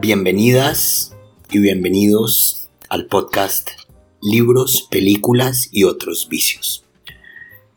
Bienvenidas 0.00 1.14
y 1.50 1.58
bienvenidos 1.58 2.70
al 2.88 3.04
podcast 3.04 3.72
Libros, 4.22 4.88
Películas 4.90 5.68
y 5.72 5.84
otros 5.84 6.26
vicios. 6.30 6.86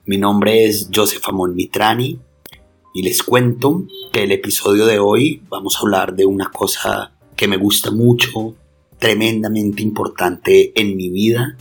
Mi 0.05 0.17
nombre 0.17 0.63
es 0.63 0.87
Joseph 0.95 1.27
Amon 1.27 1.53
y 1.57 3.01
les 3.03 3.23
cuento 3.23 3.85
que 4.13 4.23
el 4.23 4.31
episodio 4.31 4.85
de 4.85 4.99
hoy 4.99 5.41
vamos 5.49 5.75
a 5.75 5.81
hablar 5.81 6.15
de 6.15 6.25
una 6.25 6.49
cosa 6.49 7.11
que 7.35 7.49
me 7.49 7.57
gusta 7.57 7.91
mucho, 7.91 8.55
tremendamente 8.99 9.83
importante 9.83 10.71
en 10.79 10.95
mi 10.95 11.09
vida 11.09 11.57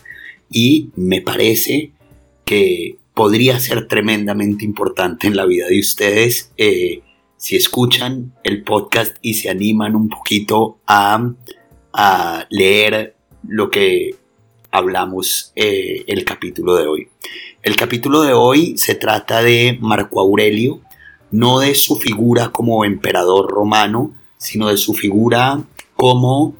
y 0.49 0.91
me 0.95 1.23
parece 1.23 1.91
que 2.45 2.99
podría 3.15 3.59
ser 3.59 3.89
tremendamente 3.89 4.65
importante 4.65 5.27
en 5.27 5.35
la 5.35 5.45
vida 5.45 5.67
de 5.67 5.81
ustedes 5.81 6.53
eh, 6.57 7.03
si 7.43 7.57
escuchan 7.57 8.33
el 8.45 8.63
podcast 8.63 9.17
y 9.21 9.35
se 9.35 9.51
animan 9.51 9.97
un 9.97 10.09
poquito 10.09 10.79
a, 10.87 11.35
leer 12.51 13.17
lo 13.49 13.69
que 13.69 14.15
hablamos 14.71 15.51
eh, 15.57 16.05
el 16.07 16.25
capítulo 16.25 16.77
de 16.77 16.87
hoy. 16.87 17.09
El 17.65 17.75
capítulo 17.75 18.23
de 18.23 18.33
hoy 18.33 18.79
se 18.79 18.95
trata 18.95 19.43
de 19.43 19.77
Marco 19.81 20.21
Aurelio, 20.21 20.83
no 21.33 21.59
de 21.59 21.75
su 21.75 21.97
figura 21.97 22.51
como 22.51 22.85
emperador 22.85 23.51
romano, 23.51 24.15
sino 24.39 24.69
de 24.69 24.77
su 24.77 24.95
figura 24.95 25.65
como 25.97 26.55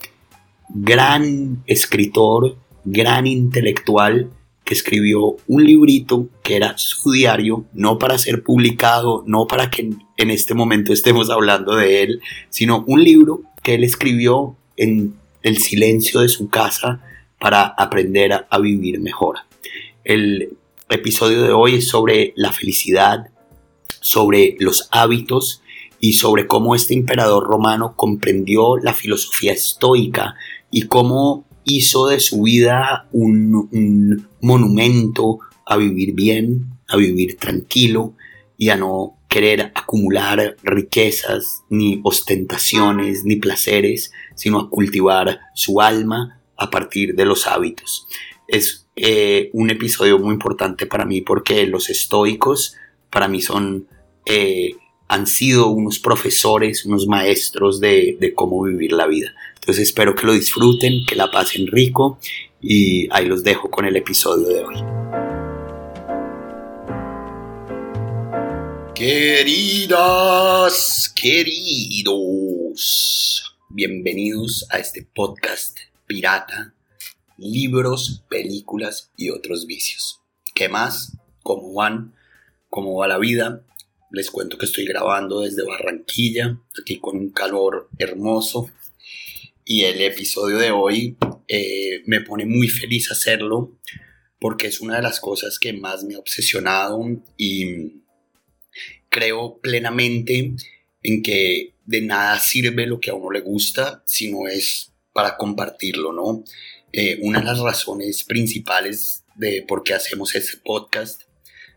gran 0.69 1.63
escritor, 1.69 2.57
gran 2.85 3.29
intelectual, 3.29 4.33
escribió 4.73 5.37
un 5.47 5.65
librito 5.65 6.29
que 6.43 6.57
era 6.57 6.75
su 6.77 7.13
diario, 7.13 7.65
no 7.73 7.99
para 7.99 8.19
ser 8.19 8.43
publicado, 8.43 9.25
no 9.27 9.47
para 9.47 9.71
que 9.71 9.91
en 10.17 10.31
este 10.31 10.55
momento 10.55 10.93
estemos 10.93 11.31
hablando 11.31 11.77
de 11.77 12.03
él, 12.03 12.21
sino 12.51 12.85
un 12.87 13.03
libro 13.05 13.43
que 13.63 13.75
él 13.75 13.85
escribió 13.85 14.57
en 14.77 15.15
el 15.43 15.59
silencio 15.59 16.21
de 16.21 16.29
su 16.29 16.49
casa 16.49 17.01
para 17.39 17.63
aprender 17.65 18.47
a, 18.49 18.59
vivir 18.59 19.01
mejor. 19.01 19.39
El 20.05 20.57
episodio 20.89 21.43
de 21.43 21.53
hoy 21.53 21.77
es 21.77 21.89
sobre 21.89 22.33
la 22.37 22.53
felicidad, 22.53 23.31
sobre 24.01 24.57
los 24.61 24.89
hábitos 24.93 25.63
y 26.01 26.15
sobre 26.15 26.47
cómo 26.47 26.75
este 26.75 26.95
emperador 26.95 27.45
romano 27.45 27.95
comprendió 27.97 28.77
la 28.77 28.95
filosofía 28.95 29.53
estoica 29.53 30.37
y 30.71 30.83
cómo 30.83 31.45
hizo 31.65 32.09
de 32.09 32.21
su 32.21 32.43
vida 32.43 33.09
un, 33.13 34.29
monumento 34.41 35.39
a 35.67 35.77
vivir 35.77 36.13
bien, 36.15 36.73
a 36.89 36.97
vivir 36.97 37.37
tranquilo 37.37 38.15
y 38.59 38.71
a 38.71 38.77
no 38.77 39.17
querer 39.29 39.73
acumular 39.75 40.57
riquezas, 40.63 41.63
ni 41.71 42.01
ostentaciones, 42.05 43.25
ni 43.25 43.37
placeres, 43.37 44.13
sino 44.35 44.61
a 44.61 44.71
cultivar 44.71 45.41
su 45.55 45.81
alma 45.81 46.41
a 46.57 46.71
partir 46.71 47.15
de 47.15 47.25
los 47.25 47.47
hábitos. 47.47 48.07
Es 48.47 48.89
eh, 48.97 49.51
un 49.55 49.71
episodio 49.71 50.19
muy 50.19 50.35
importante 50.35 50.87
para 50.87 51.07
mí 51.07 51.23
porque 51.23 51.67
los 51.67 51.89
estoicos 51.89 52.77
para 53.11 53.29
mí 53.29 53.41
son, 53.41 53.87
eh, 54.27 54.75
han 55.09 55.27
sido 55.27 55.69
unos 55.69 55.99
profesores, 55.99 56.85
unos 56.85 57.07
maestros 57.07 57.81
de, 57.81 58.17
de 58.21 58.35
cómo 58.35 58.63
vivir 58.63 58.93
la 58.93 59.07
vida. 59.07 59.33
Entonces 59.63 59.91
espero 59.91 60.15
que 60.17 60.27
lo 60.27 60.33
disfruten, 60.33 61.07
que 61.07 61.15
la 61.15 61.31
pasen 61.31 61.69
rico 61.69 62.19
y 62.61 63.07
ahí 63.13 63.27
los 63.27 63.45
dejo 63.45 63.71
con 63.71 63.85
el 63.85 63.95
episodio 63.95 64.49
de 64.49 64.65
hoy. 64.65 64.75
Queridas, 68.93 70.35
queridos, 71.15 72.11
bienvenidos 73.69 74.67
a 74.69 74.81
este 74.81 75.07
podcast 75.15 75.79
pirata, 76.07 76.75
libros, 77.39 78.25
películas 78.29 79.13
y 79.17 79.31
otros 79.31 79.67
vicios. 79.67 80.23
¿Qué 80.57 80.69
más? 80.69 81.17
¿Cómo 81.45 81.73
van? 81.73 82.17
¿Cómo 82.69 82.97
va 82.97 83.07
la 83.07 83.19
vida? 83.19 83.63
Les 84.11 84.29
cuento 84.29 84.59
que 84.59 84.67
estoy 84.67 84.87
grabando 84.87 85.43
desde 85.43 85.65
Barranquilla, 85.65 86.59
aquí 86.81 86.99
con 86.99 87.17
un 87.17 87.31
calor 87.31 87.89
hermoso, 87.97 88.69
y 89.65 89.85
el 89.85 90.01
episodio 90.03 90.59
de 90.59 90.71
hoy 90.71 91.17
eh, 91.49 92.03
me 92.07 92.21
pone 92.21 92.47
muy 92.47 92.69
feliz 92.69 93.11
hacerlo 93.11 93.79
porque 94.41 94.67
es 94.67 94.81
una 94.81 94.97
de 94.97 95.03
las 95.03 95.21
cosas 95.21 95.59
que 95.59 95.73
más 95.73 96.03
me 96.03 96.15
ha 96.15 96.19
obsesionado 96.19 97.01
y 97.37 98.03
creo 99.09 99.61
plenamente 99.61 100.55
en 101.03 101.23
que 101.23 101.75
de 101.85 102.01
nada 102.01 102.39
sirve 102.41 102.87
lo 102.87 103.01
que 103.01 103.11
a 103.11 103.15
uno 103.15 103.31
le 103.31 103.41
gusta 103.41 104.03
si 104.07 104.33
no 104.33 104.49
es 104.49 104.93
para 105.13 105.37
compartirlo, 105.37 106.13
¿no? 106.13 106.45
Eh, 106.93 107.19
una 107.23 107.41
de 107.41 107.45
las 107.45 107.61
razones 107.61 108.25
principales 108.25 109.25
de 109.37 109.63
por 109.63 109.83
qué 109.83 109.95
hacemos 109.95 110.35
este 110.35 110.59
podcast 110.59 111.23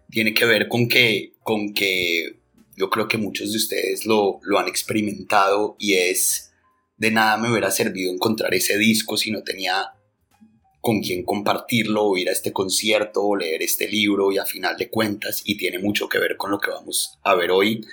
tiene 0.10 0.34
que 0.34 0.46
ver 0.46 0.68
con 0.68 0.88
que, 0.88 1.34
con 1.44 1.74
que 1.74 2.40
yo 2.76 2.90
creo 2.90 3.08
que 3.08 3.18
muchos 3.18 3.52
de 3.52 3.58
ustedes 3.58 4.06
lo, 4.06 4.40
lo 4.44 4.60
han 4.60 4.68
experimentado 4.68 5.76
y 5.80 5.94
es 5.94 6.45
de 6.98 7.12
nada 7.12 7.38
me 7.38 7.52
hubiera 7.52 7.72
servido 7.72 8.12
encontrar 8.12 8.54
ese 8.54 8.78
disco 8.78 9.18
si 9.18 9.32
no 9.32 9.44
tenía 9.44 9.92
con 10.82 11.02
quién 11.02 11.24
compartirlo 11.24 12.06
o 12.06 12.18
ir 12.18 12.30
a 12.30 12.32
este 12.32 12.54
concierto 12.54 13.24
o 13.24 13.36
leer 13.36 13.64
este 13.64 13.88
libro 13.88 14.32
y 14.32 14.38
a 14.38 14.46
final 14.46 14.78
de 14.78 14.90
cuentas, 14.90 15.42
y 15.44 15.58
tiene 15.58 15.80
mucho 15.80 16.08
que 16.08 16.20
ver 16.20 16.38
con 16.38 16.52
lo 16.52 16.60
que 16.60 16.70
vamos 16.70 17.18
a 17.24 17.34
ver 17.34 17.50
hoy, 17.50 17.84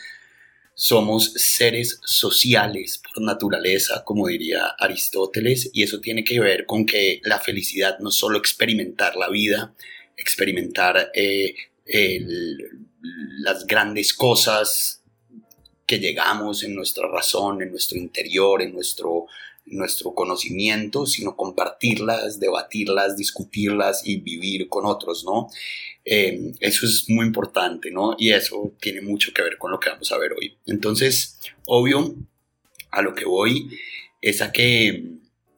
somos 0.74 1.32
seres 1.34 2.00
sociales 2.04 3.00
por 3.02 3.22
naturaleza, 3.22 4.04
como 4.04 4.28
diría 4.28 4.66
Aristóteles, 4.78 5.70
y 5.72 5.82
eso 5.82 6.00
tiene 6.00 6.22
que 6.22 6.40
ver 6.40 6.66
con 6.66 6.84
que 6.84 7.20
la 7.24 7.38
felicidad 7.38 7.98
no 7.98 8.10
solo 8.10 8.38
experimentar 8.38 9.16
la 9.16 9.30
vida, 9.30 9.74
experimentar 10.16 11.10
eh, 11.14 11.54
las 13.38 13.66
grandes 13.66 14.12
cosas, 14.14 15.01
que 15.92 15.98
llegamos 15.98 16.62
en 16.62 16.74
nuestra 16.74 17.06
razón, 17.06 17.60
en 17.60 17.70
nuestro 17.70 17.98
interior, 17.98 18.62
en 18.62 18.72
nuestro, 18.72 19.26
nuestro 19.66 20.14
conocimiento, 20.14 21.04
sino 21.04 21.36
compartirlas, 21.36 22.40
debatirlas, 22.40 23.14
discutirlas 23.14 24.00
y 24.06 24.16
vivir 24.16 24.70
con 24.70 24.86
otros, 24.86 25.22
¿no? 25.22 25.48
Eh, 26.06 26.52
eso 26.60 26.86
es 26.86 27.04
muy 27.10 27.26
importante, 27.26 27.90
¿no? 27.90 28.16
Y 28.18 28.30
eso 28.30 28.72
tiene 28.80 29.02
mucho 29.02 29.34
que 29.34 29.42
ver 29.42 29.58
con 29.58 29.70
lo 29.70 29.78
que 29.78 29.90
vamos 29.90 30.10
a 30.12 30.16
ver 30.16 30.32
hoy. 30.32 30.56
Entonces, 30.64 31.38
obvio, 31.66 32.16
a 32.90 33.02
lo 33.02 33.14
que 33.14 33.26
voy 33.26 33.68
es 34.22 34.40
a 34.40 34.50
que 34.50 35.10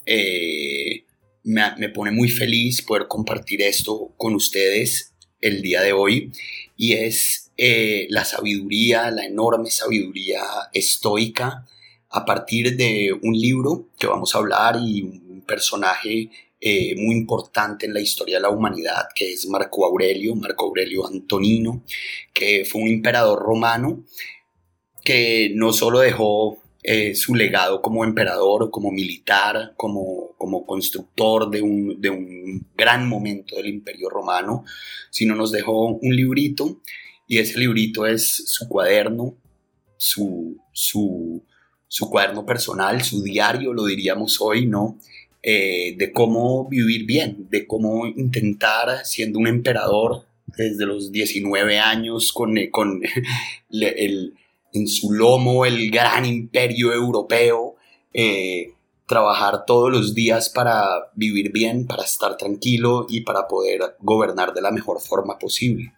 eh, 0.05 1.05
me, 1.45 1.77
me 1.79 1.91
pone 1.91 2.11
muy 2.11 2.29
feliz 2.29 2.83
poder 2.83 3.07
compartir 3.07 3.63
esto 3.63 4.13
con 4.17 4.35
ustedes 4.35 5.15
el 5.41 5.63
día 5.63 5.81
de 5.81 5.93
hoy 5.93 6.33
y 6.77 6.95
es 6.95 7.44
eh, 7.57 8.07
la 8.11 8.25
sabiduría, 8.25 9.11
la 9.11 9.25
enorme 9.25 9.71
sabiduría 9.71 10.43
estoica 10.73 11.67
a 12.11 12.25
partir 12.25 12.77
de 12.77 13.13
un 13.23 13.35
libro 13.39 13.89
que 13.99 14.07
vamos 14.07 14.35
a 14.35 14.39
hablar 14.39 14.77
y 14.81 15.03
un 15.03 15.45
personaje 15.47 16.31
eh, 16.61 16.95
muy 16.97 17.15
importante 17.15 17.87
en 17.87 17.93
la 17.93 18.01
historia 18.01 18.37
de 18.37 18.43
la 18.43 18.51
humanidad, 18.51 19.09
que 19.15 19.33
es 19.33 19.47
Marco 19.49 19.85
Aurelio, 19.85 20.35
Marco 20.35 20.67
Aurelio 20.67 21.07
Antonino, 21.07 21.83
que 22.33 22.65
fue 22.65 22.83
un 22.83 22.89
emperador 22.89 23.43
romano 23.43 24.05
que 25.05 25.53
no 25.55 25.73
solo 25.73 25.99
dejó 25.99 26.59
eh, 26.83 27.15
su 27.15 27.35
legado 27.35 27.83
como 27.83 28.05
emperador, 28.05 28.71
como 28.71 28.91
militar, 28.91 29.75
como, 29.77 30.35
como 30.39 30.65
constructor 30.65 31.51
de 31.51 31.63
un, 31.63 32.01
de 32.01 32.11
un 32.11 32.67
gran 32.77 33.09
momento 33.09 33.57
del 33.57 33.67
imperio 33.67 34.09
romano, 34.09 34.65
sino 35.11 35.35
nos 35.35 35.53
dejó 35.53 35.89
un 35.89 36.17
librito 36.17 36.81
y 37.27 37.39
ese 37.39 37.59
librito 37.59 38.07
es 38.07 38.45
su 38.47 38.69
cuaderno, 38.69 39.37
su, 39.97 40.59
su, 40.73 41.43
cuaderno 42.11 42.45
personal, 42.45 43.03
su 43.03 43.23
diario, 43.23 43.73
lo 43.73 43.87
diríamos 43.87 44.41
hoy, 44.41 44.67
¿no? 44.67 44.99
Eh, 45.43 45.95
de 45.97 46.13
cómo 46.13 46.69
vivir 46.69 47.07
bien, 47.07 47.49
de 47.51 47.67
cómo 47.67 48.07
intentar, 48.07 49.05
siendo 49.05 49.39
un 49.39 49.47
emperador 49.47 50.27
desde 50.47 50.87
los 50.87 51.13
19 51.13 51.79
años, 51.79 52.33
con, 52.33 52.57
eh, 52.59 52.71
con 52.71 53.03
el, 53.71 54.35
en 54.73 54.89
su 54.89 55.13
lomo 55.13 55.65
el 55.65 55.91
gran 55.91 56.25
imperio 56.25 56.93
europeo, 56.93 57.77
eh, 58.13 58.73
trabajar 59.07 59.65
todos 59.67 59.91
los 59.91 60.15
días 60.15 60.49
para 60.49 61.11
vivir 61.15 61.53
bien, 61.53 61.87
para 61.87 62.05
estar 62.05 62.37
tranquilo 62.37 63.07
y 63.09 63.21
para 63.21 63.47
poder 63.47 63.97
gobernar 64.01 64.55
de 64.55 64.63
la 64.63 64.71
mejor 64.71 65.01
forma 65.01 65.39
posible. 65.39 65.93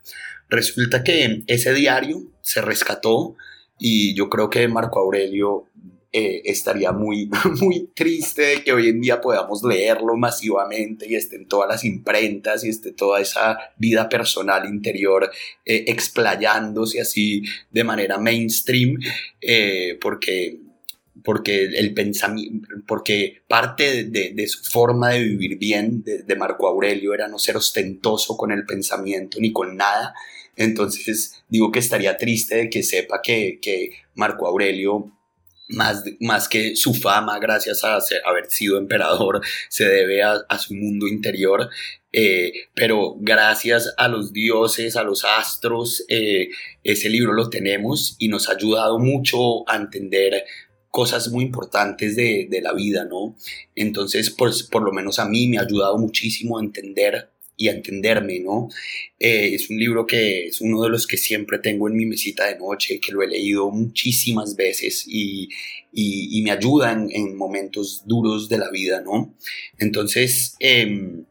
Resulta 0.49 1.03
que 1.03 1.43
ese 1.47 1.75
diario 1.75 2.23
se 2.41 2.61
rescató 2.61 3.37
y 3.79 4.15
yo 4.15 4.31
creo 4.31 4.49
que 4.49 4.69
Marco 4.69 5.01
Aurelio 5.01 5.67
eh, 6.19 6.41
estaría 6.47 6.93
muy, 6.93 7.29
muy 7.61 7.91
triste 7.95 8.43
de 8.43 8.65
que 8.65 8.73
hoy 8.73 8.89
en 8.89 9.01
día 9.03 9.21
podamos 9.21 9.63
leerlo 9.63 10.17
masivamente 10.17 11.07
y 11.07 11.15
esté 11.15 11.37
en 11.37 11.47
todas 11.47 11.69
las 11.69 11.85
imprentas 11.85 12.65
y 12.65 12.71
esté 12.71 12.93
toda 12.93 13.21
esa 13.21 13.59
vida 13.77 14.09
personal 14.09 14.67
interior 14.67 15.31
eh, 15.65 15.85
explayándose 15.89 17.01
así 17.01 17.43
de 17.71 17.85
manera 17.85 18.17
mainstream, 18.17 18.99
eh, 19.43 19.99
porque 20.01 20.61
porque 21.23 21.65
el 21.65 21.93
pensamiento, 21.93 22.69
porque 22.87 23.43
parte 23.49 24.05
de, 24.05 24.47
su 24.47 24.63
forma 24.63 25.11
de 25.11 25.25
vivir 25.25 25.59
bien 25.59 26.05
de, 26.05 26.37
Marco 26.37 26.69
Aurelio 26.69 27.15
era 27.15 27.27
no 27.27 27.39
ser 27.39 27.57
ostentoso 27.57 28.37
con 28.37 28.53
el 28.53 28.65
pensamiento 28.65 29.39
ni 29.41 29.53
con 29.53 29.77
nada. 29.77 30.15
Entonces 30.57 31.45
digo 31.49 31.71
que 31.71 31.79
estaría 31.79 32.17
triste 32.17 32.57
de 32.57 32.71
que 32.71 32.83
sepa 32.83 33.21
que, 33.23 33.59
que 33.61 33.91
Marco 34.15 34.47
Aurelio 34.47 35.13
más, 35.69 36.05
más, 36.21 36.49
que 36.49 36.77
su 36.77 36.95
fama, 36.95 37.39
gracias 37.39 37.83
a 37.85 37.99
haber 38.25 38.47
sido 38.49 38.79
emperador, 38.79 39.41
se 39.69 39.85
debe 39.85 40.23
a, 40.23 40.59
su 40.59 40.75
mundo 40.75 41.07
interior. 41.09 41.69
Eh, 42.13 42.53
pero 42.75 43.17
gracias 43.19 43.93
a 43.99 44.09
los 44.09 44.33
dioses, 44.33 44.97
a 44.97 45.03
los 45.03 45.25
astros, 45.25 46.05
eh, 46.09 46.49
ese 46.83 47.11
libro 47.11 47.33
lo 47.33 47.51
tenemos 47.51 48.17
y 48.19 48.29
nos 48.29 48.49
ha 48.49 48.53
ayudado 48.53 48.99
mucho 48.99 49.69
a 49.69 49.77
entender 49.77 50.45
cosas 50.91 51.29
muy 51.29 51.45
importantes 51.45 52.17
de, 52.17 52.47
de 52.49 52.63
la 52.63 52.73
vida, 52.73 53.05
¿no? 53.05 53.37
Entonces, 53.75 54.31
pues, 54.31 54.63
por 54.63 54.83
lo 54.83 54.93
menos 54.93 55.19
a 55.19 55.27
mí 55.27 55.47
me 55.47 55.59
ha 55.59 55.63
ayudado 55.63 55.99
muchísimo 55.99 56.59
a 56.59 56.63
entender 56.63 57.29
y 57.57 57.69
a 57.69 57.73
entenderme, 57.73 58.41
¿no? 58.41 58.69
Eh, 59.19 59.55
es 59.55 59.71
un 59.71 59.79
libro 59.79 60.07
que 60.07 60.47
es 60.47 60.61
uno 60.61 60.83
de 60.83 60.91
los 60.91 61.07
que 61.07 61.17
siempre 61.17 61.59
tengo 61.59 61.89
en 61.89 61.97
mi 61.97 62.07
mesita 62.07 62.47
de 62.47 62.59
noche, 62.59 63.01
que 63.01 63.13
lo 63.13 63.23
he 63.23 63.29
leído 63.29 63.71
muchísimas 63.71 64.57
veces 64.57 65.05
y, 65.07 65.49
y, 65.93 66.43
me 66.43 66.51
ayuda 66.51 66.93
en, 66.93 67.09
en, 67.11 67.37
momentos 67.37 68.03
duros 68.05 68.49
de 68.49 68.59
la 68.59 68.71
vida, 68.71 69.01
¿no? 69.01 69.35
Entonces, 69.79 70.57
eh, 70.61 71.25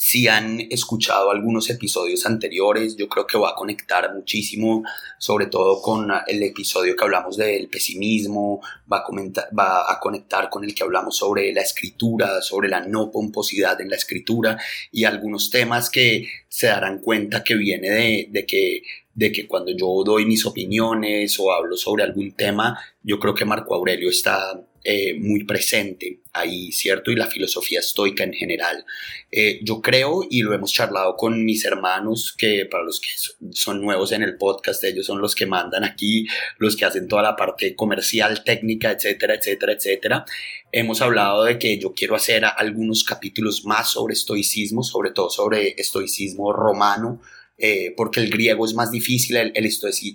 si 0.00 0.28
han 0.28 0.60
escuchado 0.70 1.32
algunos 1.32 1.68
episodios 1.70 2.24
anteriores, 2.24 2.96
yo 2.96 3.08
creo 3.08 3.26
que 3.26 3.36
va 3.36 3.50
a 3.50 3.54
conectar 3.56 4.14
muchísimo, 4.14 4.84
sobre 5.18 5.46
todo 5.46 5.82
con 5.82 6.08
el 6.28 6.40
episodio 6.44 6.94
que 6.94 7.02
hablamos 7.02 7.36
del 7.36 7.66
pesimismo, 7.66 8.60
va 8.90 8.98
a, 8.98 9.98
conectar 9.98 10.48
con 10.50 10.62
el 10.62 10.72
que 10.72 10.84
hablamos 10.84 11.16
sobre 11.16 11.52
la 11.52 11.62
escritura, 11.62 12.40
sobre 12.42 12.68
la 12.68 12.82
no 12.82 13.10
pomposidad 13.10 13.80
en 13.80 13.90
la 13.90 13.96
escritura 13.96 14.56
y 14.92 15.02
algunos 15.02 15.50
temas 15.50 15.90
que 15.90 16.28
se 16.48 16.68
darán 16.68 17.00
cuenta 17.00 17.42
que 17.42 17.56
viene 17.56 18.28
de 18.30 18.46
que 18.46 18.82
de 19.18 19.32
que 19.32 19.48
cuando 19.48 19.72
yo 19.72 20.04
doy 20.04 20.26
mis 20.26 20.46
opiniones 20.46 21.40
o 21.40 21.52
hablo 21.52 21.76
sobre 21.76 22.04
algún 22.04 22.30
tema, 22.36 22.78
yo 23.02 23.18
creo 23.18 23.34
que 23.34 23.44
Marco 23.44 23.74
Aurelio 23.74 24.10
está 24.10 24.62
eh, 24.84 25.14
muy 25.18 25.44
presente 25.44 26.20
ahí, 26.32 26.72
¿cierto? 26.72 27.10
Y 27.10 27.16
la 27.16 27.26
filosofía 27.26 27.80
estoica 27.80 28.24
en 28.24 28.32
general. 28.32 28.84
Eh, 29.30 29.60
yo 29.62 29.80
creo, 29.80 30.22
y 30.28 30.42
lo 30.42 30.54
hemos 30.54 30.72
charlado 30.72 31.16
con 31.16 31.44
mis 31.44 31.64
hermanos, 31.64 32.34
que 32.36 32.66
para 32.66 32.84
los 32.84 33.00
que 33.00 33.08
son 33.52 33.82
nuevos 33.82 34.12
en 34.12 34.22
el 34.22 34.36
podcast, 34.36 34.82
ellos 34.84 35.06
son 35.06 35.20
los 35.20 35.34
que 35.34 35.46
mandan 35.46 35.84
aquí, 35.84 36.26
los 36.58 36.76
que 36.76 36.84
hacen 36.84 37.08
toda 37.08 37.22
la 37.22 37.36
parte 37.36 37.74
comercial, 37.74 38.44
técnica, 38.44 38.92
etcétera, 38.92 39.34
etcétera, 39.34 39.72
etcétera. 39.72 40.24
Hemos 40.70 41.00
hablado 41.00 41.44
de 41.44 41.58
que 41.58 41.78
yo 41.78 41.92
quiero 41.94 42.14
hacer 42.14 42.44
algunos 42.44 43.04
capítulos 43.04 43.64
más 43.64 43.90
sobre 43.90 44.14
estoicismo, 44.14 44.82
sobre 44.82 45.10
todo 45.10 45.30
sobre 45.30 45.74
estoicismo 45.76 46.52
romano, 46.52 47.20
eh, 47.60 47.92
porque 47.96 48.20
el 48.20 48.30
griego 48.30 48.64
es 48.64 48.74
más 48.74 48.92
difícil, 48.92 49.36
el, 49.36 49.52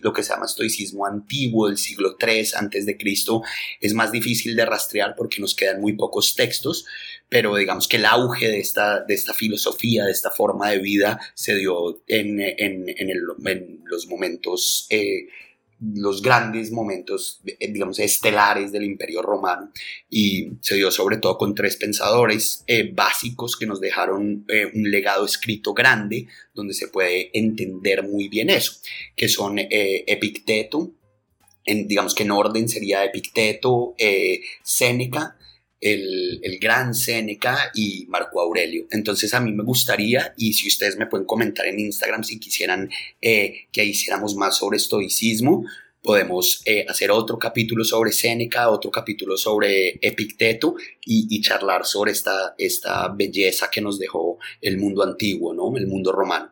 lo 0.01 0.13
que 0.13 0.23
se 0.23 0.29
llama 0.29 0.45
estoicismo 0.45 1.05
antiguo 1.05 1.67
del 1.67 1.77
siglo 1.77 2.15
III 2.17 2.51
antes 2.55 2.85
de 2.85 2.97
Cristo 2.97 3.41
es 3.81 3.93
más 3.93 4.13
difícil 4.13 4.55
de 4.55 4.65
rastrear 4.65 5.13
porque 5.17 5.41
nos 5.41 5.53
quedan 5.53 5.81
muy 5.81 5.91
pocos 5.93 6.35
textos, 6.35 6.85
pero 7.27 7.55
digamos 7.55 7.89
que 7.89 7.97
el 7.97 8.05
auge 8.05 8.47
de 8.47 8.59
esta, 8.59 9.01
de 9.01 9.13
esta 9.13 9.33
filosofía, 9.33 10.05
de 10.05 10.11
esta 10.11 10.31
forma 10.31 10.69
de 10.69 10.79
vida 10.79 11.19
se 11.33 11.55
dio 11.55 12.01
en, 12.07 12.39
en, 12.39 12.85
en, 12.87 13.09
los 13.83 14.07
momentos 14.07 14.87
eh, 14.89 15.27
los 15.95 16.21
grandes 16.21 16.71
momentos, 16.71 17.41
eh, 17.45 17.71
digamos, 17.71 17.99
estelares 17.99 18.71
del 18.71 18.83
Imperio 18.85 19.21
Romano 19.21 19.71
y 20.09 20.51
se 20.61 20.75
dio 20.75 20.91
sobre 20.91 21.17
todo 21.17 21.37
con 21.37 21.55
tres 21.55 21.75
pensadores 21.75 22.63
eh, 22.67 22.91
básicos 22.93 23.57
que 23.57 23.65
nos 23.65 23.81
dejaron 23.81 24.45
eh, 24.47 24.65
un 24.73 24.89
legado 24.89 25.25
escrito 25.25 25.73
grande 25.73 26.27
donde 26.53 26.73
se 26.73 26.87
puede 26.87 27.37
entender 27.37 28.03
muy 28.03 28.29
bien 28.29 28.49
eso, 28.49 28.73
que 29.15 29.27
son 29.27 29.57
Epicteto, 29.59 30.91
en, 31.65 31.87
digamos 31.87 32.13
que 32.13 32.23
en 32.23 32.31
orden 32.31 32.69
sería 32.69 33.03
Epicteto, 33.03 33.95
Séneca, 34.63 35.37
el, 35.83 36.59
gran 36.61 36.95
Séneca 36.95 37.71
y 37.73 38.05
Marco 38.07 38.39
Aurelio. 38.39 38.87
Entonces 38.91 39.33
a 39.33 39.41
mí 39.41 39.51
me 39.51 39.63
gustaría, 39.63 40.33
y 40.37 40.53
si 40.53 40.67
ustedes 40.67 40.97
me 40.97 41.07
pueden 41.07 41.25
comentar 41.25 41.65
en 41.65 41.79
Instagram 41.79 42.23
si 42.23 42.39
quisieran 42.39 42.89
eh, 43.21 43.67
que 43.71 43.83
hiciéramos 43.83 44.35
más 44.35 44.57
sobre 44.57 44.77
estoicismo, 44.77 45.65
podemos 46.01 46.61
eh, 46.65 46.85
hacer 46.87 47.11
otro 47.11 47.37
capítulo 47.37 47.83
sobre 47.83 48.11
Séneca, 48.11 48.69
otro 48.69 48.91
capítulo 48.91 49.37
sobre 49.37 49.99
Epicteto 50.01 50.75
y, 51.05 51.27
y, 51.29 51.41
charlar 51.41 51.85
sobre 51.85 52.11
esta, 52.11 52.55
esta 52.57 53.07
belleza 53.09 53.69
que 53.71 53.81
nos 53.81 53.99
dejó 53.99 54.37
el 54.61 54.77
mundo 54.77 55.03
antiguo, 55.03 55.53
¿no? 55.53 55.75
el 55.77 55.87
mundo 55.87 56.11
romano. 56.11 56.51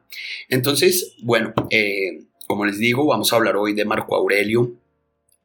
Entonces, 0.50 1.16
bueno, 1.22 1.54
eh, 1.70 2.24
como 2.48 2.66
les 2.66 2.80
digo, 2.80 3.06
vamos 3.06 3.32
a 3.32 3.38
hablar 3.38 3.56
hoy 3.56 3.74
de 3.74 3.86
Marco 3.86 4.16
Aurelio, 4.16 4.81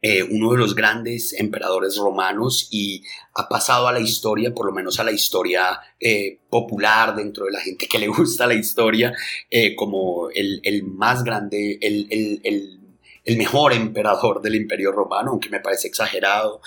eh, 0.09 0.23
uno 0.23 0.53
de 0.53 0.59
los 0.59 0.77
grandes 0.77 1.33
emperadores 1.33 1.97
romanos 1.97 2.69
y 2.71 3.03
ha 3.35 3.49
pasado 3.49 3.89
a 3.89 3.93
la 3.93 3.99
historia, 3.99 4.55
por 4.55 4.65
lo 4.65 4.71
menos 4.71 5.01
a 5.01 5.05
la 5.05 5.11
historia 5.11 5.81
eh, 5.99 6.39
popular 6.49 7.17
dentro 7.17 7.47
de 7.47 7.51
la 7.51 7.61
gente 7.61 7.89
que 7.89 7.99
le 7.99 8.07
gusta 8.17 8.47
la 8.47 8.55
historia, 8.55 9.13
eh, 9.51 9.75
como 9.75 10.31
el, 10.31 10.61
el, 10.63 10.85
más 10.85 11.25
grande, 11.25 11.81
el, 11.83 12.76
mejor 13.35 13.73
emperador 13.73 14.41
del 14.41 14.55
imperio 14.55 14.93
romano, 14.93 15.33
aunque 15.33 15.49
me 15.49 15.61
parece 15.61 15.89
exagerado, 15.89 16.61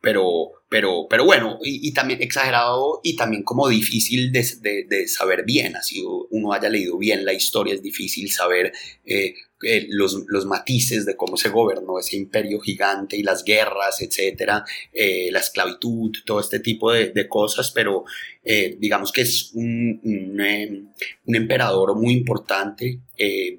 pero, 0.00 0.50
pero, 0.68 1.06
pero 1.08 1.24
bueno, 1.24 1.58
y, 1.62 1.92
también 1.92 2.20
exagerado 2.22 3.00
y 3.04 3.14
también 3.14 3.44
como 3.44 3.68
difícil 3.68 4.32
de, 4.32 5.06
saber 5.06 5.44
bien, 5.44 5.76
así 5.76 6.02
uno 6.30 6.52
haya 6.52 6.68
leído 6.68 6.98
bien 6.98 7.24
la 7.24 7.32
historia, 7.32 7.74
es 7.74 7.82
difícil 7.82 8.30
saber 8.32 8.72
eh, 9.04 9.86
los, 9.90 10.24
los, 10.26 10.44
matices 10.44 11.06
de 11.06 11.14
cómo 11.14 11.36
se 11.36 11.50
gobernó 11.50 12.00
ese 12.00 12.16
imperio 12.16 12.58
gigante 12.58 13.16
y 13.16 13.22
las 13.22 13.44
guerras, 13.44 14.00
etcétera, 14.00 14.64
eh, 14.92 15.28
la 15.30 15.38
esclavitud, 15.38 16.10
todo 16.26 16.40
este 16.40 16.58
tipo 16.58 16.90
de, 16.90 17.28
cosas, 17.28 17.70
pero 17.70 18.04
eh, 18.42 18.76
digamos 18.80 19.12
que 19.12 19.20
es 19.20 19.52
un, 19.54 20.00
un 20.02 21.36
emperador 21.36 21.94
muy 21.94 22.12
importante 22.14 22.98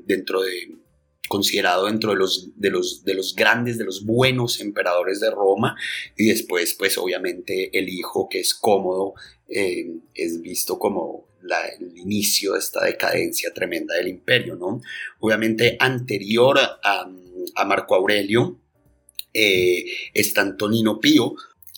dentro 0.05 0.41
de 0.41 0.82
considerado 1.33 1.87
dentro 1.87 2.11
de 2.11 2.17
los, 2.17 2.51
de, 2.55 2.69
los, 2.69 3.03
de 3.03 3.15
los 3.15 3.33
grandes, 3.33 3.79
de 3.79 3.85
los 3.85 4.05
buenos 4.05 4.61
emperadores 4.61 5.19
de 5.19 5.31
Roma, 5.31 5.75
y 6.15 6.27
después, 6.27 6.75
pues 6.75 6.95
obviamente 6.99 7.75
el 7.75 7.89
hijo 7.89 8.29
que 8.29 8.39
es 8.39 8.53
cómodo, 8.53 9.15
es 9.47 10.41
visto 10.41 10.77
como 10.77 11.25
el 11.79 11.97
inicio 11.97 12.53
de 12.53 12.59
esta 12.59 12.85
decadencia 12.85 13.51
tremenda 13.51 13.95
del 13.95 14.09
imperio, 14.09 14.55
¿no? 14.55 14.79
Obviamente 15.19 15.75
anterior 15.79 16.59
a, 16.59 17.09
Marco 17.65 17.95
Aurelio 17.95 18.59
eh, 19.33 19.85
está 20.13 20.41
Antonino 20.41 20.99
Pío, 20.99 21.35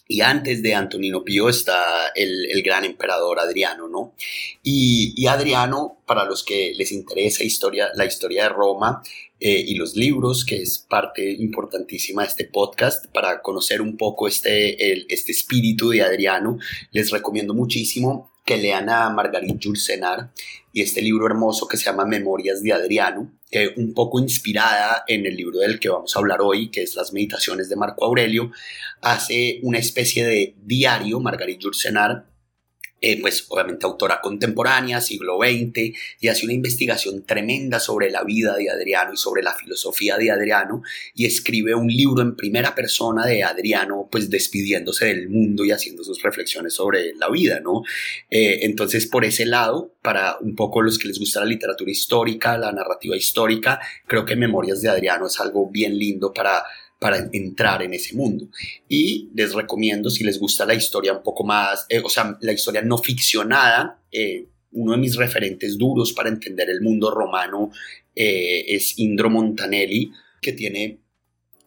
y 0.08 0.22
antes 0.22 0.62
de 0.62 0.76
Antonino 0.76 1.24
Pío 1.24 1.50
está 1.50 2.12
el, 2.14 2.62
gran 2.64 2.86
emperador 2.86 3.40
Adriano, 3.40 3.88
¿no? 3.88 4.14
Y, 4.62 5.26
Adriano, 5.28 6.02
para 6.06 6.26
los 6.26 6.44
que 6.44 6.74
les 6.76 6.92
interesa 6.92 7.44
historia, 7.44 7.90
la 7.96 8.06
historia 8.06 8.44
de 8.44 8.50
Roma 8.50 9.02
eh, 9.40 9.64
y 9.68 9.76
los 9.76 9.96
libros, 9.96 10.46
que 10.46 10.62
es 10.62 10.80
parte 10.80 11.32
importantísima 11.32 12.22
de 12.24 12.30
este 12.30 12.46
podcast, 12.46 13.08
para 13.08 13.42
conocer 13.42 13.82
un 13.82 13.98
poco 13.98 14.28
este, 14.28 15.14
este 15.14 15.32
espíritu 15.32 15.90
de 15.90 16.04
Adriano, 16.04 16.58
les 16.92 17.12
recomiendo 17.12 17.54
muchísimo 17.54 18.32
que 18.46 18.58
lean 18.58 18.90
a 18.90 19.10
Margarit 19.10 19.62
Jursenar 19.62 20.32
y 20.72 20.82
este 20.82 21.02
libro 21.02 21.26
hermoso 21.26 21.68
que 21.68 21.78
se 21.78 21.86
llama 21.86 22.06
Memorias 22.06 22.62
de 22.62 22.74
Adriano, 22.74 23.32
que 23.50 23.74
un 23.78 23.94
poco 23.94 24.20
inspirada 24.20 25.04
en 25.08 25.26
el 25.26 25.36
libro 25.36 25.60
del 25.60 25.80
que 25.80 25.90
vamos 25.90 26.16
a 26.16 26.20
hablar 26.20 26.42
hoy, 26.42 26.70
que 26.70 26.84
es 26.84 26.96
Las 26.96 27.12
Meditaciones 27.12 27.70
de 27.70 27.76
Marco 27.76 28.06
Aurelio, 28.06 28.52
hace 29.02 29.60
una 29.64 29.80
especie 29.80 30.26
de 30.26 30.56
diario, 30.64 31.20
Margarit 31.20 31.64
Jursenar, 31.64 32.28
eh, 33.02 33.20
pues 33.22 33.46
obviamente 33.50 33.86
autora 33.86 34.22
contemporánea, 34.22 35.02
siglo 35.02 35.38
XX, 35.38 35.96
y 36.20 36.28
hace 36.28 36.46
una 36.46 36.54
investigación 36.54 37.24
tremenda 37.24 37.80
sobre 37.80 38.10
la 38.10 38.24
vida 38.24 38.56
de 38.56 38.70
Adriano 38.70 39.14
y 39.14 39.18
sobre 39.18 39.44
la 39.44 39.54
filosofía 39.54 40.18
de 40.18 40.32
Adriano, 40.32 40.82
y 41.14 41.26
escribe 41.26 41.76
un 41.76 41.88
libro 41.88 42.22
en 42.22 42.36
primera 42.36 42.74
persona 42.74 43.26
de 43.26 43.44
Adriano, 43.44 44.08
pues 44.12 44.30
despidiéndose 44.30 45.06
del 45.06 45.30
mundo 45.30 45.66
y 45.66 45.72
haciendo 45.72 46.04
sus 46.04 46.22
reflexiones 46.22 46.74
sobre 46.74 47.14
la 47.16 47.30
vida, 47.30 47.60
¿no? 47.60 47.84
Eh, 48.30 48.60
entonces, 48.62 49.08
por 49.08 49.26
ese 49.26 49.46
lado, 49.46 49.94
para 50.02 50.38
un 50.40 50.56
poco 50.56 50.82
los 50.82 50.98
que 50.98 51.08
les 51.08 51.20
gusta 51.20 51.40
la 51.42 51.46
literatura 51.46 51.92
histórica, 51.92 52.58
la 52.58 52.72
narrativa 52.72 53.16
histórica, 53.16 53.80
creo 54.08 54.26
que 54.26 54.36
Memorias 54.36 54.82
de 54.82 54.90
Adriano 54.90 55.28
es 55.28 55.40
algo 55.40 55.70
bien 55.70 55.98
lindo 55.98 56.34
para 56.34 56.64
para 57.00 57.30
entrar 57.32 57.82
en 57.82 57.94
ese 57.94 58.16
mundo. 58.16 58.48
Y 58.88 59.30
les 59.34 59.54
recomiendo, 59.54 60.10
si 60.10 60.24
les 60.24 60.40
gusta 60.40 60.66
la 60.66 60.74
historia 60.74 61.14
un 61.14 61.24
poco 61.24 61.44
más, 61.44 61.86
eh, 61.90 62.02
o 62.04 62.10
sea, 62.10 62.38
la 62.42 62.54
historia 62.54 62.82
no 62.82 62.98
ficcionada, 62.98 64.02
eh, 64.12 64.48
uno 64.72 64.94
de 64.94 64.98
mis 64.98 65.16
referentes 65.16 65.78
duros 65.78 66.14
para 66.14 66.30
entender 66.30 66.70
el 66.70 66.82
mundo 66.82 67.12
romano 67.12 67.72
eh, 68.16 68.66
es 68.68 68.98
Indro 69.00 69.30
Montanelli, 69.30 70.12
que 70.42 70.54
tiene 70.54 71.00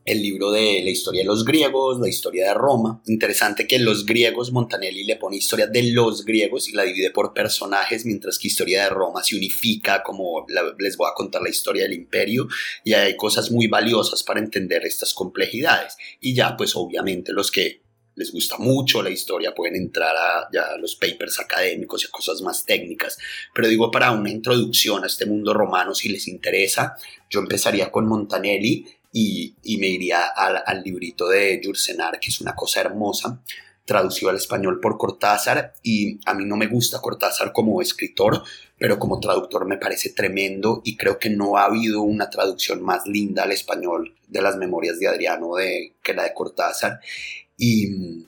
el 0.09 0.23
libro 0.23 0.51
de 0.51 0.81
la 0.83 0.89
historia 0.89 1.21
de 1.21 1.27
los 1.27 1.45
griegos, 1.45 2.01
la 2.01 2.09
historia 2.09 2.49
de 2.49 2.55
Roma. 2.55 3.03
Interesante 3.07 3.67
que 3.67 3.79
los 3.79 4.07
griegos, 4.07 4.53
Montanelli 4.53 5.05
le 5.05 5.17
pone 5.17 5.37
historia 5.37 5.67
de 5.67 5.83
los 5.93 6.25
griegos 6.25 6.67
y 6.69 6.73
la 6.73 6.85
divide 6.85 7.11
por 7.11 7.35
personajes, 7.35 8.07
mientras 8.07 8.39
que 8.39 8.49
historia 8.49 8.85
de 8.85 8.89
Roma 8.89 9.23
se 9.23 9.37
unifica, 9.37 10.03
como 10.03 10.47
les 10.79 10.97
voy 10.97 11.09
a 11.11 11.15
contar 11.15 11.43
la 11.43 11.51
historia 11.51 11.83
del 11.83 11.93
imperio, 11.93 12.49
y 12.85 12.95
hay 12.95 13.17
cosas 13.17 13.51
muy 13.51 13.67
valiosas 13.67 14.23
para 14.23 14.41
entender 14.41 14.87
estas 14.87 15.13
complejidades. 15.13 15.99
Y 16.21 16.35
ya, 16.35 16.57
pues 16.57 16.75
obviamente 16.75 17.35
los 17.35 17.51
que 17.51 17.83
les 18.15 18.33
gusta 18.33 18.59
mucho 18.59 19.01
la 19.01 19.11
historia 19.11 19.55
pueden 19.55 19.77
entrar 19.77 20.17
a, 20.17 20.49
ya 20.53 20.77
los 20.79 20.97
papers 20.97 21.39
académicos 21.39 22.03
y 22.03 22.07
a 22.09 22.11
cosas 22.11 22.41
más 22.43 22.65
técnicas. 22.65 23.17
Pero 23.55 23.69
digo, 23.69 23.91
para 23.91 24.11
una 24.11 24.31
introducción 24.31 25.05
a 25.05 25.07
este 25.07 25.25
mundo 25.25 25.55
romano, 25.55 25.95
si 25.95 26.09
les 26.09 26.27
interesa, 26.27 26.97
yo 27.31 27.41
empezaría 27.41 27.91
con 27.91 28.09
Montanelli 28.09 28.87
y, 29.13 29.55
me 29.79 29.89
iría 29.89 30.27
al, 30.27 30.83
librito 30.83 31.29
de 31.29 31.61
Jursenar, 31.63 32.21
que 32.21 32.29
es 32.29 32.41
una 32.41 32.55
cosa 32.55 32.81
hermosa, 32.81 33.43
traducido 33.85 34.31
al 34.31 34.37
español 34.37 34.81
por 34.81 34.99
Cortázar, 34.99 35.73
y 35.83 36.21
a 36.27 36.35
mí 36.35 36.45
no 36.45 36.57
me 36.57 36.67
gusta 36.67 37.01
Cortázar 37.01 37.53
como 37.53 37.81
escritor, 37.81 38.43
pero 38.79 38.99
como 38.99 39.19
traductor 39.19 39.67
me 39.67 39.79
parece 39.79 40.11
tremendo 40.11 40.83
y 40.85 40.97
creo 40.97 41.19
que 41.19 41.31
no 41.31 41.57
ha 41.57 41.65
habido 41.65 42.03
una 42.03 42.31
traducción 42.31 42.83
más 42.83 43.07
linda 43.07 43.45
al 43.45 43.53
español 43.53 44.15
de 44.29 44.43
las 44.43 44.57
memorias 44.57 44.99
de 44.99 45.09
Adriano 45.09 45.55
de, 45.57 45.95
que 46.03 46.15
la 46.15 46.25
de 46.25 46.35
Cortázar. 46.35 47.01
Y, 47.57 48.27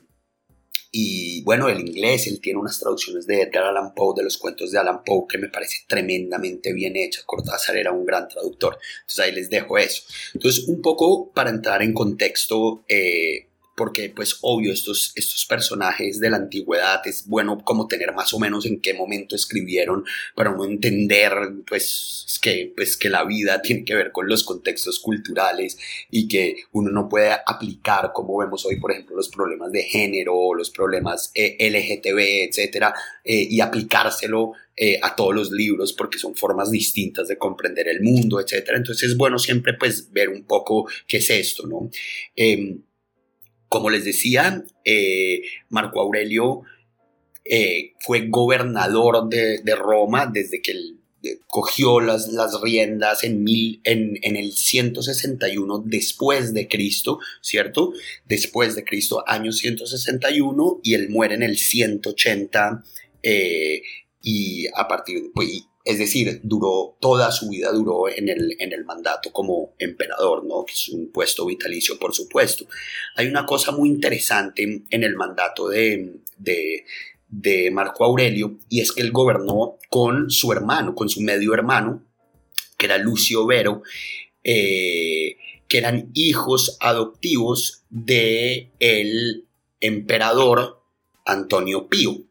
y 0.92 1.42
bueno, 1.42 1.68
el 1.68 1.80
inglés, 1.80 2.26
él 2.26 2.40
tiene 2.40 2.58
unas 2.58 2.80
traducciones 2.80 3.26
de 3.26 3.42
Edgar 3.42 3.64
Allan 3.64 3.94
Poe, 3.94 4.14
de 4.16 4.24
los 4.24 4.36
cuentos 4.38 4.72
de 4.72 4.78
Allan 4.78 5.04
Poe, 5.04 5.26
que 5.28 5.38
me 5.38 5.48
parece 5.48 5.84
tremendamente 5.86 6.72
bien 6.72 6.96
hecha. 6.96 7.22
Cortázar 7.24 7.76
era 7.76 7.92
un 7.92 8.04
gran 8.04 8.26
traductor. 8.26 8.76
Entonces 9.02 9.24
ahí 9.24 9.32
les 9.32 9.50
dejo 9.50 9.78
eso. 9.78 10.02
Entonces, 10.34 10.66
un 10.66 10.82
poco 10.82 11.30
para 11.30 11.50
entrar 11.50 11.82
en 11.82 11.92
contexto, 11.92 12.84
eh, 12.88 13.46
porque 13.80 14.12
pues 14.14 14.36
obvio 14.42 14.74
estos, 14.74 15.12
estos 15.14 15.46
personajes 15.46 16.20
de 16.20 16.28
la 16.28 16.36
antigüedad 16.36 17.00
es 17.06 17.26
bueno 17.26 17.64
como 17.64 17.88
tener 17.88 18.12
más 18.12 18.34
o 18.34 18.38
menos 18.38 18.66
en 18.66 18.78
qué 18.78 18.92
momento 18.92 19.34
escribieron 19.34 20.04
para 20.34 20.50
uno 20.50 20.66
entender 20.66 21.32
pues 21.66 22.38
que, 22.42 22.74
pues 22.76 22.98
que 22.98 23.08
la 23.08 23.24
vida 23.24 23.62
tiene 23.62 23.86
que 23.86 23.94
ver 23.94 24.12
con 24.12 24.28
los 24.28 24.44
contextos 24.44 25.00
culturales 25.00 25.78
y 26.10 26.28
que 26.28 26.56
uno 26.72 26.90
no 26.90 27.08
puede 27.08 27.32
aplicar 27.46 28.10
como 28.12 28.36
vemos 28.36 28.66
hoy 28.66 28.78
por 28.78 28.92
ejemplo 28.92 29.16
los 29.16 29.30
problemas 29.30 29.72
de 29.72 29.84
género, 29.84 30.52
los 30.52 30.68
problemas 30.68 31.30
eh, 31.34 31.56
LGTB, 31.58 32.50
etcétera, 32.50 32.92
eh, 33.24 33.46
y 33.48 33.62
aplicárselo 33.62 34.52
eh, 34.76 35.00
a 35.02 35.16
todos 35.16 35.34
los 35.34 35.50
libros 35.50 35.94
porque 35.94 36.18
son 36.18 36.34
formas 36.34 36.70
distintas 36.70 37.28
de 37.28 37.38
comprender 37.38 37.88
el 37.88 38.02
mundo, 38.02 38.40
etcétera. 38.40 38.76
Entonces 38.76 39.08
es 39.08 39.16
bueno 39.16 39.38
siempre 39.38 39.72
pues 39.72 40.12
ver 40.12 40.28
un 40.28 40.44
poco 40.44 40.86
qué 41.06 41.16
es 41.16 41.30
esto, 41.30 41.66
¿no? 41.66 41.90
Em, 42.36 42.82
como 43.70 43.88
les 43.88 44.04
decía, 44.04 44.64
eh, 44.84 45.42
Marco 45.68 46.00
Aurelio 46.00 46.62
eh, 47.44 47.92
fue 48.00 48.26
gobernador 48.26 49.28
de, 49.28 49.62
Roma 49.76 50.26
desde 50.26 50.60
que 50.60 50.72
él 50.72 50.98
eh, 51.22 51.38
cogió 51.46 52.00
las, 52.00 52.26
las 52.32 52.60
riendas 52.60 53.22
en, 53.22 53.44
mil, 53.44 53.80
en, 53.84 54.18
el 54.36 54.52
161 54.52 55.84
después 55.86 56.52
de 56.52 56.66
Cristo, 56.66 57.20
¿cierto? 57.42 57.92
Después 58.26 58.74
de 58.74 58.82
Cristo, 58.82 59.22
año 59.24 59.52
161, 59.52 60.80
y 60.82 60.94
él 60.94 61.08
muere 61.08 61.36
en 61.36 61.44
el 61.44 61.56
180 61.56 62.82
y 64.20 64.66
a 64.74 64.88
partir 64.88 65.22
de, 65.22 65.28
pues, 65.32 65.48
es 65.84 65.98
decir, 65.98 66.40
duró 66.42 66.96
toda 67.00 67.32
su 67.32 67.48
vida, 67.48 67.72
duró 67.72 68.08
en 68.08 68.28
el, 68.28 68.56
en 68.58 68.72
el 68.72 68.84
mandato 68.84 69.32
como 69.32 69.74
emperador, 69.78 70.44
¿no? 70.44 70.64
que 70.64 70.74
es 70.74 70.88
un 70.90 71.10
puesto 71.10 71.46
vitalicio, 71.46 71.98
por 71.98 72.14
supuesto. 72.14 72.66
Hay 73.16 73.26
una 73.26 73.46
cosa 73.46 73.72
muy 73.72 73.88
interesante 73.88 74.84
en 74.90 75.04
el 75.04 75.16
mandato 75.16 75.68
de, 75.68 76.20
Marco 77.72 78.04
Aurelio, 78.04 78.58
y 78.68 78.80
es 78.80 78.92
que 78.92 79.00
él 79.00 79.10
gobernó 79.10 79.78
con 79.88 80.30
su 80.30 80.52
hermano, 80.52 80.94
con 80.94 81.08
su 81.08 81.22
medio 81.22 81.54
hermano, 81.54 82.04
que 82.76 82.86
era 82.86 82.98
Lucio 82.98 83.46
Vero, 83.46 83.82
eh, 84.44 85.36
que 85.66 85.78
eran 85.78 86.10
hijos 86.14 86.76
adoptivos 86.80 87.84
de 87.88 88.70
el 88.80 89.46
emperador 89.80 90.82
Antonio 91.24 91.88
Pío 91.88 92.24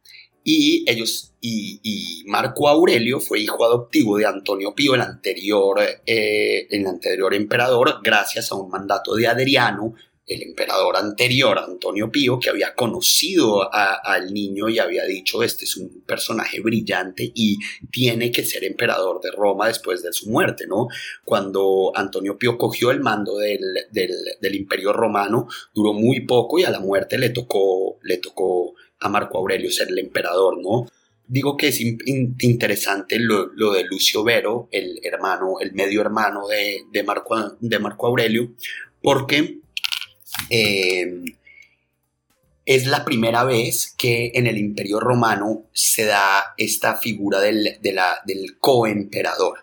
y 0.44 0.84
ellos 0.89 1.29
y, 1.41 2.24
Marco 2.27 2.67
Aurelio 2.67 3.19
fue 3.19 3.39
hijo 3.39 3.65
adoptivo 3.65 4.17
de 4.17 4.25
Antonio 4.25 4.75
Pío, 4.75 4.93
el 4.93 5.01
anterior, 5.01 5.79
eh, 6.05 6.67
el 6.69 6.86
anterior 6.86 7.34
emperador, 7.34 8.01
gracias 8.03 8.51
a 8.51 8.55
un 8.55 8.69
mandato 8.69 9.15
de 9.15 9.27
Adriano, 9.27 9.96
el 10.29 10.43
emperador 10.43 10.96
anterior, 10.96 11.58
Antonio 11.58 12.12
Pío, 12.12 12.39
que 12.39 12.51
había 12.51 12.75
conocido 12.75 13.67
al 13.74 14.31
niño 14.31 14.69
y 14.69 14.77
había 14.77 15.03
dicho, 15.05 15.41
este 15.41 15.65
es 15.65 15.75
un 15.75 16.03
personaje 16.05 16.62
brillante 16.62 17.31
y 17.34 17.58
tiene 17.91 18.31
que 18.31 18.46
ser 18.46 18.63
emperador 18.63 19.22
de 19.22 19.31
Roma 19.31 19.67
después 19.67 20.03
de 20.03 20.13
su 20.13 20.29
muerte, 20.29 20.67
¿no? 20.67 20.88
Cuando 21.25 21.91
Antonio 21.96 22.38
Pío 22.38 22.60
cogió 22.60 22.91
el 22.91 23.00
mando 23.00 23.38
del, 23.38 23.63
del 23.91 24.55
imperio 24.55 24.93
romano, 24.93 25.48
duró 25.74 25.93
muy 25.93 26.22
poco 26.22 26.60
y 26.60 26.63
a 26.63 26.69
la 26.69 26.79
muerte 26.79 27.17
le 27.17 27.31
tocó, 27.31 27.98
le 28.03 28.17
tocó 28.17 28.75
a 29.00 29.10
Marco 29.10 29.39
Aurelio 29.39 29.72
ser 29.72 29.88
el 29.88 29.98
emperador, 29.98 30.62
¿no? 30.62 30.86
Digo 31.32 31.58
que 31.58 31.68
es 31.68 31.80
interesante 31.80 33.20
lo, 33.20 33.52
de 33.72 33.84
Lucio 33.84 34.24
Vero, 34.24 34.68
el 34.72 35.00
hermano, 35.04 35.60
el 35.60 35.74
medio 35.74 36.02
hermano 36.02 36.48
de, 36.48 37.04
Marco, 37.04 37.56
de 37.60 37.78
Marco, 37.78 38.08
Aurelio, 38.08 38.56
porque 39.00 39.60
eh, 40.50 41.24
es 42.66 42.88
la 42.88 43.06
primera 43.06 43.44
vez 43.44 43.94
que 43.96 44.32
en 44.34 44.48
el 44.48 44.58
Imperio 44.58 45.00
Romano 45.00 45.68
se 45.72 46.06
da 46.06 46.56
esta 46.58 46.98
figura 46.98 47.40
del, 47.40 47.78
del 47.80 48.58
coemperador. 48.58 49.60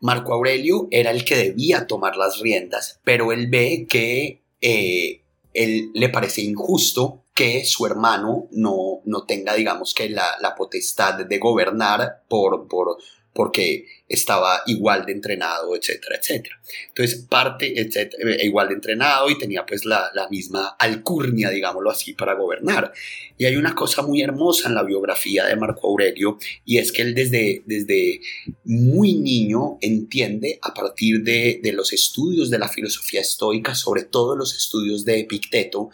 Marco 0.00 0.32
Aurelio 0.32 0.86
era 0.92 1.10
el 1.10 1.24
que 1.24 1.34
debía 1.34 1.88
tomar 1.88 2.16
las 2.16 2.38
riendas, 2.38 3.00
pero 3.02 3.32
él 3.32 3.48
ve 3.48 3.86
que 3.88 4.44
eh, 4.60 5.22
él 5.54 5.90
le 5.92 6.08
parece 6.08 6.42
injusto 6.42 7.24
que 7.40 7.64
su 7.64 7.86
hermano 7.86 8.48
no, 8.50 9.00
no 9.06 9.24
tenga, 9.24 9.54
digamos, 9.54 9.94
que 9.94 10.10
la, 10.10 10.36
la 10.42 10.54
potestad 10.54 11.24
de 11.24 11.38
gobernar 11.38 12.22
por, 12.28 12.68
por, 12.68 12.98
porque 13.32 13.86
estaba 14.06 14.60
igual 14.66 15.06
de 15.06 15.12
entrenado, 15.12 15.74
etcétera, 15.74 16.16
etcétera. 16.20 16.60
Entonces, 16.88 17.24
parte, 17.30 17.80
etcétera, 17.80 18.30
eh, 18.30 18.44
igual 18.44 18.68
de 18.68 18.74
entrenado 18.74 19.30
y 19.30 19.38
tenía 19.38 19.64
pues 19.64 19.86
la, 19.86 20.10
la, 20.12 20.28
misma 20.28 20.76
alcurnia, 20.78 21.48
digámoslo 21.48 21.90
así, 21.90 22.12
para 22.12 22.34
gobernar. 22.34 22.92
Y 23.38 23.46
hay 23.46 23.56
una 23.56 23.74
cosa 23.74 24.02
muy 24.02 24.20
hermosa 24.20 24.68
en 24.68 24.74
la 24.74 24.82
biografía 24.82 25.46
de 25.46 25.56
Marco 25.56 25.88
Aurelio 25.88 26.36
y 26.66 26.76
es 26.76 26.92
que 26.92 27.00
él 27.00 27.14
desde, 27.14 27.62
desde 27.64 28.20
muy 28.64 29.14
niño 29.14 29.78
entiende 29.80 30.58
a 30.60 30.74
partir 30.74 31.22
de, 31.22 31.60
de 31.62 31.72
los 31.72 31.94
estudios 31.94 32.50
de 32.50 32.58
la 32.58 32.68
filosofía 32.68 33.22
estoica, 33.22 33.74
sobre 33.74 34.02
todo 34.02 34.36
los 34.36 34.54
estudios 34.54 35.06
de 35.06 35.20
Epicteto, 35.20 35.88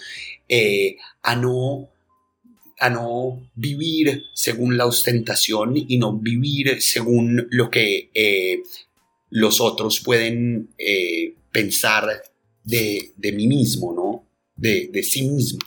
eh, 0.49 0.97
a 1.23 1.37
no 1.37 1.89
a 2.79 2.91
no 2.91 3.49
vivir 3.55 4.25
según 4.35 4.77
la 4.77 4.85
ostentación 4.85 5.75
y 5.77 5.97
no 5.97 6.13
vivir 6.13 6.83
según 6.83 7.47
lo 7.51 7.71
que 7.71 8.11
eh, 8.13 8.63
los 9.31 9.63
otros 9.63 10.01
pueden 10.01 10.69
eh, 10.77 11.37
pensar 11.51 12.07
de, 12.65 13.15
mí 13.33 13.47
mismo, 13.47 13.95
¿no? 13.95 14.27
De, 14.57 15.03
sí 15.03 15.23
mismo. 15.23 15.61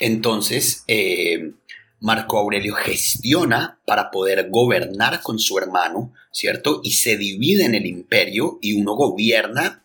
Entonces, 0.00 0.84
Marco 2.00 2.38
Aurelio 2.38 2.74
gestiona 2.74 3.78
para 3.86 4.10
poder 4.10 4.50
gobernar 4.50 5.22
con 5.22 5.38
su 5.38 5.56
hermano, 5.56 6.12
¿cierto? 6.32 6.80
Y 6.82 6.92
se 6.92 7.16
divide 7.16 7.64
en 7.64 7.76
el 7.76 7.86
imperio 7.86 8.58
y 8.60 8.72
uno 8.72 8.94
gobierna 8.96 9.82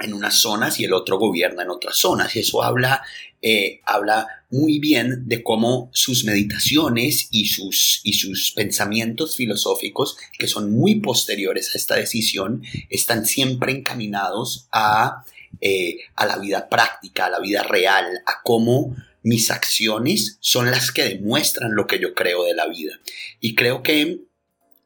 en 0.00 0.14
unas 0.14 0.36
zonas 0.36 0.80
y 0.80 0.84
el 0.84 0.92
otro 0.92 1.18
gobierna 1.18 1.62
en 1.62 1.70
otras 1.70 1.96
zonas. 1.96 2.34
Y 2.36 2.40
eso 2.40 2.62
habla, 2.62 3.02
eh, 3.42 3.80
habla 3.84 4.26
muy 4.50 4.78
bien 4.78 5.28
de 5.28 5.42
cómo 5.42 5.90
sus 5.92 6.24
meditaciones 6.24 7.28
y 7.30 7.46
sus, 7.46 8.00
y 8.04 8.14
sus 8.14 8.52
pensamientos 8.52 9.36
filosóficos, 9.36 10.16
que 10.38 10.48
son 10.48 10.72
muy 10.72 10.96
posteriores 10.96 11.74
a 11.74 11.78
esta 11.78 11.96
decisión, 11.96 12.62
están 12.88 13.26
siempre 13.26 13.72
encaminados 13.72 14.68
a, 14.72 15.24
eh, 15.60 15.98
a 16.16 16.26
la 16.26 16.38
vida 16.38 16.68
práctica, 16.68 17.26
a 17.26 17.30
la 17.30 17.40
vida 17.40 17.62
real, 17.62 18.06
a 18.26 18.42
cómo 18.42 18.96
mis 19.22 19.50
acciones 19.50 20.38
son 20.40 20.70
las 20.70 20.92
que 20.92 21.04
demuestran 21.04 21.74
lo 21.74 21.86
que 21.86 21.98
yo 21.98 22.14
creo 22.14 22.44
de 22.44 22.54
la 22.54 22.66
vida. 22.66 23.00
Y 23.40 23.54
creo 23.54 23.82
que 23.82 24.20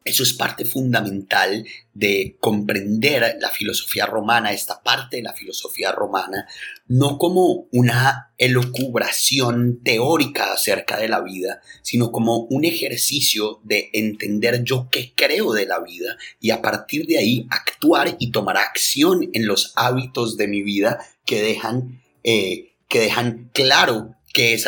eso 0.04 0.23
es 0.23 0.34
parte 0.34 0.66
fundamental 0.66 1.66
de 1.94 2.37
comprender 2.38 3.38
la 3.40 3.49
filosofía 3.49 4.04
romana, 4.04 4.52
esta 4.52 4.82
parte 4.82 5.16
de 5.16 5.23
la 5.23 5.32
filosofía 5.32 5.92
romana, 5.92 6.46
no 6.87 7.16
como 7.16 7.66
una 7.73 8.34
elucubración 8.37 9.80
teórica 9.82 10.52
acerca 10.52 10.99
de 10.99 11.08
la 11.08 11.23
vida, 11.23 11.62
sino 11.80 12.12
como 12.12 12.40
un 12.50 12.66
ejercicio 12.66 13.61
de 13.64 13.88
entender 13.94 14.62
yo 14.62 14.88
qué 14.90 15.14
creo 15.16 15.52
de 15.54 15.66
la 15.66 15.80
vida 15.80 16.18
y 16.38 16.50
a 16.50 16.61
partir 16.61 17.06
de 17.06 17.18
ahí 17.18 17.46
actuar 17.49 18.16
y 18.18 18.30
tomar 18.30 18.58
acción 18.58 19.30
en 19.32 19.46
los 19.46 19.73
hábitos 19.75 20.37
de 20.37 20.49
mi 20.49 20.62
vida 20.62 20.99
que 21.25 21.42
dejan, 21.42 22.02
eh, 22.25 22.73
que 22.88 23.00
dejan 23.00 23.50
claro 23.54 24.16
que 24.34 24.61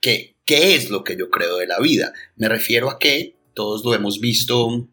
que, 0.00 0.36
qué 0.44 0.76
es 0.76 0.90
lo 0.90 1.02
que 1.02 1.16
yo 1.16 1.30
creo 1.30 1.56
de 1.56 1.66
la 1.66 1.80
vida. 1.80 2.12
Me 2.36 2.48
refiero 2.48 2.90
a 2.90 2.98
que 2.98 3.33
todos 3.54 3.84
lo 3.84 3.94
hemos 3.94 4.20
visto 4.20 4.88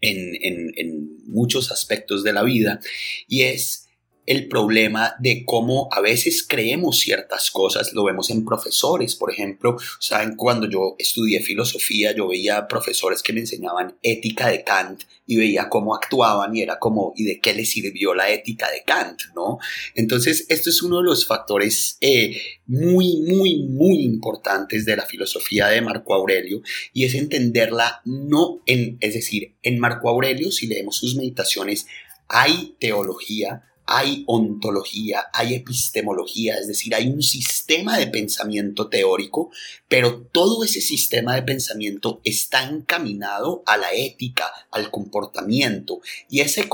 en, 0.00 1.12
muchos 1.26 1.72
aspectos 1.72 2.22
de 2.24 2.32
la 2.32 2.42
vida, 2.42 2.80
y 3.26 3.42
es 3.42 3.81
el 4.24 4.48
problema 4.48 5.14
de 5.18 5.44
cómo 5.44 5.88
a 5.90 6.00
veces 6.00 6.46
creemos 6.46 7.00
ciertas 7.00 7.50
cosas, 7.50 7.92
lo 7.92 8.04
vemos 8.04 8.30
en 8.30 8.44
profesores, 8.44 9.16
por 9.16 9.32
ejemplo, 9.32 9.76
saben, 9.98 10.36
cuando 10.36 10.68
yo 10.68 10.94
estudié 10.98 11.40
filosofía, 11.40 12.14
yo 12.14 12.28
veía 12.28 12.68
profesores 12.68 13.22
que 13.22 13.32
me 13.32 13.40
enseñaban 13.40 13.96
ética 14.02 14.48
de 14.48 14.62
Kant 14.62 15.02
y 15.26 15.36
veía 15.36 15.68
cómo 15.68 15.94
actuaban 15.94 16.54
y 16.54 16.62
era 16.62 16.78
como, 16.78 17.12
¿y 17.16 17.24
de 17.24 17.40
qué 17.40 17.54
les 17.54 17.70
sirvió 17.70 18.14
la 18.14 18.30
ética 18.30 18.70
de 18.70 18.84
Kant? 18.84 19.22
¿no? 19.34 19.58
Entonces, 19.94 20.46
esto 20.48 20.70
es 20.70 20.82
uno 20.82 20.98
de 20.98 21.04
los 21.04 21.26
factores 21.26 21.96
eh, 22.00 22.40
muy, 22.66 23.22
muy, 23.22 23.64
muy 23.64 24.02
importantes 24.04 24.84
de 24.84 24.96
la 24.96 25.06
filosofía 25.06 25.66
de 25.66 25.80
Marco 25.80 26.14
Aurelio 26.14 26.62
y 26.92 27.04
es 27.04 27.14
entenderla 27.14 28.02
no 28.04 28.62
en, 28.66 28.98
es 29.00 29.14
decir, 29.14 29.56
en 29.62 29.80
Marco 29.80 30.08
Aurelio, 30.08 30.52
si 30.52 30.68
leemos 30.68 30.96
sus 30.96 31.16
meditaciones, 31.16 31.86
hay 32.28 32.76
teología, 32.78 33.71
hay 33.86 34.24
ontología, 34.26 35.26
hay 35.32 35.54
epistemología, 35.54 36.54
es 36.56 36.68
decir, 36.68 36.94
hay 36.94 37.08
un 37.08 37.22
sistema 37.22 37.98
de 37.98 38.06
pensamiento 38.06 38.88
teórico, 38.88 39.50
pero 39.88 40.22
todo 40.32 40.64
ese 40.64 40.80
sistema 40.80 41.34
de 41.34 41.42
pensamiento 41.42 42.20
está 42.24 42.64
encaminado 42.64 43.62
a 43.66 43.76
la 43.76 43.92
ética, 43.92 44.50
al 44.70 44.90
comportamiento, 44.90 46.00
y 46.30 46.40
ese 46.40 46.68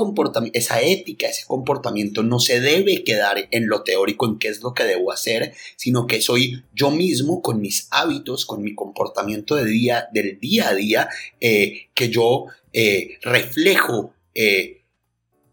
esa 0.53 0.81
ética, 0.81 1.27
ese 1.27 1.45
comportamiento 1.45 2.23
no 2.23 2.39
se 2.39 2.59
debe 2.59 3.03
quedar 3.03 3.47
en 3.51 3.67
lo 3.67 3.83
teórico, 3.83 4.25
en 4.25 4.39
qué 4.39 4.47
es 4.47 4.61
lo 4.61 4.73
que 4.73 4.83
debo 4.83 5.11
hacer, 5.11 5.53
sino 5.75 6.07
que 6.07 6.21
soy 6.21 6.63
yo 6.73 6.91
mismo 6.91 7.41
con 7.41 7.59
mis 7.59 7.87
hábitos, 7.91 8.45
con 8.45 8.63
mi 8.63 8.75
comportamiento 8.75 9.55
de 9.55 9.65
día, 9.65 10.07
del 10.13 10.39
día 10.39 10.69
a 10.69 10.75
día, 10.75 11.09
eh, 11.41 11.89
que 11.93 12.09
yo 12.09 12.45
eh, 12.73 13.17
reflejo. 13.21 14.13
Eh, 14.35 14.78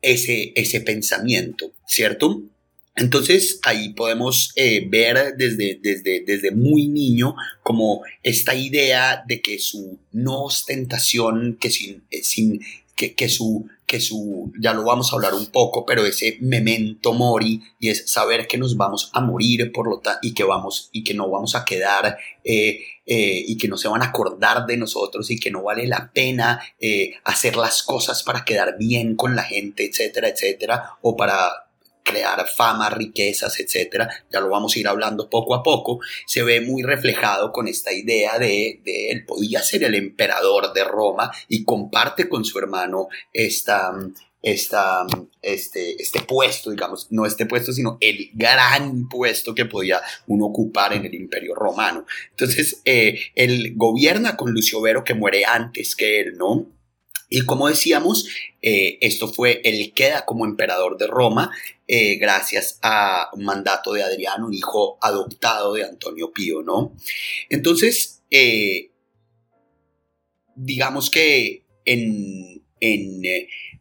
ese, 0.06 0.52
ese 0.54 0.80
pensamiento, 0.80 1.72
¿cierto? 1.86 2.42
Entonces 2.94 3.60
ahí 3.64 3.90
podemos 3.90 4.52
eh, 4.56 4.86
ver 4.88 5.34
desde, 5.36 5.78
desde, 5.82 6.22
desde, 6.24 6.50
muy 6.52 6.88
niño 6.88 7.34
como 7.62 8.02
esta 8.22 8.54
idea 8.54 9.22
de 9.28 9.42
que 9.42 9.58
su 9.58 9.98
no 10.12 10.44
ostentación, 10.44 11.58
que 11.60 11.70
sin, 11.70 12.04
eh, 12.10 12.22
sin 12.22 12.60
que, 12.96 13.28
su, 13.28 13.68
que 13.86 14.00
su, 14.00 14.52
ya 14.58 14.72
lo 14.72 14.82
vamos 14.82 15.12
a 15.12 15.16
hablar 15.16 15.34
un 15.34 15.46
poco, 15.46 15.84
pero 15.84 16.06
ese 16.06 16.38
memento 16.40 17.12
mori 17.12 17.62
y 17.78 17.90
es 17.90 18.10
saber 18.10 18.46
que 18.46 18.56
nos 18.56 18.76
vamos 18.76 19.10
a 19.12 19.20
morir 19.20 19.70
por 19.70 19.86
lo 19.86 20.00
y 20.22 20.32
que 20.32 20.44
vamos 20.44 20.88
y 20.92 21.04
que 21.04 21.12
no 21.12 21.28
vamos 21.28 21.54
a 21.54 21.64
quedar 21.66 22.16
eh, 22.42 22.80
eh, 23.04 23.44
y 23.46 23.58
que 23.58 23.68
no 23.68 23.76
se 23.76 23.88
van 23.88 24.02
a 24.02 24.06
acordar 24.06 24.64
de 24.66 24.78
nosotros 24.78 25.30
y 25.30 25.38
que 25.38 25.50
no 25.50 25.62
vale 25.62 25.86
la 25.86 26.10
pena 26.12 26.60
eh, 26.80 27.12
hacer 27.24 27.56
las 27.56 27.82
cosas 27.82 28.22
para 28.22 28.46
quedar 28.46 28.78
bien 28.78 29.14
con 29.14 29.36
la 29.36 29.42
gente, 29.42 29.84
etcétera, 29.84 30.28
etcétera, 30.28 30.96
o 31.02 31.16
para 31.16 31.65
crear 32.06 32.46
fama, 32.48 32.88
riquezas, 32.90 33.58
etcétera, 33.60 34.08
ya 34.30 34.40
lo 34.40 34.48
vamos 34.48 34.76
a 34.76 34.78
ir 34.78 34.88
hablando 34.88 35.28
poco 35.28 35.54
a 35.54 35.62
poco, 35.62 35.98
se 36.26 36.42
ve 36.42 36.60
muy 36.60 36.82
reflejado 36.82 37.52
con 37.52 37.68
esta 37.68 37.92
idea 37.92 38.38
de, 38.38 38.80
de 38.84 39.10
él 39.10 39.24
podía 39.26 39.62
ser 39.62 39.84
el 39.84 39.94
emperador 39.94 40.72
de 40.72 40.84
Roma 40.84 41.30
y 41.48 41.64
comparte 41.64 42.28
con 42.28 42.44
su 42.44 42.58
hermano 42.58 43.08
esta, 43.32 43.92
esta, 44.46 45.04
este, 45.42 46.00
este 46.00 46.20
puesto, 46.20 46.70
digamos, 46.70 47.08
no 47.10 47.26
este 47.26 47.46
puesto, 47.46 47.72
sino 47.72 47.98
el 48.00 48.30
gran 48.32 49.08
puesto 49.08 49.56
que 49.56 49.64
podía 49.64 50.00
uno 50.28 50.46
ocupar 50.46 50.92
en 50.92 51.04
el 51.04 51.14
imperio 51.16 51.52
romano. 51.54 52.06
Entonces, 52.30 52.80
eh, 52.84 53.18
él 53.34 53.72
gobierna 53.74 54.36
con 54.36 54.52
Lucio 54.52 54.80
Vero, 54.80 55.02
que 55.02 55.14
muere 55.14 55.44
antes 55.44 55.96
que 55.96 56.20
él, 56.20 56.36
¿no? 56.38 56.75
Y 57.28 57.44
como 57.44 57.68
decíamos, 57.68 58.28
eh, 58.62 58.98
esto 59.00 59.28
fue, 59.28 59.60
él 59.64 59.92
queda 59.94 60.24
como 60.24 60.44
emperador 60.44 60.96
de 60.96 61.06
Roma 61.06 61.50
eh, 61.88 62.16
gracias 62.16 62.78
a 62.82 63.30
un 63.32 63.44
mandato 63.44 63.92
de 63.92 64.02
Adriano, 64.02 64.50
hijo 64.52 64.98
adoptado 65.00 65.74
de 65.74 65.84
Antonio 65.84 66.32
Pío, 66.32 66.62
¿no? 66.62 66.94
Entonces, 67.48 68.22
eh, 68.30 68.90
digamos 70.54 71.10
que 71.10 71.64
en, 71.84 72.62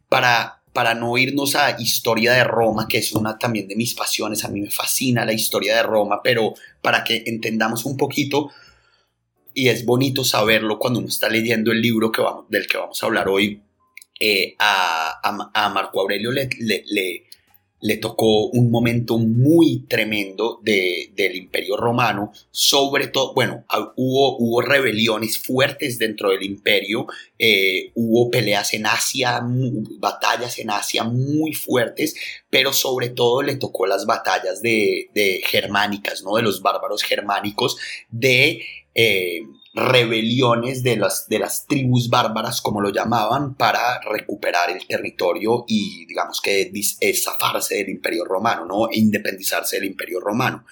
para, 0.08 0.62
para 0.72 0.94
no 0.94 1.16
irnos 1.16 1.54
a 1.54 1.80
historia 1.80 2.32
de 2.32 2.44
Roma, 2.44 2.86
que 2.88 2.98
es 2.98 3.12
una 3.12 3.38
también 3.38 3.68
de 3.68 3.76
mis 3.76 3.94
pasiones, 3.94 4.44
a 4.44 4.48
mí 4.48 4.60
me 4.60 4.70
fascina 4.70 5.24
la 5.24 5.32
historia 5.32 5.76
de 5.76 5.82
Roma, 5.82 6.20
pero 6.22 6.54
para 6.82 7.04
que 7.04 7.22
entendamos 7.26 7.84
un 7.84 7.96
poquito, 7.96 8.50
y 9.56 9.70
es 9.70 9.86
bonito 9.86 10.22
saberlo 10.22 10.78
cuando 10.78 10.98
uno 10.98 11.08
está 11.08 11.30
leyendo 11.30 11.72
el 11.72 11.80
libro 11.80 12.12
que 12.12 12.20
vamos, 12.20 12.44
del 12.50 12.66
que 12.66 12.76
vamos 12.76 13.02
a 13.02 13.06
hablar 13.06 13.26
hoy. 13.26 13.62
Eh, 14.20 14.54
a, 14.58 15.18
a, 15.54 15.68
Marco 15.70 16.00
Aurelio 16.00 16.30
le, 16.30 16.50
le, 16.58 17.24
le, 17.80 17.96
tocó 17.96 18.48
un 18.48 18.70
momento 18.70 19.16
muy 19.16 19.86
tremendo 19.88 20.60
de, 20.62 21.10
del 21.14 21.36
imperio 21.36 21.78
romano, 21.78 22.32
sobre 22.50 23.06
todo, 23.08 23.32
bueno, 23.32 23.64
hubo, 23.96 24.36
hubo 24.38 24.60
rebeliones 24.60 25.38
fuertes 25.38 25.98
dentro 25.98 26.30
del 26.30 26.42
imperio, 26.42 27.06
eh, 27.38 27.92
hubo 27.94 28.30
peleas 28.30 28.74
en 28.74 28.86
Asia, 28.86 29.40
batallas 29.98 30.58
en 30.58 30.70
Asia 30.70 31.04
muy 31.04 31.54
fuertes, 31.54 32.14
pero 32.50 32.74
sobre 32.74 33.08
todo 33.08 33.40
le 33.40 33.56
tocó 33.56 33.86
las 33.86 34.04
batallas 34.04 34.60
de, 34.60 35.08
de 35.14 35.42
germánicas, 35.46 36.22
¿no? 36.22 36.36
De 36.36 36.42
los 36.42 36.60
bárbaros 36.60 37.02
germánicos, 37.02 37.78
de 38.10 38.62
eh, 38.96 39.42
rebeliones 39.74 40.82
de 40.82 40.96
las, 40.96 41.28
de 41.28 41.38
las 41.38 41.66
tribus 41.66 42.08
bárbaras, 42.08 42.62
como 42.62 42.80
lo 42.80 42.90
llamaban, 42.90 43.54
para 43.54 44.00
recuperar 44.00 44.70
el 44.70 44.86
territorio 44.86 45.66
y, 45.68 46.06
digamos 46.06 46.40
que, 46.40 46.72
zafarse 47.14 47.76
del 47.76 47.90
imperio 47.90 48.24
romano, 48.24 48.64
¿no? 48.64 48.88
Independizarse 48.90 49.76
del 49.76 49.84
imperio 49.84 50.18
romano. 50.18 50.64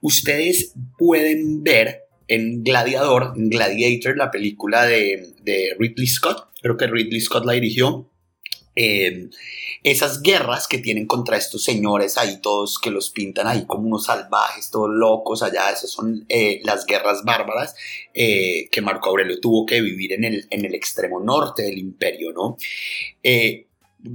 Ustedes 0.00 0.74
pueden 0.98 1.62
ver 1.62 2.08
en 2.26 2.64
Gladiador, 2.64 3.34
Gladiator, 3.36 4.16
la 4.16 4.32
película 4.32 4.84
de, 4.84 5.32
de 5.42 5.76
Ridley 5.78 6.08
Scott, 6.08 6.48
creo 6.60 6.76
que 6.76 6.88
Ridley 6.88 7.20
Scott 7.20 7.44
la 7.44 7.52
dirigió, 7.52 8.10
eh, 8.76 9.28
esas 9.82 10.22
guerras 10.22 10.68
que 10.68 10.78
tienen 10.78 11.06
contra 11.06 11.36
estos 11.36 11.64
señores 11.64 12.16
ahí, 12.18 12.40
todos 12.40 12.78
que 12.78 12.90
los 12.90 13.10
pintan 13.10 13.46
ahí 13.46 13.66
como 13.66 13.88
unos 13.88 14.04
salvajes, 14.04 14.70
todos 14.70 14.90
locos 14.90 15.42
allá, 15.42 15.70
esas 15.70 15.90
son 15.90 16.24
eh, 16.28 16.60
las 16.64 16.86
guerras 16.86 17.22
bárbaras 17.24 17.74
eh, 18.14 18.68
que 18.70 18.80
Marco 18.80 19.10
Aurelio 19.10 19.40
tuvo 19.40 19.66
que 19.66 19.80
vivir 19.80 20.12
en 20.12 20.24
el, 20.24 20.46
en 20.50 20.64
el 20.64 20.74
extremo 20.74 21.18
norte 21.20 21.62
del 21.62 21.78
imperio, 21.78 22.32
¿no? 22.32 22.56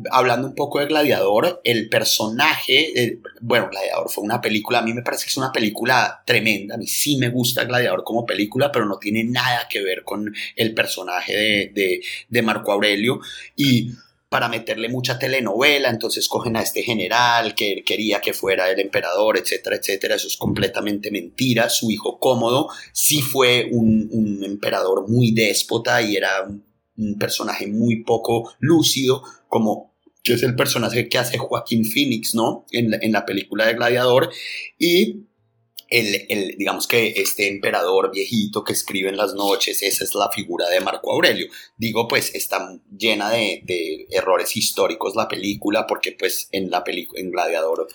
hablando 0.10 0.48
un 0.48 0.56
poco 0.56 0.80
de 0.80 0.88
Gladiador, 0.88 1.62
el 1.64 1.90
personaje, 1.90 3.20
bueno, 3.42 3.70
Gladiador 3.70 4.10
fue 4.10 4.24
una 4.24 4.42
película, 4.42 4.80
a 4.80 4.82
mí 4.82 4.94
me 4.94 5.04
parece 5.04 5.26
que 5.26 5.30
es 5.30 5.38
una 5.38 5.52
película 5.52 6.24
tremenda, 6.26 6.74
a 6.74 6.78
mí 6.80 6.88
sí 6.88 7.18
me 7.18 7.30
gusta 7.30 7.66
Gladiador 7.66 8.04
como 8.04 8.26
película, 8.26 8.72
pero 8.72 8.86
no 8.86 8.98
tiene 8.98 9.24
nada 9.24 9.68
que 9.70 9.84
ver 9.84 10.04
con 10.04 10.34
el 10.56 10.74
personaje 10.74 11.36
de, 11.36 11.72
de, 11.76 12.02
de 12.28 12.42
Marco 12.42 12.72
Aurelio 12.72 13.20
y 13.56 13.92
para 14.36 14.50
meterle 14.50 14.90
mucha 14.90 15.18
telenovela, 15.18 15.90
entonces 15.90 16.28
cogen 16.28 16.58
a 16.58 16.62
este 16.62 16.84
general 16.84 17.56
que 17.56 17.86
quería 17.86 18.20
que 18.20 18.34
fuera 18.34 18.70
el 18.70 18.82
emperador, 18.82 19.38
etcétera, 19.38 19.78
etcétera. 19.78 20.16
Eso 20.16 20.28
es 20.28 20.36
completamente 20.36 21.10
mentira. 21.10 21.70
Su 21.70 21.90
hijo 21.90 22.20
cómodo 22.20 22.68
sí 22.92 23.22
fue 23.22 23.70
un, 23.72 24.44
emperador 24.44 25.08
muy 25.08 25.32
déspota 25.32 26.02
y 26.02 26.18
era 26.18 26.46
un, 26.98 27.18
personaje 27.18 27.68
muy 27.68 28.04
poco 28.04 28.52
lúcido, 28.60 29.24
como 29.48 29.94
que 30.22 30.34
es 30.34 30.44
el 30.44 30.58
personaje 30.58 31.08
que 31.08 31.18
hace 31.18 31.38
Joaquín 31.38 31.86
Phoenix, 31.86 32.36
¿no? 32.36 32.66
En 32.72 32.94
en 32.94 33.14
la 33.14 33.26
película 33.26 33.66
de 33.68 33.76
Gladiador. 33.76 34.34
Y 34.78 35.28
el, 35.90 36.56
digamos 36.58 36.88
que 36.88 37.14
este 37.18 37.48
emperador 37.48 38.12
viejito 38.12 38.64
que 38.64 38.74
escribe 38.74 39.10
en 39.10 39.18
las 39.18 39.34
noches, 39.34 39.82
esa 39.84 40.04
es 40.04 40.16
la 40.16 40.30
figura 40.32 40.68
de 40.70 40.82
Marco 40.82 41.12
Aurelio. 41.12 41.48
Digo, 41.78 42.08
pues 42.08 42.34
está 42.36 42.78
llena 42.98 43.30
de, 43.30 44.08
errores 44.10 44.56
históricos 44.56 45.16
la 45.16 45.28
película, 45.28 45.86
porque 45.88 46.12
pues 46.12 46.50
en 46.52 46.70
la 46.70 46.84
película, 46.84 47.20
en 47.20 47.32
Gladiador, 47.32 47.88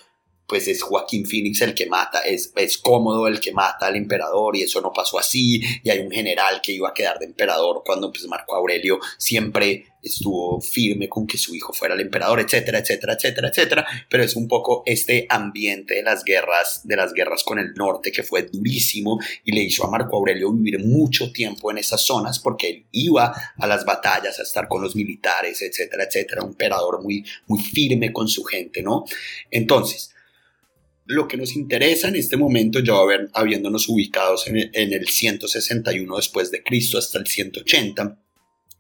pues 0.51 0.67
es 0.67 0.83
Joaquín 0.83 1.25
Phoenix 1.25 1.61
el 1.61 1.75
que 1.75 1.87
mata, 1.87 2.23
es, 2.23 2.53
es 2.57 2.77
cómodo 2.77 3.29
el 3.29 3.39
que 3.39 3.53
mata 3.53 3.87
al 3.87 3.95
emperador 3.95 4.57
y 4.57 4.63
eso 4.63 4.81
no 4.81 4.93
pasó 4.93 5.17
así, 5.17 5.63
y 5.85 5.91
hay 5.91 6.01
un 6.01 6.11
general 6.11 6.61
que 6.61 6.73
iba 6.73 6.89
a 6.89 6.93
quedar 6.93 7.21
de 7.21 7.27
emperador 7.27 7.85
cuando 7.87 8.11
pues 8.11 8.27
Marco 8.27 8.57
Aurelio 8.57 8.99
siempre 9.17 9.87
estuvo 10.03 10.61
firme 10.61 11.09
con 11.09 11.25
que 11.25 11.39
su 11.39 11.55
hijo 11.55 11.73
fuera 11.73 11.95
el 11.95 12.01
emperador, 12.01 12.41
etcétera, 12.41 12.81
etcétera, 12.81 13.13
etcétera, 13.13 13.49
etcétera, 13.49 13.87
pero 14.09 14.25
es 14.25 14.35
un 14.35 14.49
poco 14.49 14.83
este 14.87 15.25
ambiente 15.29 15.95
de 15.95 16.03
las 16.03 16.25
guerras, 16.25 16.81
de 16.83 16.97
las 16.97 17.13
guerras 17.13 17.45
con 17.45 17.61
el 17.61 17.73
norte 17.75 18.11
que 18.11 18.25
fue 18.25 18.43
durísimo 18.43 19.21
y 19.45 19.53
le 19.53 19.63
hizo 19.63 19.85
a 19.85 19.91
Marco 19.91 20.17
Aurelio 20.17 20.51
vivir 20.53 20.85
mucho 20.85 21.31
tiempo 21.33 21.71
en 21.71 21.79
esas 21.79 22.01
zonas 22.01 22.41
porque 22.41 22.71
él 22.71 22.87
iba 22.91 23.33
a 23.57 23.67
las 23.69 23.85
batallas 23.85 24.41
a 24.41 24.43
estar 24.43 24.67
con 24.67 24.83
los 24.83 24.97
militares, 24.97 25.63
etcétera, 25.63 26.05
etcétera, 26.05 26.43
un 26.43 26.51
emperador 26.51 27.05
muy, 27.05 27.25
muy 27.47 27.63
firme 27.63 28.13
con 28.13 28.27
su 28.27 28.43
gente, 28.43 28.83
¿no? 28.83 29.05
Entonces, 29.49 30.13
lo 31.11 31.27
que 31.27 31.37
nos 31.37 31.57
interesa 31.57 32.09
en 32.09 32.15
este 32.15 32.37
momento, 32.37 32.79
ya 32.79 32.95
habiéndonos 33.33 33.89
ubicados 33.89 34.47
en 34.47 34.59
el, 34.59 34.71
en 34.73 34.93
el 34.93 35.09
161 35.09 36.17
después 36.17 36.53
de 36.53 36.63
Cristo 36.63 36.99
hasta 36.99 37.19
el 37.19 37.27
180, 37.27 38.17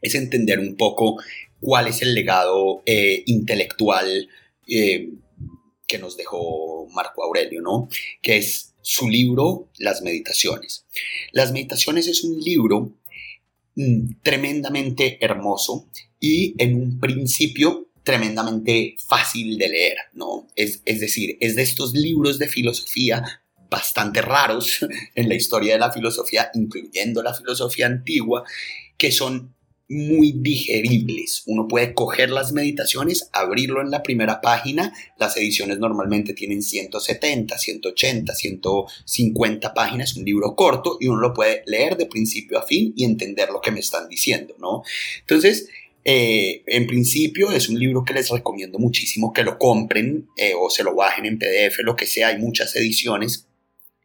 es 0.01 0.15
entender 0.15 0.61
un 0.61 0.77
poco 0.77 1.21
cuál 1.59 1.89
es 1.89 2.03
el 2.03 2.15
legado 2.15 2.83
eh, 2.87 3.25
intelectual 3.27 4.29
eh, 4.69 5.11
que 5.89 5.99
nos 5.99 6.17
dejó 6.17 6.87
Marco 6.95 7.25
Aurelio, 7.25 7.61
¿no? 7.63 7.89
Que 8.23 8.37
es 8.37 8.75
su 8.81 9.09
libro 9.09 9.69
Las 9.79 10.03
Meditaciones. 10.03 10.87
Las 11.33 11.51
Meditaciones 11.51 12.07
es 12.07 12.23
un 12.23 12.41
libro 12.41 12.93
mm, 13.75 14.21
tremendamente 14.23 15.19
hermoso 15.21 15.91
y 16.21 16.55
en 16.59 16.77
un 16.77 17.01
principio 17.01 17.90
tremendamente 18.03 18.97
fácil 19.07 19.59
de 19.59 19.69
leer, 19.69 19.97
¿no? 20.15 20.49
Es, 20.57 20.83
es 20.85 21.01
decir, 21.01 21.37
es 21.41 21.57
de 21.57 21.63
estos 21.63 21.93
libros 21.93 22.39
de 22.39 22.49
filosofía 22.49 23.43
bastante 23.71 24.21
raros 24.21 24.85
en 25.15 25.29
la 25.29 25.35
historia 25.35 25.75
de 25.75 25.79
la 25.81 25.93
filosofía, 25.93 26.51
incluyendo 26.55 27.23
la 27.23 27.35
filosofía 27.35 27.87
antigua, 27.87 28.45
que 28.99 29.13
son 29.13 29.55
muy 29.91 30.33
digeribles. 30.37 31.43
Uno 31.47 31.67
puede 31.67 31.95
coger 31.95 32.31
las 32.31 32.53
meditaciones, 32.53 33.29
abrirlo 33.33 33.81
en 33.81 33.91
la 33.91 34.05
primera 34.05 34.41
página. 34.41 34.95
Las 35.19 35.37
ediciones 35.37 35.79
normalmente 35.79 36.33
tienen 36.33 36.63
170, 36.63 37.59
180, 37.59 38.33
150 38.33 39.75
páginas, 39.75 40.17
un 40.17 40.25
libro 40.25 40.55
corto, 40.55 40.97
y 41.01 41.09
uno 41.09 41.21
lo 41.21 41.35
puede 41.35 41.65
leer 41.67 41.97
de 41.97 42.07
principio 42.07 42.59
a 42.59 42.67
fin 42.67 42.93
y 42.97 43.05
entender 43.05 43.51
lo 43.51 43.61
que 43.61 43.73
me 43.73 43.81
están 43.81 44.09
diciendo, 44.09 44.55
¿no? 44.61 44.85
Entonces, 45.23 45.69
eh, 46.05 46.63
en 46.67 46.87
principio 46.87 47.51
es 47.53 47.69
un 47.69 47.79
libro 47.79 48.05
que 48.05 48.15
les 48.15 48.31
recomiendo 48.31 48.79
muchísimo 48.79 49.33
que 49.33 49.43
lo 49.43 49.59
compren 49.59 50.29
eh, 50.37 50.53
o 50.59 50.71
se 50.71 50.83
lo 50.83 50.95
bajen 50.95 51.27
en 51.27 51.39
PDF, 51.39 51.81
lo 51.81 51.97
que 51.97 52.07
sea, 52.07 52.29
hay 52.29 52.39
muchas 52.39 52.75
ediciones, 52.77 53.47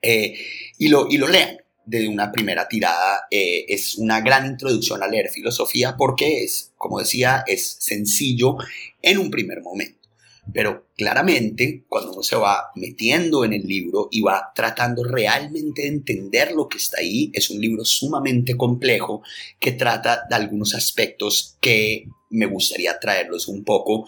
eh, 0.02 0.38
y, 0.78 0.90
lo, 0.90 1.08
y 1.10 1.18
lo 1.18 1.28
lean 1.28 1.58
de 1.86 2.08
una 2.08 2.32
primera 2.32 2.68
tirada. 2.68 3.28
Es 3.30 3.96
una 3.96 4.22
gran 4.22 4.46
introducción 4.48 5.04
a 5.04 5.08
leer 5.08 5.30
filosofía 5.30 5.96
porque 5.98 6.44
es, 6.44 6.74
como 6.78 7.00
decía, 7.00 7.44
es 7.48 7.78
sencillo 7.80 8.58
en 9.02 9.20
un 9.20 9.30
primer 9.30 9.62
momento. 9.62 10.05
Pero 10.54 10.88
claramente, 10.96 11.86
cuando 11.88 12.14
uno 12.14 12.24
se 12.24 12.36
va 12.36 12.72
metiendo 12.76 13.44
en 13.44 13.54
el 13.54 13.64
libro 13.64 14.10
y 14.12 14.22
va 14.22 14.52
tratando 14.56 15.04
realmente 15.04 15.84
de 15.84 15.88
entender 15.90 16.52
lo 16.52 16.68
que 16.68 16.78
está 16.78 17.00
ahí, 17.00 17.32
es 17.34 17.50
un 17.50 17.60
libro 17.60 17.84
sumamente 17.84 18.56
complejo 18.56 19.24
que 19.60 19.72
trata 19.72 20.22
de 20.30 20.36
algunos 20.36 20.76
aspectos 20.76 21.58
que 21.60 22.08
me 22.30 22.46
gustaría 22.46 23.00
traerlos 23.00 23.48
un 23.48 23.64
poco, 23.64 24.08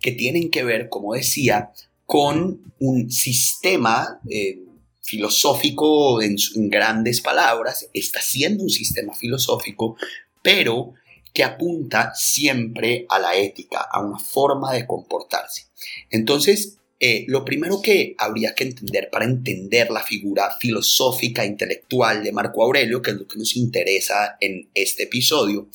que 0.00 0.12
tienen 0.12 0.50
que 0.50 0.64
ver, 0.64 0.88
como 0.88 1.14
decía, 1.14 1.70
con 2.06 2.74
un 2.78 3.10
sistema 3.10 4.20
eh, 4.28 4.60
filosófico 5.02 6.22
en, 6.22 6.36
grandes 6.70 7.20
palabras, 7.20 7.88
está 7.92 8.20
siendo 8.20 8.62
un 8.62 8.70
sistema 8.70 9.14
filosófico, 9.14 9.96
pero 10.42 10.94
que 11.34 11.44
apunta 11.44 12.14
siempre 12.14 13.04
a 13.10 13.18
la 13.18 13.36
ética, 13.36 13.86
a 13.92 14.00
una 14.00 14.18
forma 14.18 14.72
de 14.72 14.86
comportarse. 14.86 15.66
Entonces, 16.10 16.78
eh, 17.00 17.26
lo 17.28 17.44
primero 17.44 17.82
que 17.82 18.14
habría 18.16 18.54
que 18.54 18.64
entender 18.64 19.10
para 19.10 19.26
entender 19.26 19.90
la 19.90 20.02
figura 20.02 20.50
filosófica, 20.58 21.44
intelectual 21.44 22.24
de 22.24 22.32
Marco 22.32 22.62
Aurelio, 22.62 23.02
que 23.02 23.10
es 23.10 23.16
lo 23.16 23.28
que 23.28 23.38
nos 23.38 23.56
interesa 23.56 24.36
en 24.40 24.70
este 24.74 25.02
episodio, 25.02 25.68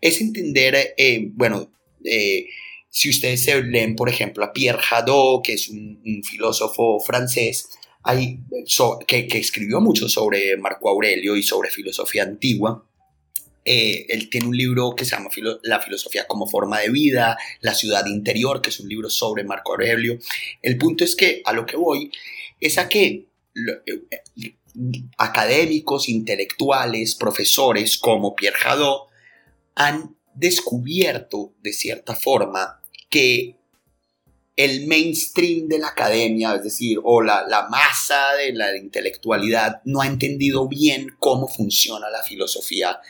es 0.00 0.20
entender, 0.20 0.94
eh, 0.96 1.30
bueno, 1.32 1.72
eh, 2.04 2.46
si 2.90 3.08
ustedes 3.08 3.42
se 3.42 3.60
leen, 3.62 3.96
por 3.96 4.08
ejemplo, 4.08 4.44
a 4.44 4.52
Pierre 4.52 4.82
Hadot, 4.88 5.42
que 5.42 5.54
es 5.54 5.68
un 5.68 6.22
filósofo 6.22 7.00
francés, 7.00 7.68
hay, 8.04 8.38
que, 9.08 9.26
escribió 9.38 9.80
mucho 9.80 10.08
sobre 10.08 10.56
Marco 10.58 10.90
Aurelio 10.90 11.36
y 11.36 11.42
sobre 11.42 11.70
filosofía 11.70 12.22
antigua. 12.22 12.86
Eh, 13.64 14.06
él 14.10 14.28
tiene 14.28 14.46
un 14.46 14.56
libro 14.56 14.94
que 14.94 15.04
se 15.04 15.12
llama 15.12 15.30
La 15.62 15.80
filosofía 15.80 16.26
como 16.26 16.46
forma 16.46 16.80
de 16.80 16.90
vida, 16.90 17.38
La 17.60 17.74
ciudad 17.74 18.04
interior, 18.06 18.60
que 18.60 18.70
es 18.70 18.80
un 18.80 18.88
libro 18.88 19.08
sobre 19.08 19.44
Marco 19.44 19.72
Aurelio. 19.72 20.18
El 20.60 20.76
punto 20.76 21.04
es 21.04 21.16
que 21.16 21.40
a 21.44 21.52
lo 21.52 21.64
que 21.64 21.76
voy 21.76 22.10
es 22.60 22.78
a 22.78 22.88
que 22.88 23.26
eh, 23.54 24.54
académicos, 25.16 26.08
intelectuales, 26.08 27.14
profesores 27.14 27.96
como 27.96 28.34
Pierre 28.34 28.56
Hadot 28.64 29.08
han 29.76 30.16
descubierto 30.34 31.52
de 31.62 31.72
cierta 31.72 32.14
forma 32.14 32.80
que 33.08 33.56
el 34.56 34.86
mainstream 34.86 35.68
de 35.68 35.78
la 35.78 35.88
academia, 35.88 36.54
es 36.54 36.62
decir, 36.62 37.00
o 37.02 37.22
la, 37.22 37.44
la 37.48 37.68
masa 37.68 38.34
de 38.34 38.52
la 38.52 38.76
intelectualidad, 38.76 39.80
no 39.84 40.00
ha 40.00 40.06
entendido 40.06 40.68
bien 40.68 41.14
cómo 41.18 41.48
funciona 41.48 42.08
la 42.10 42.22
filosofía 42.22 43.00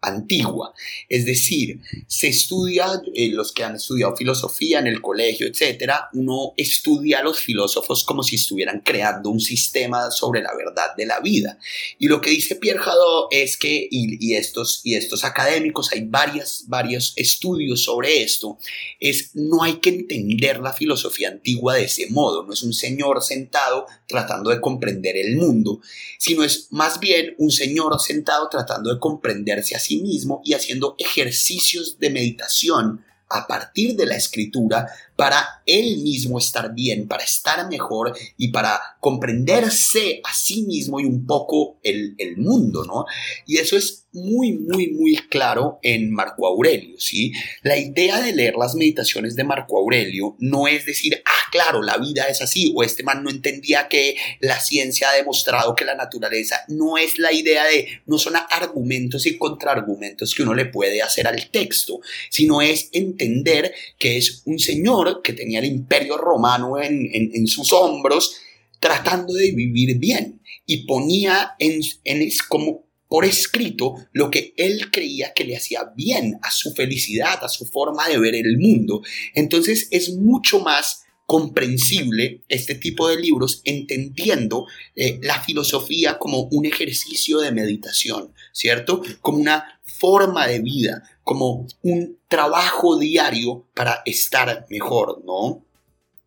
antigua. 0.00 0.72
Es 1.08 1.26
decir, 1.26 1.80
se 2.06 2.28
estudia, 2.28 3.02
eh, 3.14 3.28
los 3.28 3.52
que 3.52 3.64
han 3.64 3.76
estudiado 3.76 4.16
filosofía 4.16 4.78
en 4.78 4.86
el 4.86 5.00
colegio, 5.00 5.46
etcétera, 5.46 6.08
uno 6.14 6.54
estudia 6.56 7.18
a 7.18 7.22
los 7.22 7.38
filósofos 7.40 8.04
como 8.04 8.22
si 8.22 8.36
estuvieran 8.36 8.80
creando 8.80 9.30
un 9.30 9.40
sistema 9.40 10.10
sobre 10.10 10.42
la 10.42 10.54
verdad 10.54 10.96
de 10.96 11.06
la 11.06 11.20
vida. 11.20 11.58
Y 11.98 12.08
lo 12.08 12.20
que 12.20 12.30
dice 12.30 12.56
Pierre 12.56 12.80
Hadot 12.80 13.28
es 13.30 13.56
que, 13.56 13.88
y, 13.90 14.34
estos, 14.34 14.80
y 14.84 14.94
estos 14.94 15.24
académicos, 15.24 15.92
hay 15.92 16.02
varias, 16.02 16.64
varios 16.66 17.12
estudios 17.16 17.82
sobre 17.82 18.22
esto, 18.22 18.58
es 18.98 19.30
no 19.34 19.62
hay 19.62 19.74
que 19.74 19.90
entender 19.90 20.60
la 20.60 20.72
filosofía 20.72 21.28
antigua 21.28 21.74
de 21.74 21.84
ese 21.84 22.08
modo, 22.10 22.44
no 22.44 22.52
es 22.52 22.62
un 22.62 22.72
señor 22.72 23.22
sentado 23.22 23.86
tratando 24.10 24.50
de 24.50 24.60
comprender 24.60 25.16
el 25.16 25.36
mundo, 25.36 25.80
sino 26.18 26.42
es 26.42 26.66
más 26.70 27.00
bien 27.00 27.34
un 27.38 27.50
señor 27.50 27.98
sentado 28.00 28.48
tratando 28.48 28.92
de 28.92 29.00
comprenderse 29.00 29.76
a 29.76 29.78
sí 29.78 30.02
mismo 30.02 30.42
y 30.44 30.54
haciendo 30.54 30.96
ejercicios 30.98 31.98
de 31.98 32.10
meditación 32.10 33.04
a 33.30 33.46
partir 33.46 33.94
de 33.94 34.06
la 34.06 34.16
escritura 34.16 34.88
para 35.14 35.62
él 35.64 35.98
mismo 35.98 36.38
estar 36.38 36.74
bien, 36.74 37.06
para 37.06 37.22
estar 37.22 37.68
mejor 37.68 38.16
y 38.36 38.48
para 38.48 38.80
comprenderse 38.98 40.20
a 40.24 40.34
sí 40.34 40.62
mismo 40.62 40.98
y 40.98 41.04
un 41.04 41.26
poco 41.26 41.78
el, 41.82 42.16
el 42.18 42.36
mundo, 42.38 42.84
¿no? 42.84 43.06
Y 43.46 43.58
eso 43.58 43.76
es 43.76 44.06
muy, 44.12 44.52
muy, 44.52 44.88
muy 44.88 45.16
claro 45.28 45.78
en 45.82 46.10
Marco 46.10 46.46
Aurelio, 46.46 46.98
¿sí? 46.98 47.32
La 47.62 47.78
idea 47.78 48.20
de 48.20 48.34
leer 48.34 48.54
las 48.56 48.74
meditaciones 48.74 49.36
de 49.36 49.44
Marco 49.44 49.78
Aurelio 49.78 50.36
no 50.40 50.66
es 50.66 50.84
decir, 50.84 51.22
ah, 51.24 51.39
claro, 51.50 51.82
la 51.82 51.98
vida 51.98 52.24
es 52.24 52.40
así, 52.42 52.72
o 52.74 52.82
este 52.82 53.02
man 53.02 53.22
no 53.22 53.30
entendía 53.30 53.88
que 53.88 54.16
la 54.40 54.60
ciencia 54.60 55.10
ha 55.10 55.14
demostrado 55.14 55.74
que 55.74 55.84
la 55.84 55.94
naturaleza 55.94 56.64
no 56.68 56.98
es 56.98 57.18
la 57.18 57.32
idea 57.32 57.64
de, 57.64 57.88
no 58.06 58.18
son 58.18 58.34
argumentos 58.36 59.26
y 59.26 59.36
contraargumentos 59.36 60.34
que 60.34 60.42
uno 60.42 60.54
le 60.54 60.66
puede 60.66 61.02
hacer 61.02 61.26
al 61.26 61.50
texto, 61.50 62.00
sino 62.30 62.60
es 62.62 62.88
entender 62.92 63.74
que 63.98 64.16
es 64.16 64.42
un 64.44 64.58
señor 64.58 65.22
que 65.22 65.32
tenía 65.32 65.58
el 65.58 65.66
imperio 65.66 66.16
romano 66.16 66.80
en, 66.80 67.46
sus 67.46 67.72
hombros, 67.72 68.36
tratando 68.78 69.34
de 69.34 69.50
vivir 69.52 69.98
bien 69.98 70.40
y 70.66 70.86
ponía 70.86 71.54
en, 71.58 71.80
en 72.04 72.30
como 72.48 72.90
por 73.10 73.24
escrito 73.24 73.96
lo 74.12 74.30
que 74.30 74.54
él 74.56 74.90
creía 74.92 75.34
que 75.34 75.44
le 75.44 75.56
hacía 75.56 75.92
bien 75.96 76.38
a 76.42 76.50
su 76.52 76.72
felicidad, 76.72 77.42
a 77.42 77.48
su 77.48 77.66
forma 77.66 78.08
de 78.08 78.18
ver 78.18 78.36
el 78.36 78.56
mundo. 78.56 79.02
Entonces 79.34 79.88
es 79.90 80.14
mucho 80.14 80.60
más 80.60 81.02
comprensible 81.30 82.42
este 82.48 82.74
tipo 82.74 83.06
de 83.06 83.16
libros 83.16 83.62
entendiendo 83.64 84.66
eh, 84.96 85.20
la 85.22 85.40
filosofía 85.40 86.18
como 86.18 86.48
un 86.50 86.66
ejercicio 86.66 87.38
de 87.38 87.52
meditación, 87.52 88.34
¿cierto? 88.50 89.00
Como 89.20 89.38
una 89.38 89.80
forma 89.84 90.48
de 90.48 90.58
vida, 90.58 91.08
como 91.22 91.68
un 91.82 92.18
trabajo 92.26 92.98
diario 92.98 93.64
para 93.74 94.02
estar 94.06 94.66
mejor, 94.70 95.22
¿no? 95.24 95.64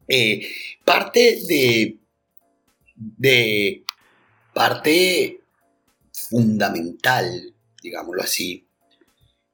Eh, 0.07 0.47
parte 0.85 1.37
de, 1.49 1.97
de 2.95 3.83
parte 4.53 5.41
fundamental, 6.13 7.53
digámoslo 7.81 8.23
así, 8.23 8.67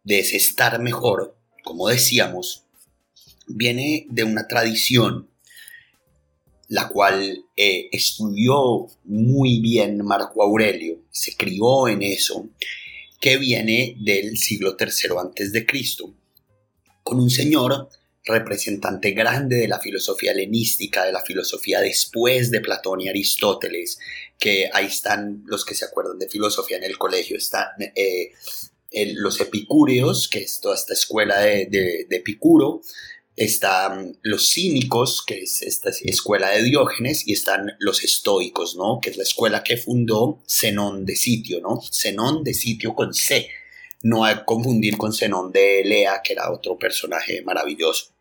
de 0.04 0.20
ese 0.20 0.38
estar 0.38 0.80
mejor, 0.80 1.36
como 1.64 1.88
decíamos, 1.88 2.66
viene 3.48 4.06
de 4.12 4.24
una 4.24 4.48
tradición 4.48 5.28
la 6.70 6.88
cual 6.88 7.46
eh, 7.56 7.90
estudió 7.92 8.88
muy 9.06 9.60
bien 9.60 10.06
Marco 10.06 10.44
Aurelio, 10.44 11.02
se 11.12 11.36
crió 11.36 11.88
en 11.88 12.04
eso, 12.04 12.48
que 13.20 13.38
viene 13.38 13.96
del 14.00 14.38
siglo 14.38 14.78
III 14.80 15.18
antes 15.20 15.52
de 15.52 15.66
Cristo, 15.66 16.14
con 17.04 17.20
un 17.20 17.32
señor 17.32 17.90
representante 18.24 19.12
grande 19.12 19.58
de 19.58 19.68
la 19.68 19.80
filosofía 19.80 20.32
helenística, 20.32 21.06
de 21.06 21.12
la 21.12 21.22
filosofía 21.22 21.82
después 21.82 22.52
de 22.52 22.62
Platón 22.62 23.02
y 23.02 23.10
Aristóteles, 23.10 23.98
que 24.38 24.70
ahí 24.72 24.86
están 24.86 25.42
los 25.48 25.66
que 25.66 25.74
se 25.74 25.86
acuerdan 25.86 26.20
de 26.20 26.30
filosofía 26.30 26.78
en 26.78 26.84
el 26.84 27.00
colegio, 27.00 27.36
están 27.36 27.70
eh, 27.96 28.32
los 29.16 29.42
epicúreos, 29.42 30.28
que 30.28 30.40
es 30.40 30.60
toda 30.62 30.76
esta 30.76 30.94
escuela 30.94 31.40
de, 31.40 31.66
de, 31.66 32.06
de 32.08 32.16
Epicuro, 32.18 32.82
están 33.40 34.18
los 34.22 34.52
cínicos, 34.52 35.24
que 35.26 35.44
es 35.44 35.62
esta 35.62 35.92
escuela 36.04 36.50
de 36.50 36.62
Diógenes, 36.62 37.26
y 37.26 37.32
están 37.32 37.72
los 37.80 38.04
estoicos, 38.04 38.76
¿no? 38.76 39.00
Que 39.02 39.12
es 39.12 39.18
la 39.18 39.24
escuela 39.24 39.64
que 39.64 39.78
fundó 39.78 40.44
Zenón 40.46 41.06
de 41.06 41.16
Sitio, 41.16 41.62
¿no? 41.62 41.80
Zenón 41.82 42.44
de 42.44 42.54
Sitio 42.54 42.94
con 42.94 43.14
C, 43.14 43.48
no 44.04 44.28
que 44.28 44.44
confundir 44.44 44.98
con 44.98 45.14
Zenón 45.14 45.54
de 45.54 45.84
Lea, 45.86 46.22
que 46.22 46.34
era 46.34 46.52
otro 46.52 46.78
personaje 46.78 47.42
maravilloso. 47.42 48.14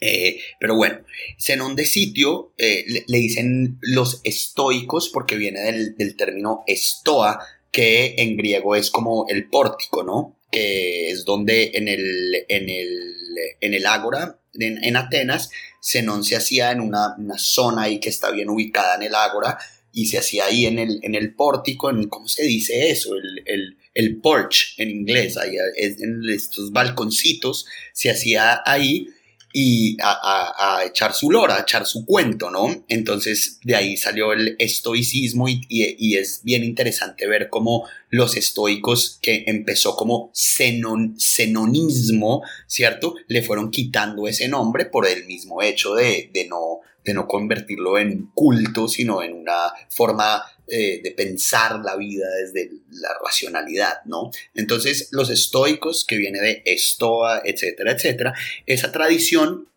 Eh, 0.00 0.38
pero 0.60 0.76
bueno, 0.76 1.00
Zenón 1.36 1.74
de 1.74 1.86
Sitio 1.86 2.52
eh, 2.56 2.84
le, 3.08 3.18
dicen 3.18 3.78
los 3.80 4.20
estoicos 4.22 5.08
porque 5.08 5.34
viene 5.34 5.60
del, 5.62 5.96
del 5.96 6.14
término 6.14 6.62
estoa, 6.68 7.40
que 7.72 8.14
en 8.18 8.36
griego 8.36 8.76
es 8.76 8.88
como 8.88 9.26
el 9.28 9.48
pórtico, 9.50 10.04
¿no? 10.04 10.38
Que 10.52 11.10
es 11.10 11.24
donde 11.24 11.72
en 11.74 11.88
el, 11.88 12.44
en 12.48 12.68
el, 12.68 13.14
en 13.60 13.74
el 13.74 13.86
ágora, 13.86 14.38
en, 14.54 14.96
Atenas, 14.96 15.50
Zenón 15.82 16.24
se 16.24 16.36
hacía 16.36 16.70
en 16.70 16.80
una, 16.80 17.16
zona 17.36 17.82
ahí 17.82 18.00
que 18.00 18.08
está 18.08 18.30
bien 18.30 18.48
ubicada 18.48 18.96
en 18.96 19.02
el 19.02 19.14
ágora 19.14 19.58
y 19.92 20.06
se 20.06 20.18
hacía 20.18 20.46
ahí 20.46 20.66
en 20.66 20.78
el, 20.78 21.00
en 21.02 21.14
el 21.14 21.34
pórtico, 21.34 21.90
en, 21.90 22.08
¿cómo 22.08 22.28
se 22.28 22.44
dice 22.44 22.90
eso? 22.90 23.14
El, 23.14 23.42
el, 23.46 23.78
el 23.94 24.20
porch 24.20 24.74
en 24.78 24.90
inglés, 24.90 25.36
ahí, 25.36 25.56
en 25.76 26.22
estos 26.28 26.72
balconcitos, 26.72 27.66
se 27.92 28.10
hacía 28.10 28.62
ahí 28.64 29.08
y 29.56 29.96
a, 30.02 30.82
echar 30.84 31.14
su 31.14 31.30
lora, 31.30 31.56
a 31.56 31.60
echar 31.60 31.86
su 31.86 32.04
cuento, 32.04 32.50
¿no? 32.50 32.84
Entonces 32.88 33.60
de 33.62 33.76
ahí 33.76 33.96
salió 33.96 34.32
el 34.32 34.56
estoicismo 34.58 35.48
y, 35.48 36.16
es 36.16 36.42
bien 36.42 36.64
interesante 36.64 37.28
ver 37.28 37.48
cómo 37.50 37.88
los 38.14 38.36
estoicos, 38.36 39.18
que 39.20 39.44
empezó 39.46 39.96
como 39.96 40.30
xenonismo, 40.32 42.42
¿cierto? 42.66 43.14
Le 43.26 43.42
fueron 43.42 43.70
quitando 43.70 44.26
ese 44.28 44.48
nombre 44.48 44.86
por 44.86 45.06
el 45.06 45.26
mismo 45.26 45.60
hecho 45.62 45.94
de, 45.94 46.30
de 46.32 46.46
no 46.46 46.80
de 47.04 47.12
no 47.12 47.28
convertirlo 47.28 47.98
en 47.98 48.12
un 48.12 48.30
culto, 48.32 48.88
sino 48.88 49.22
en 49.22 49.34
una 49.34 49.74
forma 49.90 50.42
eh, 50.66 51.02
de 51.02 51.10
pensar 51.10 51.80
la 51.84 51.96
vida 51.96 52.26
desde 52.30 52.70
la 52.92 53.10
racionalidad, 53.22 54.02
¿no? 54.06 54.30
Entonces, 54.54 55.10
los 55.12 55.28
estoicos, 55.28 56.06
que 56.06 56.16
viene 56.16 56.40
de 56.40 56.62
estoa, 56.64 57.42
etcétera, 57.44 57.92
etcétera, 57.92 58.32
esa 58.64 58.90
tradición 58.90 59.68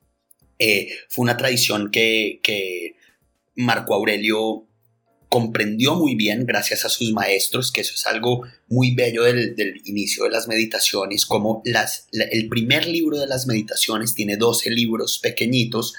eh, 0.57 0.87
fue 1.09 1.23
una 1.23 1.35
tradición 1.35 1.91
que, 1.91 2.39
que 2.41 2.95
Marco 3.55 3.93
Aurelio 3.93 4.65
comprendió 5.29 5.95
muy 5.95 6.15
bien 6.15 6.45
gracias 6.45 6.85
a 6.85 6.89
sus 6.89 7.11
maestros, 7.11 7.71
que 7.71 7.81
eso 7.81 7.93
es 7.95 8.05
algo 8.07 8.43
muy 8.67 8.95
bello 8.95 9.23
del, 9.23 9.81
inicio 9.85 10.23
de 10.23 10.31
las 10.31 10.47
meditaciones, 10.47 11.25
como 11.25 11.61
las, 11.65 12.07
el 12.11 12.47
primer 12.47 12.87
libro 12.87 13.19
de 13.19 13.27
las 13.27 13.47
meditaciones 13.47 14.13
tiene 14.13 14.37
12 14.37 14.69
libros 14.71 15.19
pequeñitos 15.19 15.93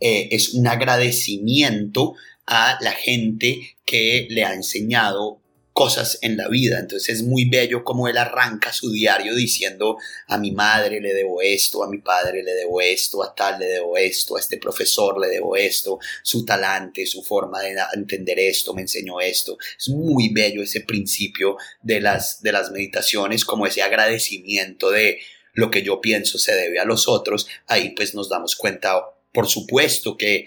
eh, 0.00 0.28
es 0.30 0.54
un 0.54 0.66
agradecimiento 0.66 2.14
a 2.46 2.78
la 2.80 2.92
gente 2.92 3.76
que 3.84 4.26
le 4.30 4.44
ha 4.44 4.54
enseñado 4.54 5.39
cosas 5.72 6.18
en 6.22 6.36
la 6.36 6.48
vida. 6.48 6.78
Entonces 6.78 7.16
es 7.16 7.22
muy 7.22 7.48
bello 7.48 7.84
como 7.84 8.08
él 8.08 8.16
arranca 8.16 8.72
su 8.72 8.90
diario 8.90 9.34
diciendo 9.34 9.96
a 10.26 10.38
mi 10.38 10.52
madre 10.52 11.00
le 11.00 11.14
debo 11.14 11.42
esto, 11.42 11.82
a 11.82 11.88
mi 11.88 11.98
padre 11.98 12.42
le 12.42 12.52
debo 12.52 12.80
esto, 12.80 13.22
a 13.22 13.34
tal 13.34 13.58
le 13.58 13.66
debo 13.66 13.96
esto, 13.96 14.36
a 14.36 14.40
este 14.40 14.58
profesor 14.58 15.20
le 15.20 15.28
debo 15.28 15.56
esto, 15.56 15.98
su 16.22 16.44
talante, 16.44 17.06
su 17.06 17.22
forma 17.22 17.60
de 17.60 17.76
entender 17.94 18.38
esto, 18.38 18.74
me 18.74 18.82
enseñó 18.82 19.20
esto. 19.20 19.56
Es 19.78 19.88
muy 19.88 20.30
bello 20.32 20.62
ese 20.62 20.80
principio 20.80 21.56
de 21.82 22.00
las, 22.00 22.42
de 22.42 22.52
las 22.52 22.70
meditaciones, 22.70 23.44
como 23.44 23.66
ese 23.66 23.82
agradecimiento 23.82 24.90
de 24.90 25.20
lo 25.52 25.70
que 25.70 25.82
yo 25.82 26.00
pienso 26.00 26.38
se 26.38 26.54
debe 26.54 26.78
a 26.78 26.84
los 26.84 27.08
otros. 27.08 27.46
Ahí 27.66 27.90
pues 27.90 28.14
nos 28.14 28.28
damos 28.28 28.56
cuenta 28.56 29.00
por 29.32 29.48
supuesto 29.48 30.16
que, 30.16 30.46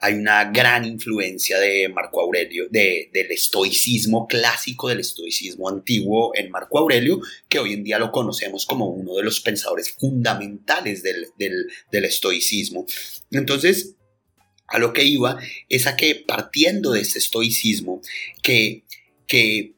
hay 0.00 0.14
una 0.14 0.44
gran 0.52 0.84
influencia 0.84 1.58
de 1.58 1.88
Marco 1.88 2.20
Aurelio, 2.20 2.68
del 2.70 3.30
estoicismo 3.30 4.28
clásico, 4.28 4.88
del 4.88 5.00
estoicismo 5.00 5.68
antiguo 5.68 6.32
en 6.36 6.50
Marco 6.50 6.78
Aurelio, 6.78 7.20
que 7.48 7.58
hoy 7.58 7.72
en 7.72 7.82
día 7.82 7.98
lo 7.98 8.12
conocemos 8.12 8.64
como 8.64 8.86
uno 8.86 9.14
de 9.16 9.24
los 9.24 9.40
pensadores 9.40 9.90
fundamentales 9.98 11.02
del, 11.02 11.66
estoicismo. 11.90 12.86
Entonces, 13.32 13.96
a 14.68 14.78
lo 14.78 14.92
que 14.92 15.04
iba 15.04 15.38
es 15.68 15.88
a 15.88 15.96
que 15.96 16.14
partiendo 16.14 16.92
de 16.92 17.00
ese 17.00 17.18
estoicismo, 17.18 18.00
que, 18.40 18.84
que 19.26 19.74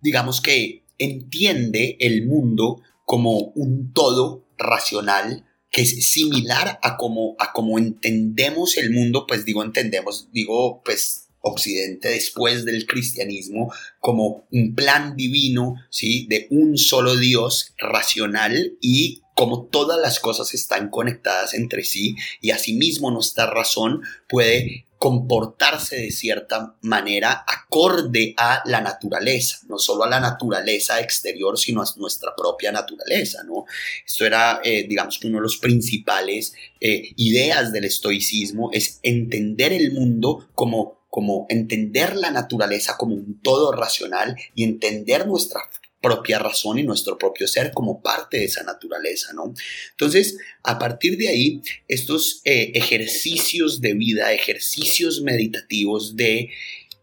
digamos 0.00 0.40
que 0.40 0.82
entiende 0.98 1.96
el 2.00 2.26
mundo 2.26 2.82
como 3.04 3.52
un 3.54 3.92
todo 3.92 4.46
racional, 4.58 5.46
que 5.70 5.82
es 5.82 6.10
similar 6.10 6.78
a 6.82 6.96
como, 6.96 7.36
a 7.38 7.52
como 7.52 7.78
entendemos 7.78 8.76
el 8.76 8.90
mundo, 8.90 9.26
pues 9.26 9.44
digo 9.44 9.62
entendemos, 9.62 10.28
digo 10.32 10.82
pues 10.84 11.28
Occidente 11.42 12.10
después 12.10 12.64
del 12.64 12.86
cristianismo 12.86 13.72
como 13.98 14.46
un 14.52 14.74
plan 14.74 15.16
divino, 15.16 15.76
¿sí? 15.88 16.26
De 16.28 16.46
un 16.50 16.76
solo 16.76 17.16
Dios 17.16 17.72
racional 17.78 18.76
y 18.80 19.22
como 19.34 19.64
todas 19.64 19.98
las 19.98 20.20
cosas 20.20 20.52
están 20.52 20.90
conectadas 20.90 21.54
entre 21.54 21.84
sí 21.84 22.14
y 22.42 22.50
asimismo 22.50 23.10
nuestra 23.10 23.46
razón 23.46 24.02
puede 24.28 24.86
comportarse 25.00 25.96
de 25.96 26.10
cierta 26.10 26.76
manera 26.82 27.42
acorde 27.48 28.34
a 28.36 28.60
la 28.66 28.82
naturaleza, 28.82 29.60
no 29.66 29.78
solo 29.78 30.04
a 30.04 30.10
la 30.10 30.20
naturaleza 30.20 31.00
exterior, 31.00 31.58
sino 31.58 31.80
a 31.80 31.86
nuestra 31.96 32.36
propia 32.36 32.70
naturaleza, 32.70 33.42
¿no? 33.44 33.64
Esto 34.06 34.26
era, 34.26 34.60
eh, 34.62 34.86
digamos 34.86 35.18
que 35.18 35.28
uno 35.28 35.38
de 35.38 35.44
los 35.44 35.56
principales 35.56 36.52
eh, 36.82 37.14
ideas 37.16 37.72
del 37.72 37.86
estoicismo 37.86 38.68
es 38.74 39.00
entender 39.02 39.72
el 39.72 39.92
mundo 39.92 40.50
como 40.54 41.00
como 41.08 41.46
entender 41.48 42.14
la 42.14 42.30
naturaleza 42.30 42.96
como 42.96 43.16
un 43.16 43.40
todo 43.42 43.72
racional 43.72 44.36
y 44.54 44.62
entender 44.62 45.26
nuestra 45.26 45.60
propia 46.00 46.38
razón 46.38 46.78
y 46.78 46.82
nuestro 46.82 47.18
propio 47.18 47.46
ser 47.46 47.72
como 47.72 48.00
parte 48.02 48.38
de 48.38 48.44
esa 48.44 48.62
naturaleza, 48.62 49.32
¿no? 49.34 49.52
Entonces, 49.90 50.38
a 50.62 50.78
partir 50.78 51.16
de 51.18 51.28
ahí, 51.28 51.62
estos 51.88 52.40
eh, 52.44 52.72
ejercicios 52.74 53.80
de 53.80 53.94
vida, 53.94 54.32
ejercicios 54.32 55.20
meditativos 55.20 56.16
de 56.16 56.50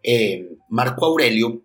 eh, 0.03 0.49
Marco 0.69 1.05
Aurelio, 1.05 1.63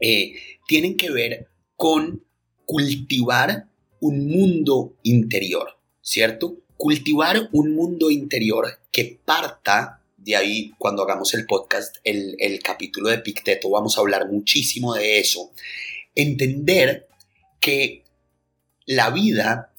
eh, 0.00 0.34
tienen 0.66 0.96
que 0.96 1.10
ver 1.10 1.48
con 1.76 2.24
cultivar 2.66 3.66
un 4.00 4.28
mundo 4.28 4.96
interior, 5.02 5.78
¿cierto? 6.02 6.58
Cultivar 6.76 7.48
un 7.52 7.74
mundo 7.74 8.10
interior 8.10 8.66
que 8.92 9.18
parta 9.24 10.02
de 10.16 10.36
ahí, 10.36 10.72
cuando 10.78 11.02
hagamos 11.02 11.32
el 11.32 11.46
podcast, 11.46 11.96
el, 12.04 12.36
el 12.38 12.62
capítulo 12.62 13.08
de 13.08 13.18
Picteto, 13.18 13.70
vamos 13.70 13.96
a 13.96 14.02
hablar 14.02 14.28
muchísimo 14.28 14.94
de 14.94 15.18
eso 15.18 15.50
entender 16.14 17.08
que 17.60 18.04
la 18.86 19.10
vida 19.10 19.72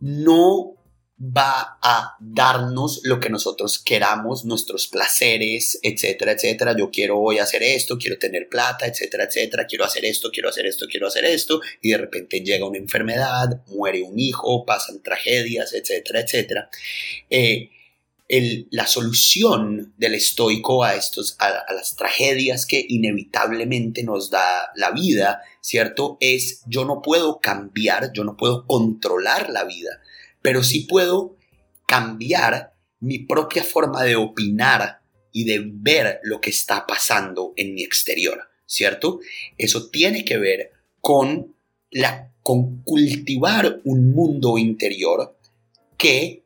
no 0.00 0.76
va 1.18 1.78
a 1.82 2.16
darnos 2.20 3.00
lo 3.04 3.18
que 3.20 3.30
nosotros 3.30 3.78
queramos, 3.82 4.44
nuestros 4.44 4.86
placeres, 4.88 5.78
etcétera, 5.82 6.32
etcétera. 6.32 6.76
Yo 6.76 6.90
quiero 6.90 7.18
hoy 7.18 7.38
hacer 7.38 7.62
esto, 7.62 7.96
quiero 7.96 8.18
tener 8.18 8.48
plata, 8.48 8.86
etcétera, 8.86 9.24
etcétera. 9.24 9.66
Quiero 9.66 9.84
hacer 9.84 10.04
esto, 10.04 10.30
quiero 10.30 10.50
hacer 10.50 10.66
esto, 10.66 10.86
quiero 10.90 11.06
hacer 11.06 11.24
esto. 11.24 11.60
Y 11.80 11.90
de 11.90 11.98
repente 11.98 12.40
llega 12.40 12.66
una 12.66 12.78
enfermedad, 12.78 13.62
muere 13.68 14.02
un 14.02 14.18
hijo, 14.18 14.66
pasan 14.66 15.02
tragedias, 15.02 15.72
etcétera, 15.72 16.20
etcétera. 16.20 16.70
Eh, 17.30 17.70
la 18.28 18.86
solución 18.86 19.94
del 19.96 20.14
estoico 20.14 20.82
a, 20.82 20.96
estos, 20.96 21.36
a, 21.38 21.72
las 21.72 21.94
tragedias 21.94 22.66
que 22.66 22.84
inevitablemente 22.88 24.02
nos 24.02 24.30
da 24.30 24.70
la 24.74 24.90
vida, 24.90 25.42
¿cierto? 25.60 26.16
Es 26.20 26.62
yo 26.66 26.84
no 26.84 27.02
puedo 27.02 27.40
cambiar, 27.40 28.12
yo 28.12 28.24
no 28.24 28.36
puedo 28.36 28.66
controlar 28.66 29.50
la 29.50 29.64
vida, 29.64 30.00
pero 30.42 30.64
sí 30.64 30.80
puedo 30.80 31.36
cambiar 31.86 32.74
mi 32.98 33.20
propia 33.20 33.62
forma 33.62 34.02
de 34.02 34.16
opinar 34.16 35.00
y 35.30 35.44
de 35.44 35.62
ver 35.64 36.18
lo 36.24 36.40
que 36.40 36.50
está 36.50 36.86
pasando 36.86 37.52
en 37.56 37.74
mi 37.74 37.82
exterior, 37.82 38.40
¿cierto? 38.64 39.20
Eso 39.56 39.88
tiene 39.90 40.24
que 40.24 40.38
ver 40.38 40.72
con, 41.00 41.54
la, 41.90 42.32
con 42.42 42.82
cultivar 42.82 43.80
un 43.84 44.10
mundo 44.10 44.58
interior 44.58 45.38
que 45.96 46.45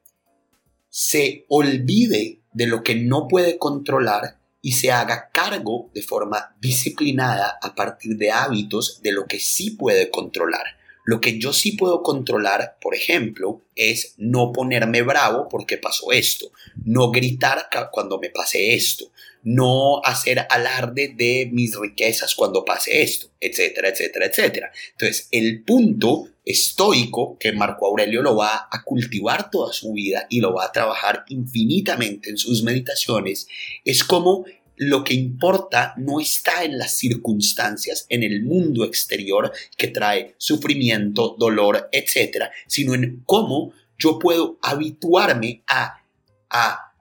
se 0.90 1.46
olvide 1.48 2.40
de 2.52 2.66
lo 2.66 2.82
que 2.82 2.96
no 2.96 3.28
puede 3.28 3.58
controlar 3.58 4.38
y 4.60 4.72
se 4.72 4.90
haga 4.90 5.30
cargo 5.32 5.90
de 5.94 6.02
forma 6.02 6.54
disciplinada 6.60 7.58
a 7.62 7.74
partir 7.74 8.16
de 8.16 8.30
hábitos 8.30 9.00
de 9.02 9.12
lo 9.12 9.26
que 9.26 9.40
sí 9.40 9.70
puede 9.70 10.10
controlar. 10.10 10.64
Lo 11.04 11.20
que 11.20 11.38
yo 11.38 11.52
sí 11.52 11.72
puedo 11.72 12.02
controlar, 12.02 12.76
por 12.80 12.94
ejemplo, 12.94 13.62
es 13.74 14.14
no 14.18 14.52
ponerme 14.52 15.02
bravo 15.02 15.48
porque 15.48 15.78
pasó 15.78 16.12
esto, 16.12 16.52
no 16.84 17.10
gritar 17.10 17.68
cuando 17.90 18.18
me 18.18 18.28
pase 18.28 18.74
esto, 18.74 19.10
no 19.42 20.02
hacer 20.04 20.46
alarde 20.50 21.14
de 21.16 21.48
mis 21.50 21.74
riquezas 21.76 22.34
cuando 22.34 22.64
pase 22.64 23.02
esto, 23.02 23.28
etcétera, 23.40 23.88
etcétera, 23.88 24.26
etcétera. 24.26 24.72
Entonces, 24.92 25.28
el 25.30 25.62
punto 25.64 26.28
estoico 26.50 27.36
que 27.38 27.52
Marco 27.52 27.86
Aurelio 27.86 28.22
lo 28.22 28.36
va 28.36 28.68
a 28.70 28.82
cultivar 28.84 29.50
toda 29.50 29.72
su 29.72 29.92
vida 29.92 30.26
y 30.28 30.40
lo 30.40 30.54
va 30.54 30.66
a 30.66 30.72
trabajar 30.72 31.24
infinitamente 31.28 32.30
en 32.30 32.38
sus 32.38 32.62
meditaciones 32.62 33.48
es 33.84 34.04
como 34.04 34.44
lo 34.76 35.04
que 35.04 35.12
importa 35.12 35.92
no 35.98 36.20
está 36.20 36.64
en 36.64 36.78
las 36.78 36.92
circunstancias, 36.92 38.06
en 38.08 38.22
el 38.22 38.42
mundo 38.42 38.86
exterior 38.86 39.52
que 39.76 39.88
trae 39.88 40.34
sufrimiento, 40.38 41.36
dolor, 41.38 41.90
etcétera, 41.92 42.50
sino 42.66 42.94
en 42.94 43.22
cómo 43.26 43.74
yo 43.98 44.18
puedo 44.18 44.58
habituarme 44.62 45.62
a, 45.66 46.02
a, 46.48 46.94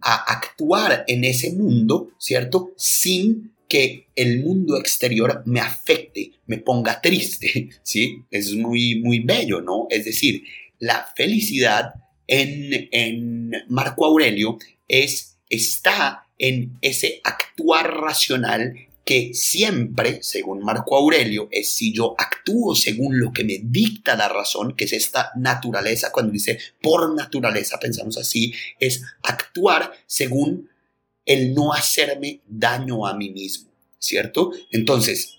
a 0.00 0.14
actuar 0.32 1.04
en 1.08 1.24
ese 1.24 1.52
mundo, 1.52 2.10
¿cierto? 2.18 2.70
Sin 2.76 3.52
que 3.72 4.08
el 4.16 4.40
mundo 4.40 4.76
exterior 4.76 5.42
me 5.46 5.58
afecte, 5.58 6.32
me 6.44 6.58
ponga 6.58 7.00
triste, 7.00 7.70
¿sí? 7.82 8.18
Es 8.30 8.54
muy, 8.54 8.96
muy 8.96 9.20
bello, 9.20 9.62
¿no? 9.62 9.86
Es 9.88 10.04
decir, 10.04 10.44
la 10.78 11.10
felicidad 11.16 11.94
en, 12.26 12.90
en 12.92 13.50
Marco 13.68 14.04
Aurelio 14.04 14.58
es, 14.88 15.38
está 15.48 16.26
en 16.36 16.76
ese 16.82 17.22
actuar 17.24 17.94
racional 17.94 18.74
que 19.06 19.32
siempre, 19.32 20.22
según 20.22 20.62
Marco 20.62 20.94
Aurelio, 20.94 21.48
es 21.50 21.72
si 21.72 21.94
yo 21.94 22.14
actúo 22.18 22.76
según 22.76 23.18
lo 23.18 23.32
que 23.32 23.44
me 23.44 23.58
dicta 23.62 24.16
la 24.16 24.28
razón, 24.28 24.76
que 24.76 24.84
es 24.84 24.92
esta 24.92 25.30
naturaleza, 25.34 26.12
cuando 26.12 26.30
dice 26.30 26.58
por 26.82 27.14
naturaleza, 27.14 27.80
pensamos 27.80 28.18
así, 28.18 28.52
es 28.78 29.02
actuar 29.22 29.92
según 30.06 30.68
el 31.24 31.54
no 31.54 31.72
hacerme 31.72 32.40
daño 32.46 33.06
a 33.06 33.14
mí 33.14 33.30
mismo, 33.30 33.70
¿cierto? 33.98 34.50
Entonces, 34.70 35.38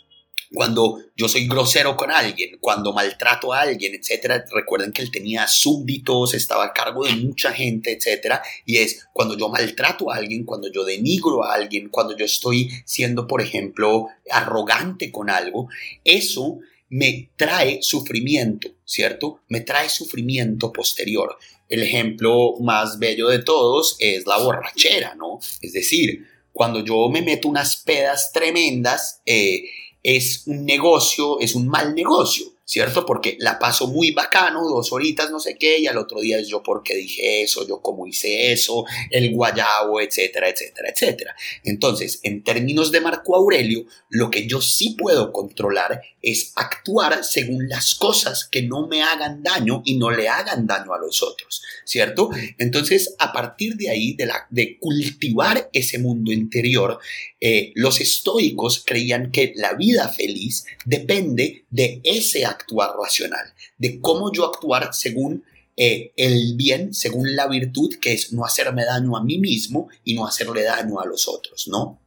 cuando 0.53 0.99
yo 1.17 1.27
soy 1.27 1.47
grosero 1.47 1.97
con 1.97 2.11
alguien, 2.11 2.57
cuando 2.59 2.93
maltrato 2.93 3.53
a 3.53 3.61
alguien, 3.61 3.95
etcétera. 3.95 4.45
Recuerden 4.51 4.91
que 4.91 5.01
él 5.01 5.11
tenía 5.11 5.47
súbditos, 5.47 6.35
estaba 6.35 6.65
a 6.65 6.73
cargo 6.73 7.05
de 7.05 7.15
mucha 7.15 7.51
gente, 7.51 7.91
etcétera. 7.91 8.41
Y 8.65 8.77
es 8.77 9.07
cuando 9.13 9.35
yo 9.35 9.49
maltrato 9.49 10.11
a 10.11 10.15
alguien, 10.15 10.45
cuando 10.45 10.71
yo 10.71 10.85
denigro 10.85 11.43
a 11.43 11.55
alguien, 11.55 11.89
cuando 11.89 12.15
yo 12.15 12.25
estoy 12.25 12.69
siendo, 12.85 13.27
por 13.27 13.41
ejemplo, 13.41 14.07
arrogante 14.29 15.11
con 15.11 15.29
algo, 15.31 15.69
eso 16.03 16.59
me 16.89 17.31
trae 17.35 17.79
sufrimiento, 17.81 18.69
¿cierto? 18.85 19.41
Me 19.47 19.61
trae 19.61 19.89
sufrimiento 19.89 20.71
posterior. 20.71 21.35
El 21.73 21.81
ejemplo 21.81 22.53
más 22.59 22.99
bello 22.99 23.29
de 23.29 23.39
todos 23.39 23.95
es 23.97 24.27
la 24.27 24.37
borrachera, 24.37 25.15
¿no? 25.15 25.39
Es 25.59 25.73
decir, 25.73 26.23
cuando 26.51 26.85
yo 26.85 27.09
me 27.09 27.23
meto 27.23 27.47
unas 27.47 27.77
pedas 27.77 28.31
tremendas, 28.31 29.23
eh, 29.25 29.63
es 30.03 30.43
un 30.45 30.65
negocio, 30.65 31.39
es 31.39 31.55
un 31.55 31.67
mal 31.67 31.95
negocio. 31.95 32.52
¿Cierto? 32.65 33.05
Porque 33.05 33.37
la 33.39 33.59
paso 33.59 33.87
muy 33.87 34.11
bacano, 34.11 34.67
dos 34.67 34.93
horitas, 34.93 35.29
no 35.29 35.39
sé 35.39 35.57
qué, 35.57 35.79
y 35.79 35.87
al 35.87 35.97
otro 35.97 36.21
día 36.21 36.39
es 36.39 36.47
yo 36.47 36.63
porque 36.63 36.95
dije 36.95 37.43
eso, 37.43 37.67
yo 37.67 37.81
cómo 37.81 38.07
hice 38.07 38.51
eso, 38.51 38.85
el 39.09 39.33
guayabo, 39.33 39.99
etcétera, 39.99 40.47
etcétera, 40.49 40.89
etcétera. 40.89 41.35
Entonces, 41.63 42.19
en 42.23 42.43
términos 42.43 42.91
de 42.91 43.01
Marco 43.01 43.35
Aurelio, 43.35 43.85
lo 44.09 44.31
que 44.31 44.47
yo 44.47 44.61
sí 44.61 44.95
puedo 44.97 45.31
controlar 45.33 46.01
es 46.21 46.53
actuar 46.55 47.23
según 47.25 47.67
las 47.67 47.95
cosas 47.95 48.47
que 48.49 48.61
no 48.61 48.87
me 48.87 49.03
hagan 49.03 49.43
daño 49.43 49.81
y 49.85 49.97
no 49.97 50.09
le 50.09 50.29
hagan 50.29 50.65
daño 50.65 50.93
a 50.93 50.99
los 50.99 51.21
otros, 51.21 51.61
¿cierto? 51.83 52.29
Entonces, 52.57 53.15
a 53.19 53.33
partir 53.33 53.75
de 53.75 53.89
ahí, 53.89 54.13
de, 54.13 54.27
la, 54.27 54.47
de 54.49 54.79
cultivar 54.79 55.69
ese 55.73 55.99
mundo 55.99 56.31
interior, 56.31 56.99
eh, 57.41 57.73
los 57.75 57.99
estoicos 57.99 58.83
creían 58.85 59.31
que 59.31 59.51
la 59.57 59.73
vida 59.73 60.07
feliz 60.07 60.65
depende 60.85 61.62
de 61.73 62.01
ese 62.03 62.45
actuar 62.45 62.91
racional, 62.95 63.51
de 63.79 63.99
cómo 63.99 64.31
yo 64.31 64.45
actuar 64.45 64.93
según 64.93 65.43
eh, 65.75 66.13
el 66.17 66.53
bien, 66.55 66.93
según 66.93 67.35
la 67.35 67.47
virtud, 67.47 67.95
que 67.99 68.13
es 68.13 68.31
no 68.31 68.45
hacerme 68.45 68.85
daño 68.85 69.17
a 69.17 69.23
mí 69.23 69.39
mismo 69.39 69.89
y 70.03 70.13
no 70.13 70.27
hacerle 70.27 70.61
daño 70.61 70.99
a 70.99 71.07
los 71.07 71.27
otros, 71.27 71.67
¿no? 71.67 71.99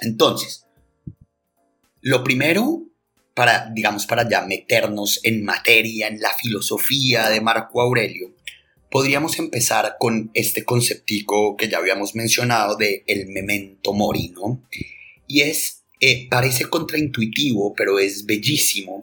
Entonces, 0.00 0.66
lo 2.00 2.24
primero 2.24 2.82
para, 3.34 3.70
digamos, 3.72 4.04
para 4.04 4.28
ya 4.28 4.42
meternos 4.42 5.20
en 5.22 5.44
materia, 5.44 6.08
en 6.08 6.20
la 6.20 6.34
filosofía 6.34 7.28
de 7.28 7.40
Marco 7.40 7.80
Aurelio, 7.80 8.34
podríamos 8.90 9.38
empezar 9.38 9.94
con 10.00 10.32
este 10.34 10.64
conceptico 10.64 11.56
que 11.56 11.68
ya 11.68 11.78
habíamos 11.78 12.16
mencionado 12.16 12.76
de 12.76 13.04
el 13.06 13.28
memento 13.28 13.92
mori, 13.92 14.30
¿no? 14.30 14.60
Y 15.28 15.42
es, 15.42 15.77
eh, 16.00 16.28
parece 16.28 16.64
contraintuitivo, 16.66 17.74
pero 17.74 17.98
es 17.98 18.26
bellísimo, 18.26 19.02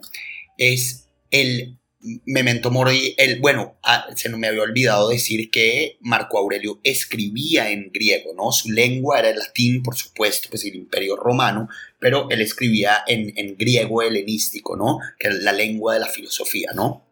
es 0.56 1.08
el 1.30 1.76
memento 2.24 2.70
mori, 2.70 3.14
el, 3.18 3.40
bueno, 3.40 3.76
ah, 3.82 4.06
se 4.14 4.28
me 4.28 4.46
había 4.46 4.62
olvidado 4.62 5.08
decir 5.08 5.50
que 5.50 5.96
Marco 6.00 6.38
Aurelio 6.38 6.80
escribía 6.84 7.70
en 7.70 7.90
griego, 7.92 8.32
¿no? 8.34 8.52
Su 8.52 8.70
lengua 8.70 9.18
era 9.18 9.30
el 9.30 9.38
latín, 9.38 9.82
por 9.82 9.96
supuesto, 9.96 10.48
pues 10.50 10.64
el 10.64 10.76
imperio 10.76 11.16
romano, 11.16 11.68
pero 11.98 12.28
él 12.30 12.40
escribía 12.40 12.98
en, 13.06 13.32
en 13.36 13.56
griego 13.56 14.02
helenístico, 14.02 14.76
¿no? 14.76 14.98
Que 15.18 15.28
es 15.28 15.34
la 15.42 15.52
lengua 15.52 15.94
de 15.94 16.00
la 16.00 16.08
filosofía, 16.08 16.70
¿no? 16.74 17.04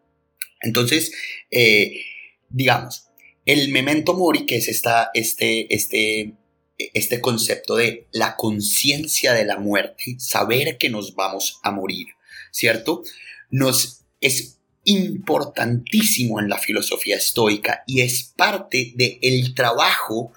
Entonces, 0.61 1.11
eh, 1.51 2.01
digamos, 2.49 3.07
el 3.45 3.69
memento 3.69 4.13
mori, 4.13 4.45
que 4.45 4.57
es 4.57 4.67
esta, 4.67 5.11
este, 5.13 5.73
este, 5.73 6.33
este 6.77 7.21
concepto 7.21 7.75
de 7.75 8.07
la 8.11 8.35
conciencia 8.35 9.33
de 9.33 9.45
la 9.45 9.57
muerte, 9.57 10.15
saber 10.19 10.77
que 10.77 10.89
nos 10.89 11.15
vamos 11.15 11.59
a 11.63 11.71
morir, 11.71 12.07
¿cierto? 12.51 13.03
Nos 13.49 14.01
es 14.21 14.59
importantísimo 14.83 16.39
en 16.39 16.49
la 16.49 16.57
filosofía 16.57 17.17
estoica 17.17 17.83
y 17.87 18.01
es 18.01 18.33
parte 18.35 18.93
del 18.95 19.17
el 19.21 19.53
trabajo 19.55 20.31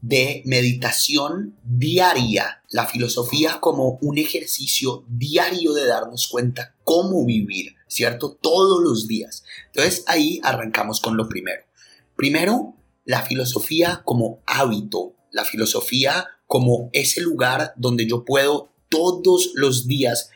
de 0.00 0.42
meditación 0.46 1.56
diaria, 1.62 2.62
la 2.70 2.86
filosofía 2.86 3.60
como 3.60 3.98
un 4.02 4.18
ejercicio 4.18 5.04
diario 5.08 5.72
de 5.72 5.86
darnos 5.86 6.26
cuenta 6.26 6.74
cómo 6.82 7.24
vivir, 7.24 7.76
¿cierto? 7.86 8.32
Todos 8.32 8.82
los 8.82 9.06
días. 9.06 9.44
Entonces 9.66 10.02
ahí 10.08 10.40
arrancamos 10.42 11.00
con 11.00 11.16
lo 11.16 11.28
primero. 11.28 11.62
Primero, 12.16 12.74
la 13.04 13.22
filosofía 13.22 14.02
como 14.04 14.42
hábito, 14.44 15.14
la 15.32 15.44
filosofía 15.44 16.26
como 16.46 16.90
ese 16.92 17.20
lugar 17.20 17.72
donde 17.76 18.06
yo 18.06 18.24
puedo 18.24 18.72
todos 18.88 19.50
los 19.54 19.86
días 19.86 20.30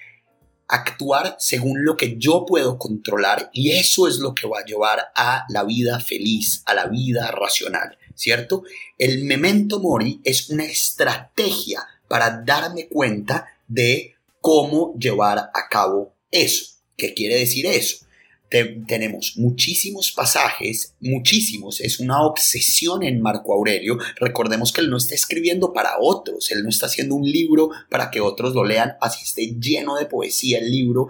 actuar 0.69 1.37
según 1.39 1.85
lo 1.85 1.97
que 1.97 2.17
yo 2.19 2.45
puedo 2.47 2.79
controlar 2.79 3.51
y 3.53 3.73
eso 3.73 4.09
es 4.09 4.19
lo 4.19 4.35
que 4.35 4.49
va 4.49 4.61
a 4.61 4.65
llevar 4.65 5.13
a 5.15 5.45
la 5.49 5.65
vida 5.65 6.01
feliz, 6.01 6.63
a 6.67 6.75
la 6.75 6.87
vida 6.87 7.31
racional, 7.31 7.99
¿cierto? 8.15 8.65
El 8.99 9.25
memento 9.25 9.79
mori 9.79 10.21
es 10.25 10.51
una 10.51 10.65
estrategia 10.65 11.87
para 12.09 12.43
darme 12.45 12.89
cuenta 12.89 13.47
de 13.69 14.15
cómo 14.41 14.95
llevar 14.99 15.39
a 15.39 15.69
cabo 15.71 16.15
eso. 16.31 16.77
¿Qué 16.97 17.15
quiere 17.15 17.37
decir 17.37 17.67
eso? 17.67 18.06
Tenemos 18.49 19.35
muchísimos 19.37 20.13
pasajes, 20.13 20.95
muchísimos, 21.01 21.81
es 21.81 22.01
una 22.01 22.23
obsesión 22.23 23.03
en 23.03 23.21
Marco 23.21 23.53
Aurelio. 23.53 23.99
Recordemos 24.17 24.73
que 24.73 24.81
él 24.81 24.91
no 24.91 24.97
está 24.97 25.15
escribiendo 25.15 25.73
para 25.73 25.99
otros, 26.01 26.51
él 26.51 26.63
no 26.63 26.69
está 26.69 26.87
haciendo 26.87 27.15
un 27.15 27.29
libro 27.29 27.71
para 27.91 28.11
que 28.11 28.21
otros 28.21 28.55
lo 28.55 28.65
lean, 28.65 28.93
así 29.01 29.25
esté 29.25 29.57
lleno 29.59 29.97
de 29.97 30.07
poesía 30.07 30.59
el 30.59 30.71
libro. 30.71 31.09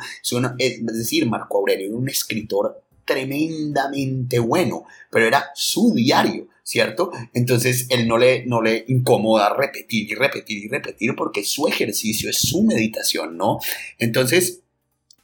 Es 0.59 0.87
decir, 0.87 1.27
Marco 1.27 1.59
Aurelio 1.59 1.87
era 1.87 1.97
un 1.97 2.09
escritor 2.09 2.83
tremendamente 3.05 4.39
bueno, 4.39 4.85
pero 5.11 5.27
era 5.27 5.51
su 5.55 5.95
diario, 5.95 6.49
¿cierto? 6.63 7.13
Entonces 7.33 7.87
él 7.91 8.09
no 8.09 8.19
le, 8.19 8.45
no 8.47 8.61
le 8.61 8.85
incomoda 8.89 9.55
repetir 9.55 10.11
y 10.11 10.15
repetir 10.15 10.65
y 10.65 10.69
repetir 10.69 11.15
porque 11.17 11.45
su 11.45 11.69
ejercicio 11.69 12.29
es 12.29 12.39
su 12.39 12.63
meditación, 12.65 13.37
¿no? 13.37 13.61
Entonces, 13.99 14.63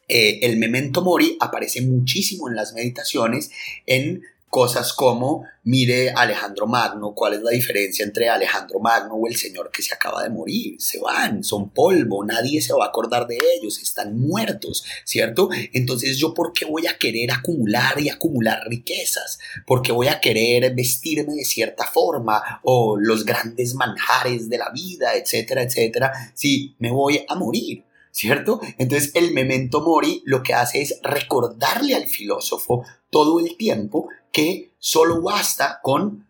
eh, 0.08 0.40
el 0.42 0.58
memento 0.58 1.02
mori 1.02 1.36
aparece 1.40 1.80
muchísimo 1.82 2.48
en 2.48 2.56
las 2.56 2.72
meditaciones 2.72 3.50
en 3.86 4.22
cosas 4.52 4.92
como, 4.92 5.46
mire 5.64 6.10
Alejandro 6.10 6.66
Magno, 6.66 7.14
cuál 7.14 7.32
es 7.32 7.40
la 7.40 7.52
diferencia 7.52 8.04
entre 8.04 8.28
Alejandro 8.28 8.80
Magno 8.80 9.14
o 9.14 9.26
el 9.26 9.36
señor 9.36 9.70
que 9.72 9.80
se 9.80 9.94
acaba 9.94 10.22
de 10.22 10.28
morir. 10.28 10.76
Se 10.78 11.00
van, 11.00 11.42
son 11.42 11.70
polvo, 11.70 12.22
nadie 12.22 12.60
se 12.60 12.74
va 12.74 12.84
a 12.84 12.88
acordar 12.88 13.26
de 13.26 13.38
ellos, 13.56 13.80
están 13.80 14.18
muertos, 14.18 14.84
¿cierto? 15.04 15.48
Entonces 15.72 16.18
yo, 16.18 16.34
¿por 16.34 16.52
qué 16.52 16.66
voy 16.66 16.86
a 16.86 16.98
querer 16.98 17.30
acumular 17.30 17.98
y 17.98 18.10
acumular 18.10 18.68
riquezas? 18.68 19.38
¿Por 19.66 19.80
qué 19.80 19.90
voy 19.90 20.08
a 20.08 20.20
querer 20.20 20.74
vestirme 20.74 21.32
de 21.34 21.46
cierta 21.46 21.86
forma 21.86 22.60
o 22.62 22.98
los 22.98 23.24
grandes 23.24 23.74
manjares 23.74 24.50
de 24.50 24.58
la 24.58 24.68
vida, 24.68 25.14
etcétera, 25.14 25.62
etcétera, 25.62 26.12
si 26.34 26.76
me 26.78 26.90
voy 26.90 27.24
a 27.26 27.34
morir? 27.36 27.84
¿Cierto? 28.12 28.60
Entonces 28.78 29.10
el 29.14 29.32
memento 29.32 29.80
mori 29.80 30.22
lo 30.24 30.42
que 30.42 30.54
hace 30.54 30.82
es 30.82 31.00
recordarle 31.02 31.96
al 31.96 32.06
filósofo 32.06 32.84
todo 33.10 33.40
el 33.40 33.56
tiempo 33.56 34.08
que 34.30 34.70
solo 34.78 35.20
basta 35.22 35.80
con 35.82 36.26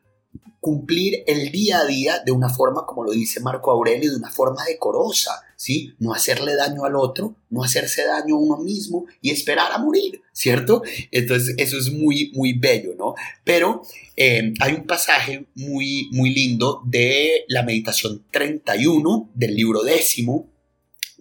cumplir 0.63 1.25
el 1.27 1.51
día 1.51 1.81
a 1.81 1.87
día 1.87 2.21
de 2.25 2.31
una 2.31 2.49
forma, 2.49 2.87
como 2.87 3.03
lo 3.03 3.11
dice 3.11 3.41
Marco 3.41 3.73
Aurelio, 3.73 4.13
de 4.13 4.17
una 4.17 4.31
forma 4.31 4.65
decorosa, 4.65 5.43
¿sí? 5.57 5.93
No 5.99 6.15
hacerle 6.15 6.55
daño 6.55 6.85
al 6.85 6.95
otro, 6.95 7.35
no 7.51 7.65
hacerse 7.65 8.05
daño 8.05 8.37
a 8.37 8.39
uno 8.39 8.59
mismo 8.59 9.07
y 9.21 9.31
esperar 9.31 9.73
a 9.73 9.79
morir, 9.79 10.23
¿cierto? 10.33 10.83
Entonces 11.11 11.57
eso 11.59 11.77
es 11.77 11.93
muy, 11.93 12.31
muy 12.35 12.53
bello, 12.53 12.95
¿no? 12.97 13.17
Pero 13.43 13.83
eh, 14.17 14.55
hay 14.61 14.75
un 14.75 14.87
pasaje 14.87 15.47
muy, 15.57 16.09
muy 16.13 16.33
lindo 16.33 16.81
de 16.87 17.45
la 17.49 17.65
meditación 17.65 18.25
31 18.31 19.31
del 19.35 19.57
libro 19.57 19.83
décimo 19.83 20.52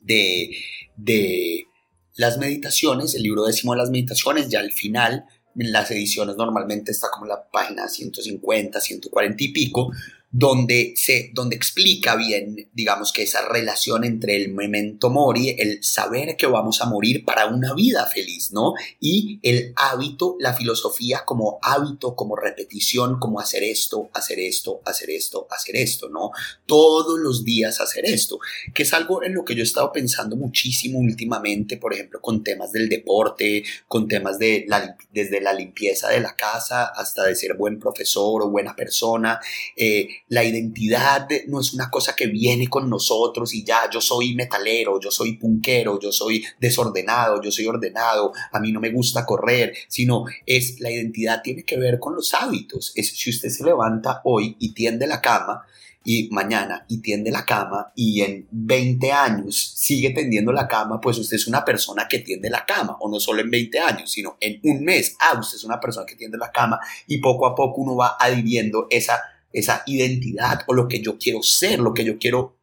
de, 0.02 0.56
de 0.98 1.68
las 2.16 2.38
meditaciones, 2.38 3.16
el 3.16 3.24
libro 3.24 3.46
décimo 3.46 3.74
de 3.74 3.80
las 3.80 3.90
meditaciones, 3.90 4.50
ya 4.50 4.60
al 4.60 4.72
final, 4.72 5.26
en 5.56 5.72
las 5.72 5.92
ediciones 5.92 6.36
normalmente 6.38 6.92
está 6.92 7.10
como 7.12 7.26
la 7.26 7.50
página 7.50 7.88
150, 7.88 8.80
140 8.80 9.44
y 9.44 9.48
pico, 9.50 9.92
donde, 10.32 10.94
se, 10.96 11.32
donde 11.34 11.58
explica 11.58 12.16
bien, 12.16 12.70
digamos 12.74 13.12
que 13.12 13.24
esa 13.24 13.48
relación 13.50 14.06
entre 14.06 14.38
el 14.38 14.54
memento 14.54 15.10
mori, 15.10 15.56
el 15.60 15.84
saber 15.84 16.38
que 16.38 16.48
vamos 16.48 16.82
a 16.82 16.86
morir 16.86 17.26
para 17.26 17.48
una 17.48 17.74
vida 17.74 18.06
feliz, 18.06 18.52
¿no? 18.54 18.74
Y 19.02 19.40
el 19.44 19.74
hábito, 19.76 20.38
la 20.40 20.54
filosofía 20.54 21.24
como 21.26 21.60
hábito, 21.62 22.16
como 22.16 22.38
repetición, 22.38 23.20
como 23.20 23.42
hacer 23.42 23.64
esto, 23.64 24.10
hacer 24.14 24.40
esto, 24.40 24.82
hacer 24.86 25.10
esto, 25.10 25.48
hacer 25.52 25.76
esto, 25.76 26.08
¿no? 26.08 26.32
Todos 26.66 27.20
los 27.20 27.44
días 27.44 27.82
hacer 27.82 28.06
esto, 28.06 28.40
que 28.74 28.84
es 28.84 28.94
algo 28.94 29.24
en 29.24 29.34
lo 29.34 29.44
que 29.44 29.54
yo 29.54 29.62
he 29.62 29.66
estado 29.66 29.92
pensando 29.92 30.38
muchísimo 30.38 31.00
últimamente, 31.00 31.76
por 31.76 31.94
ejemplo, 31.94 32.22
con 32.22 32.42
temas 32.42 32.72
del 32.72 32.88
deporte, 32.88 33.64
con 33.88 34.08
temas 34.08 34.40
de 34.40 34.66
la, 34.70 34.96
desde 35.12 35.42
la 35.42 35.52
limpieza 35.54 36.08
de 36.08 36.22
la 36.22 36.38
casa 36.38 36.86
hasta 36.86 37.24
de 37.26 37.36
ser 37.36 37.56
buen 37.56 37.80
profesor 37.80 38.44
o 38.44 38.50
buena 38.50 38.76
persona. 38.78 39.40
Eh, 39.76 40.08
la 40.28 40.44
identidad 40.44 41.28
no 41.48 41.60
es 41.60 41.74
una 41.74 41.90
cosa 41.90 42.16
que 42.16 42.28
viene 42.28 42.68
con 42.68 42.90
nosotros 42.90 43.54
y 43.54 43.64
ya 43.64 43.90
yo 43.92 44.02
soy 44.02 44.34
metalero, 44.36 45.00
yo 45.00 45.12
soy 45.12 45.34
punquero, 45.34 46.00
yo 46.00 46.12
soy 46.12 46.44
desordenado, 46.60 47.42
yo 47.42 47.52
soy 47.52 47.66
ordenado, 47.66 48.32
a 48.52 48.60
mí 48.60 48.72
no 48.72 48.80
me 48.80 48.92
gusta 48.92 49.26
correr, 49.26 49.74
sino 49.88 50.26
es 50.46 50.80
la 50.80 50.92
identidad 50.92 51.42
tiene 51.42 51.64
que 51.64 51.78
ver 51.78 52.00
con 52.00 52.16
los 52.16 52.34
hábitos. 52.34 52.94
Es 52.96 53.10
si 53.10 53.30
usted 53.30 53.50
se 53.50 53.64
levanta 53.64 54.22
hoy 54.24 54.56
y 54.60 54.74
tiende 54.74 55.08
la 55.08 55.22
cama, 55.22 55.66
y 56.04 56.30
mañana 56.32 56.86
y 56.88 57.00
tiende 57.00 57.32
la 57.32 57.46
cama 57.46 57.92
y 57.96 58.22
en 58.22 58.48
20 58.52 59.12
años 59.12 59.74
sigue 59.76 60.12
tendiendo 60.12 60.52
la 60.52 60.68
cama, 60.68 61.00
pues 61.00 61.18
usted 61.18 61.36
es 61.36 61.48
una 61.48 61.64
persona 61.64 62.08
que 62.08 62.20
tiende 62.20 62.50
la 62.50 62.66
cama, 62.66 62.98
o 63.00 63.10
no 63.10 63.20
solo 63.20 63.42
en 63.42 63.52
20 63.52 63.80
años, 63.80 64.12
sino 64.12 64.38
en 64.40 64.60
un 64.64 64.84
mes, 64.84 65.16
ah, 65.20 65.38
usted 65.40 65.58
es 65.58 65.64
una 65.64 65.80
persona 65.80 66.06
que 66.06 66.16
tiende 66.16 66.38
la 66.38 66.52
cama 66.52 66.80
y 67.08 67.20
poco 67.20 67.46
a 67.46 67.56
poco 67.56 67.82
uno 67.82 67.96
va 67.96 68.18
adhiriendo 68.20 68.88
esa 68.90 69.22
esa 69.54 69.84
identidad 69.86 70.62
o 70.68 70.74
lo 70.74 70.88
que 70.88 71.02
yo 71.02 71.18
quiero 71.18 71.42
ser, 71.44 71.80
lo 71.80 71.94
que 71.94 72.06
yo 72.06 72.18
quiero 72.18 72.58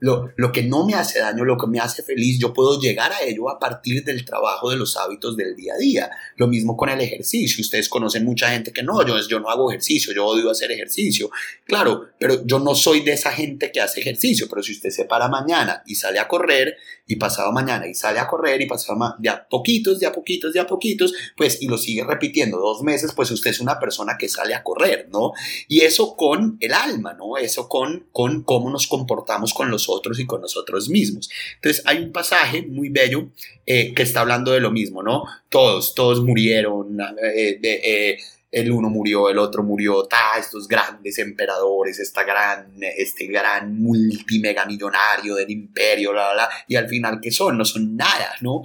lo, 0.00 0.52
que 0.52 0.62
no 0.62 0.86
me 0.86 0.94
hace 0.94 1.18
daño, 1.18 1.44
lo 1.44 1.58
que 1.58 1.66
me 1.66 1.78
hace 1.78 2.02
feliz, 2.02 2.38
yo 2.38 2.54
puedo 2.54 2.80
llegar 2.80 3.12
a 3.12 3.22
ello 3.22 3.50
a 3.50 3.58
partir 3.58 4.02
del 4.02 4.24
trabajo 4.24 4.70
de 4.70 4.76
los 4.76 4.96
hábitos 4.96 5.36
del 5.36 5.54
día 5.54 5.74
a 5.74 5.76
día. 5.76 6.10
Lo 6.36 6.48
mismo 6.48 6.76
con 6.76 6.88
el 6.88 7.00
ejercicio. 7.00 7.60
Ustedes 7.60 7.88
conocen 7.88 8.24
mucha 8.24 8.50
gente 8.50 8.72
que 8.72 8.82
no, 8.82 9.06
yo, 9.06 9.16
yo 9.28 9.40
no 9.40 9.50
hago 9.50 9.70
ejercicio, 9.70 10.14
yo 10.14 10.26
odio 10.26 10.50
hacer 10.50 10.72
ejercicio. 10.72 11.30
Claro, 11.66 12.08
pero 12.18 12.44
yo 12.46 12.58
no 12.58 12.74
soy 12.74 13.00
de 13.00 13.12
esa 13.12 13.30
gente 13.32 13.70
que 13.70 13.80
hace 13.80 14.00
ejercicio. 14.00 14.46
Pero 14.48 14.62
si 14.62 14.72
usted 14.72 14.90
se 14.90 15.04
para 15.04 15.28
mañana 15.28 15.82
y 15.86 15.94
sale 15.94 16.18
a 16.18 16.26
correr, 16.26 16.76
y 17.10 17.16
pasado 17.16 17.50
mañana 17.50 17.88
y 17.88 17.94
sale 17.94 18.20
a 18.20 18.28
correr, 18.28 18.60
y 18.60 18.66
pasado 18.66 19.16
de 19.18 19.28
a 19.28 19.48
poquitos, 19.48 19.98
de 19.98 20.06
a 20.06 20.12
poquitos, 20.12 20.52
de 20.52 20.60
a 20.60 20.66
poquitos, 20.66 21.12
pues 21.36 21.60
y 21.60 21.66
lo 21.66 21.76
sigue 21.76 22.04
repitiendo 22.04 22.56
dos 22.58 22.84
meses, 22.84 23.12
pues 23.16 23.32
usted 23.32 23.50
es 23.50 23.58
una 23.58 23.80
persona 23.80 24.16
que 24.16 24.28
sale 24.28 24.54
a 24.54 24.62
correr, 24.62 25.08
¿no? 25.10 25.32
Y 25.66 25.80
eso 25.80 26.14
con 26.14 26.56
el 26.60 26.72
alma, 26.72 27.14
¿no? 27.14 27.36
Eso 27.36 27.68
con, 27.68 28.06
con 28.12 28.44
cómo 28.44 28.70
nos 28.70 28.86
comportamos 28.86 29.52
con 29.52 29.72
los 29.72 29.88
otros 29.88 30.20
y 30.20 30.26
con 30.26 30.40
nosotros 30.40 30.88
mismos. 30.88 31.28
Entonces 31.56 31.82
hay 31.84 31.98
un 31.98 32.12
pasaje 32.12 32.62
muy 32.62 32.90
bello 32.90 33.30
eh, 33.66 33.92
que 33.92 34.04
está 34.04 34.20
hablando 34.20 34.52
de 34.52 34.60
lo 34.60 34.70
mismo, 34.70 35.02
¿no? 35.02 35.24
Todos, 35.48 35.96
todos 35.96 36.22
murieron, 36.22 36.96
eh, 37.00 37.58
eh, 37.60 38.18
el 38.50 38.70
uno 38.70 38.90
murió, 38.90 39.28
el 39.28 39.38
otro 39.38 39.62
murió, 39.62 40.04
ta, 40.04 40.38
estos 40.38 40.66
grandes 40.66 41.18
emperadores, 41.18 41.98
esta 42.00 42.24
gran, 42.24 42.74
este 42.96 43.26
gran 43.26 43.80
multimega 43.80 44.66
millonario 44.66 45.36
del 45.36 45.50
imperio, 45.50 46.12
bla, 46.12 46.32
bla, 46.32 46.50
y 46.66 46.76
al 46.76 46.88
final, 46.88 47.20
¿qué 47.20 47.30
son? 47.30 47.56
No 47.56 47.64
son 47.64 47.96
nada, 47.96 48.34
¿no? 48.40 48.62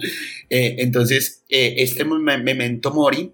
entonces, 0.48 1.44
este 1.48 2.04
memento 2.04 2.90
mori 2.92 3.32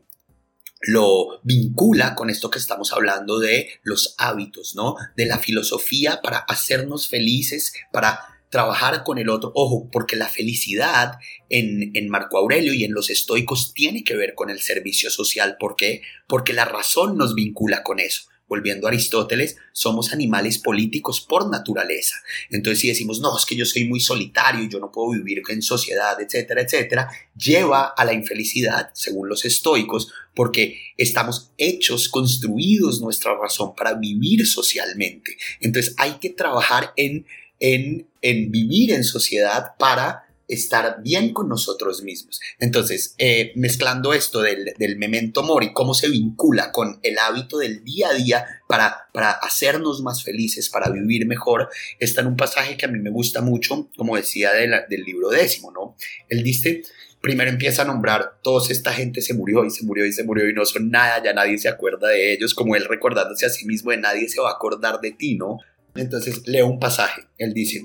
lo 0.82 1.40
vincula 1.42 2.14
con 2.14 2.28
esto 2.28 2.50
que 2.50 2.58
estamos 2.58 2.92
hablando 2.92 3.38
de 3.38 3.68
los 3.82 4.14
hábitos, 4.18 4.74
¿no? 4.74 4.96
De 5.16 5.26
la 5.26 5.38
filosofía 5.38 6.20
para 6.20 6.38
hacernos 6.38 7.08
felices, 7.08 7.72
para 7.92 8.31
trabajar 8.52 9.02
con 9.02 9.18
el 9.18 9.30
otro. 9.30 9.50
Ojo, 9.56 9.88
porque 9.90 10.14
la 10.14 10.28
felicidad 10.28 11.14
en, 11.48 11.90
en, 11.94 12.08
Marco 12.08 12.36
Aurelio 12.36 12.74
y 12.74 12.84
en 12.84 12.92
los 12.92 13.08
estoicos 13.08 13.72
tiene 13.72 14.04
que 14.04 14.14
ver 14.14 14.34
con 14.34 14.50
el 14.50 14.60
servicio 14.60 15.10
social. 15.10 15.56
¿Por 15.58 15.74
qué? 15.74 16.02
Porque 16.28 16.52
la 16.52 16.66
razón 16.66 17.16
nos 17.16 17.34
vincula 17.34 17.82
con 17.82 17.98
eso 17.98 18.30
volviendo 18.52 18.86
a 18.86 18.90
Aristóteles, 18.90 19.56
somos 19.72 20.12
animales 20.12 20.58
políticos 20.58 21.22
por 21.26 21.48
naturaleza. 21.50 22.16
Entonces, 22.50 22.80
si 22.80 22.88
decimos, 22.88 23.18
no, 23.18 23.34
es 23.34 23.46
que 23.46 23.56
yo 23.56 23.64
soy 23.64 23.86
muy 23.86 23.98
solitario 23.98 24.62
y 24.62 24.68
yo 24.68 24.78
no 24.78 24.92
puedo 24.92 25.12
vivir 25.12 25.40
en 25.48 25.62
sociedad, 25.62 26.20
etcétera, 26.20 26.60
etcétera, 26.60 27.08
lleva 27.34 27.94
a 27.96 28.04
la 28.04 28.12
infelicidad, 28.12 28.90
según 28.92 29.30
los 29.30 29.46
estoicos, 29.46 30.12
porque 30.34 30.76
estamos 30.98 31.54
hechos, 31.56 32.10
construidos 32.10 33.00
nuestra 33.00 33.34
razón 33.38 33.74
para 33.74 33.94
vivir 33.94 34.46
socialmente. 34.46 35.38
Entonces, 35.60 35.94
hay 35.96 36.18
que 36.20 36.28
trabajar 36.28 36.92
en, 36.96 37.24
en, 37.62 38.50
vivir 38.50 38.92
en 38.92 39.04
sociedad 39.04 39.76
para 39.78 40.24
estar 40.48 41.00
bien 41.02 41.32
con 41.32 41.48
nosotros 41.48 42.02
mismos. 42.02 42.40
Entonces, 42.58 43.14
eh, 43.16 43.52
mezclando 43.54 44.12
esto 44.12 44.42
del, 44.42 44.74
memento 44.98 45.42
mori, 45.42 45.72
cómo 45.72 45.94
se 45.94 46.10
vincula 46.10 46.72
con 46.72 46.98
el 47.02 47.18
hábito 47.18 47.58
del 47.58 47.84
día 47.84 48.08
a 48.08 48.14
día 48.14 48.44
para, 48.68 49.08
para 49.14 49.30
hacernos 49.30 50.02
más 50.02 50.24
felices, 50.24 50.68
para 50.68 50.90
vivir 50.90 51.26
mejor, 51.26 51.70
está 52.00 52.20
en 52.20 52.26
un 52.26 52.36
pasaje 52.36 52.76
que 52.76 52.84
a 52.84 52.88
mí 52.88 52.98
me 52.98 53.10
gusta 53.10 53.40
mucho, 53.40 53.88
como 53.96 54.16
decía 54.16 54.50
del 54.52 55.04
libro 55.04 55.30
décimo, 55.30 55.70
¿no? 55.70 55.96
Él 56.28 56.42
dice, 56.42 56.82
primero 57.22 57.48
empieza 57.48 57.82
a 57.82 57.86
nombrar, 57.86 58.40
toda 58.42 58.68
esta 58.68 58.92
gente 58.92 59.22
se 59.22 59.32
murió 59.32 59.64
y 59.64 59.70
se 59.70 59.84
murió 59.84 60.04
y 60.04 60.12
se 60.12 60.24
murió 60.24 60.50
y 60.50 60.52
no 60.52 60.66
son 60.66 60.90
nada, 60.90 61.22
ya 61.22 61.32
nadie 61.32 61.56
se 61.56 61.68
acuerda 61.68 62.08
de 62.08 62.34
ellos, 62.34 62.52
como 62.52 62.74
él 62.74 62.84
recordándose 62.84 63.46
a 63.46 63.50
sí 63.50 63.64
mismo 63.64 63.92
de 63.92 63.98
nadie 63.98 64.28
se 64.28 64.40
va 64.40 64.50
a 64.50 64.54
acordar 64.54 65.00
de 65.00 65.12
ti, 65.12 65.36
¿no? 65.36 65.58
Entonces 65.94 66.46
leo 66.46 66.66
un 66.66 66.78
pasaje, 66.78 67.22
él 67.38 67.52
dice, 67.52 67.82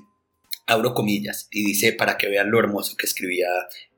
abro 0.65 0.93
comillas, 0.93 1.47
y 1.51 1.65
dice 1.65 1.93
para 1.93 2.17
que 2.17 2.27
vean 2.29 2.51
lo 2.51 2.59
hermoso 2.59 2.95
que 2.95 3.05
escribía 3.05 3.47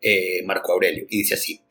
eh, 0.02 0.42
Marco 0.46 0.74
Aurelio, 0.74 1.06
y 1.10 1.20
dice 1.20 1.36
así, 1.36 1.62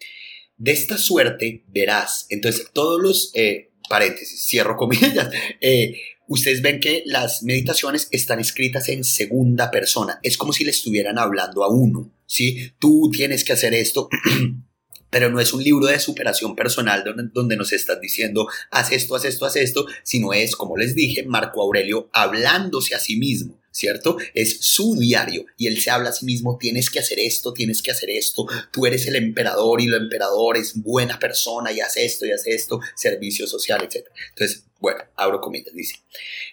de 0.57 0.73
esta 0.73 0.99
suerte 0.99 1.65
verás, 1.69 2.27
entonces 2.31 2.69
todos 2.73 3.01
los 3.01 3.31
eh, 3.35 3.71
paréntesis, 3.89 4.47
cierro 4.47 4.77
comillas, 4.77 5.31
eh, 5.61 6.01
ustedes 6.29 6.63
ven 6.63 6.81
que 6.81 7.03
las 7.07 7.43
meditaciones 7.43 8.09
están 8.11 8.41
escritas 8.41 8.89
en 8.89 9.05
segunda 9.05 9.71
persona, 9.71 10.21
es 10.23 10.37
como 10.37 10.53
si 10.53 10.65
le 10.65 10.71
estuvieran 10.71 11.19
hablando 11.19 11.65
a 11.65 11.73
uno, 11.73 12.13
¿sí? 12.27 12.73
Tú 12.79 13.11
tienes 13.13 13.45
que 13.45 13.55
hacer 13.55 13.75
esto. 13.75 14.09
pero 15.11 15.31
no 15.31 15.41
es 15.41 15.53
un 15.53 15.63
libro 15.63 15.87
de 15.87 15.99
superación 15.99 16.55
personal 16.55 17.05
donde, 17.35 17.57
nos 17.57 17.73
estás 17.73 18.01
diciendo, 18.01 18.49
haz 18.71 18.93
esto, 18.93 19.15
haz 19.17 19.25
esto, 19.25 19.47
haz 19.47 19.57
esto, 19.57 19.87
sino 20.03 20.33
es, 20.33 20.55
como 20.55 20.77
les 20.77 20.95
dije, 20.95 21.25
Marco 21.25 21.63
Aurelio 21.63 22.09
hablándose 22.13 22.95
a 22.95 23.01
sí 23.01 23.17
mismo. 23.17 23.59
¿cierto? 23.71 24.17
Es 24.35 24.59
su 24.61 24.97
diario 24.97 25.47
y 25.57 25.69
él 25.69 25.81
se 25.81 25.91
habla 25.91 26.09
a 26.09 26.13
sí 26.13 26.27
mismo, 26.27 26.59
tienes 26.59 26.91
que 26.91 26.99
hacer 26.99 27.21
esto, 27.21 27.53
tienes 27.53 27.81
que 27.81 27.93
hacer 27.93 28.11
esto, 28.11 28.45
tú 28.73 28.87
eres 28.87 29.07
el 29.07 29.15
emperador 29.15 29.81
y 29.81 29.87
el 29.87 29.95
emperador 29.95 30.57
es 30.57 30.75
buena 30.75 31.21
persona 31.21 31.71
y 31.71 31.79
hace 31.79 32.05
esto 32.05 32.27
y 32.27 32.33
hace 32.33 32.51
esto, 32.55 32.81
servicio 32.97 33.47
social, 33.47 33.81
etc. 33.85 34.09
Entonces, 34.31 34.65
bueno, 34.81 35.05
abro 35.15 35.41
comillas, 35.41 35.75
dice, 35.75 35.95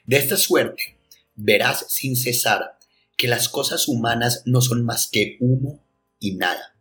de 0.06 0.18
esta 0.18 0.38
suerte 0.38 0.98
verás 1.36 1.88
sin 1.90 2.16
cesar 2.16 2.78
que 3.18 3.28
las 3.28 3.50
cosas 3.50 3.88
humanas 3.88 4.44
no 4.46 4.62
son 4.62 4.86
más 4.86 5.08
que 5.12 5.38
humo 5.40 5.84
y 6.20 6.36
nada. 6.36 6.75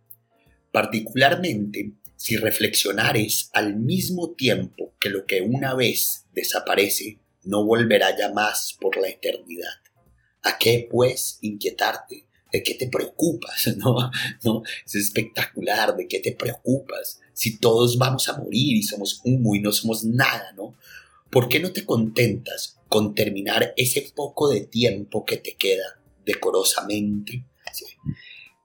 Particularmente 0.75 1.93
si 2.17 2.37
reflexionares 2.37 3.49
al 3.53 3.77
mismo 3.77 4.33
tiempo 4.33 4.93
que 4.99 5.09
lo 5.09 5.25
que 5.25 5.41
una 5.41 5.73
vez 5.77 6.25
desaparece 6.35 7.21
no 7.45 7.65
volverá 7.65 8.19
ya 8.19 8.33
más 8.33 8.77
por 8.81 8.97
la 8.97 9.09
eternidad. 9.09 9.71
¿A 10.43 10.59
qué, 10.59 10.89
pues, 10.91 11.39
inquietarte? 11.43 12.27
¿De 12.53 12.65
qué 12.65 12.75
te 12.75 12.89
preocupas? 12.89 13.69
¿No? 13.77 14.11
¿No? 14.43 14.65
Es 14.85 14.97
espectacular, 14.97 15.95
¿de 15.97 16.09
qué 16.09 16.19
te 16.19 16.33
preocupas? 16.33 17.21
Si 17.33 17.59
todos 17.59 17.97
vamos 17.97 18.29
a 18.29 18.37
morir 18.37 18.77
y 18.77 18.83
somos 18.83 19.21
humo 19.23 19.55
y 19.55 19.61
no 19.61 19.71
somos 19.71 20.03
nada, 20.03 20.51
¿no? 20.57 20.75
¿Por 21.31 21.49
qué 21.49 21.61
no 21.61 21.71
te 21.71 21.85
contentas 21.85 22.81
con 22.89 23.15
terminar 23.15 23.75
ese 23.77 24.11
poco 24.13 24.49
de 24.49 24.63
tiempo 24.63 25.25
que 25.25 25.37
te 25.37 25.55
queda 25.55 26.01
decorosamente? 26.27 27.45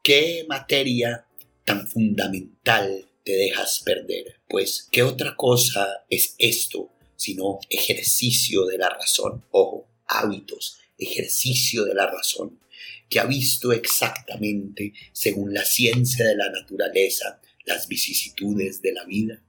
¿Qué 0.01 0.45
materia 0.49 1.28
tan 1.70 1.86
fundamental 1.86 3.07
te 3.24 3.34
dejas 3.34 3.84
perder? 3.86 4.41
Pues, 4.49 4.88
¿qué 4.91 5.03
otra 5.03 5.36
cosa 5.36 6.03
es 6.09 6.34
esto 6.39 6.89
sino 7.15 7.59
ejercicio 7.70 8.65
de 8.65 8.80
la 8.80 8.89
razón? 8.89 9.45
Ojo, 9.51 9.88
hábitos, 10.07 10.80
ejercicio 10.97 11.86
de 11.86 11.93
la 11.93 12.07
razón, 12.07 12.59
que 13.07 13.20
ha 13.20 13.26
visto 13.26 13.72
exactamente, 13.72 14.93
según 15.11 15.53
la 15.53 15.63
ciencia 15.63 16.26
de 16.26 16.38
la 16.38 16.49
naturaleza, 16.49 17.39
las 17.65 17.88
vicisitudes 17.88 18.82
de 18.82 18.93
la 18.93 19.05
vida. 19.05 19.39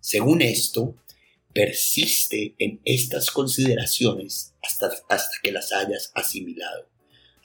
Según 0.00 0.42
esto, 0.42 0.96
persiste 1.52 2.56
en 2.58 2.80
estas 2.84 3.30
consideraciones 3.30 4.52
hasta, 4.64 4.90
hasta 5.08 5.36
que 5.40 5.52
las 5.52 5.72
hayas 5.72 6.10
asimilado. 6.12 6.88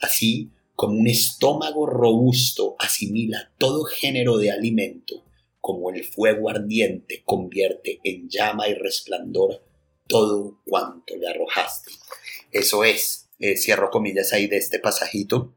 Así 0.00 0.50
como 0.74 0.98
un 0.98 1.06
estómago 1.06 1.86
robusto 1.86 2.76
asimila 2.78 3.52
todo 3.58 3.84
género 3.84 4.38
de 4.38 4.50
alimento, 4.50 5.24
como 5.60 5.90
el 5.90 6.04
fuego 6.04 6.50
ardiente 6.50 7.22
convierte 7.24 8.00
en 8.04 8.28
llama 8.28 8.68
y 8.68 8.74
resplandor 8.74 9.62
todo 10.06 10.60
cuanto 10.64 11.16
le 11.16 11.28
arrojaste. 11.28 11.90
Eso 12.50 12.84
es, 12.84 13.30
eh, 13.38 13.56
cierro 13.56 13.90
comillas 13.90 14.32
ahí 14.32 14.46
de 14.46 14.58
este 14.58 14.78
pasajito, 14.78 15.54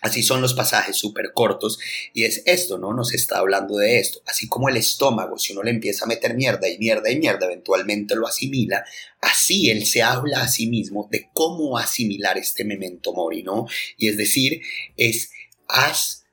Así 0.00 0.22
son 0.22 0.40
los 0.40 0.54
pasajes 0.54 0.96
súper 0.96 1.32
cortos 1.32 1.78
y 2.14 2.24
es 2.24 2.42
esto, 2.46 2.78
¿no? 2.78 2.92
Nos 2.94 3.12
está 3.12 3.38
hablando 3.38 3.76
de 3.76 3.98
esto. 3.98 4.22
Así 4.26 4.48
como 4.48 4.68
el 4.68 4.76
estómago, 4.76 5.38
si 5.38 5.52
uno 5.52 5.62
le 5.62 5.70
empieza 5.70 6.04
a 6.04 6.08
meter 6.08 6.34
mierda 6.34 6.68
y 6.68 6.78
mierda 6.78 7.10
y 7.10 7.18
mierda, 7.18 7.46
eventualmente 7.46 8.14
lo 8.16 8.26
asimila, 8.26 8.84
así 9.20 9.70
él 9.70 9.84
se 9.86 10.02
habla 10.02 10.42
a 10.42 10.48
sí 10.48 10.68
mismo 10.68 11.08
de 11.10 11.28
cómo 11.32 11.78
asimilar 11.78 12.38
este 12.38 12.64
memento 12.64 13.12
mori, 13.12 13.42
¿no? 13.42 13.66
Y 13.96 14.08
es 14.08 14.16
decir, 14.16 14.62
es, 14.96 15.30
haz, 15.68 16.24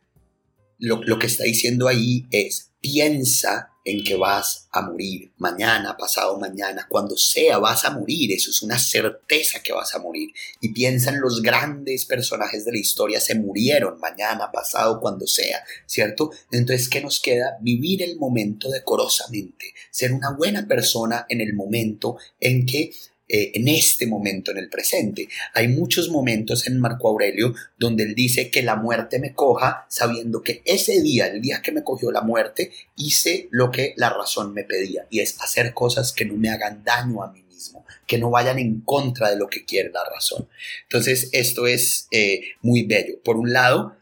lo, 0.79 1.03
lo 1.03 1.19
que 1.19 1.27
está 1.27 1.43
diciendo 1.43 1.87
ahí 1.87 2.25
es, 2.31 2.71
piensa 2.79 3.71
en 3.87 4.03
que 4.03 4.17
vas 4.17 4.67
a 4.73 4.81
morir 4.81 5.31
mañana, 5.37 5.95
pasado 5.95 6.37
mañana, 6.37 6.85
cuando 6.89 7.15
sea 7.15 7.57
vas 7.57 7.85
a 7.85 7.91
morir, 7.91 8.33
eso 8.33 8.51
es 8.51 8.61
una 8.61 8.77
certeza 8.77 9.63
que 9.63 9.71
vas 9.71 9.95
a 9.95 9.99
morir. 9.99 10.31
Y 10.59 10.73
piensa 10.73 11.09
en 11.09 11.21
los 11.21 11.41
grandes 11.41 12.03
personajes 12.03 12.65
de 12.65 12.73
la 12.73 12.79
historia, 12.79 13.21
se 13.21 13.35
murieron 13.35 13.97
mañana, 14.01 14.51
pasado, 14.51 14.99
cuando 14.99 15.25
sea, 15.25 15.63
¿cierto? 15.85 16.31
Entonces, 16.51 16.89
¿qué 16.89 16.99
nos 16.99 17.21
queda? 17.21 17.57
Vivir 17.61 18.03
el 18.03 18.17
momento 18.17 18.69
decorosamente, 18.69 19.73
ser 19.89 20.11
una 20.11 20.35
buena 20.35 20.67
persona 20.67 21.25
en 21.29 21.39
el 21.39 21.53
momento 21.53 22.17
en 22.41 22.65
que 22.65 22.91
eh, 23.29 23.51
en 23.55 23.67
este 23.67 24.07
momento, 24.07 24.51
en 24.51 24.57
el 24.57 24.69
presente. 24.69 25.27
Hay 25.53 25.67
muchos 25.67 26.09
momentos 26.09 26.65
en 26.65 26.79
Marco 26.79 27.09
Aurelio 27.09 27.53
donde 27.77 28.03
él 28.03 28.15
dice 28.15 28.49
que 28.49 28.63
la 28.63 28.77
muerte 28.77 29.19
me 29.19 29.33
coja 29.33 29.85
sabiendo 29.89 30.41
que 30.41 30.61
ese 30.63 31.01
día, 31.01 31.27
el 31.27 31.41
día 31.41 31.61
que 31.61 31.73
me 31.73 31.83
cogió 31.83 32.09
la 32.09 32.21
muerte, 32.21 32.71
hice 32.95 33.49
lo 33.51 33.69
que 33.69 33.93
la 33.97 34.09
razón 34.09 34.53
me 34.53 34.63
pedía 34.63 35.07
y 35.09 35.19
es 35.19 35.41
hacer 35.41 35.73
cosas 35.73 36.13
que 36.13 36.23
no 36.23 36.35
me 36.35 36.49
hagan 36.49 36.85
daño 36.85 37.21
a 37.21 37.31
mí 37.33 37.43
mismo, 37.43 37.85
que 38.05 38.17
no 38.17 38.29
vayan 38.29 38.59
en 38.59 38.79
contra 38.81 39.29
de 39.29 39.35
lo 39.35 39.49
que 39.49 39.65
quiere 39.65 39.89
la 39.89 40.05
razón. 40.05 40.47
Entonces, 40.83 41.29
esto 41.33 41.67
es 41.67 42.07
eh, 42.11 42.41
muy 42.61 42.83
bello. 42.83 43.21
Por 43.23 43.35
un 43.35 43.51
lado, 43.51 43.97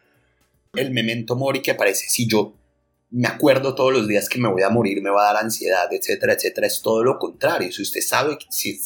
el 0.76 0.92
memento 0.92 1.36
mori 1.36 1.64
que 1.64 1.72
aparece 1.72 2.06
si 2.10 2.28
yo 2.28 2.54
me 3.12 3.28
acuerdo 3.28 3.76
todos 3.76 3.94
los 3.94 4.08
días 4.08 4.28
que 4.28 4.40
me 4.40 4.50
voy 4.50 4.64
a 4.64 4.70
morir, 4.70 5.02
me 5.02 5.10
va 5.10 5.30
a 5.30 5.34
dar 5.34 5.44
ansiedad, 5.44 5.88
etcétera, 5.92 6.34
etcétera, 6.34 6.68
es 6.68 6.82
todo 6.82 7.04
lo 7.04 7.18
contrario. 7.18 7.72
Si 7.72 7.82
usted 7.82 8.02
sabe, 8.02 8.38
si 8.50 8.80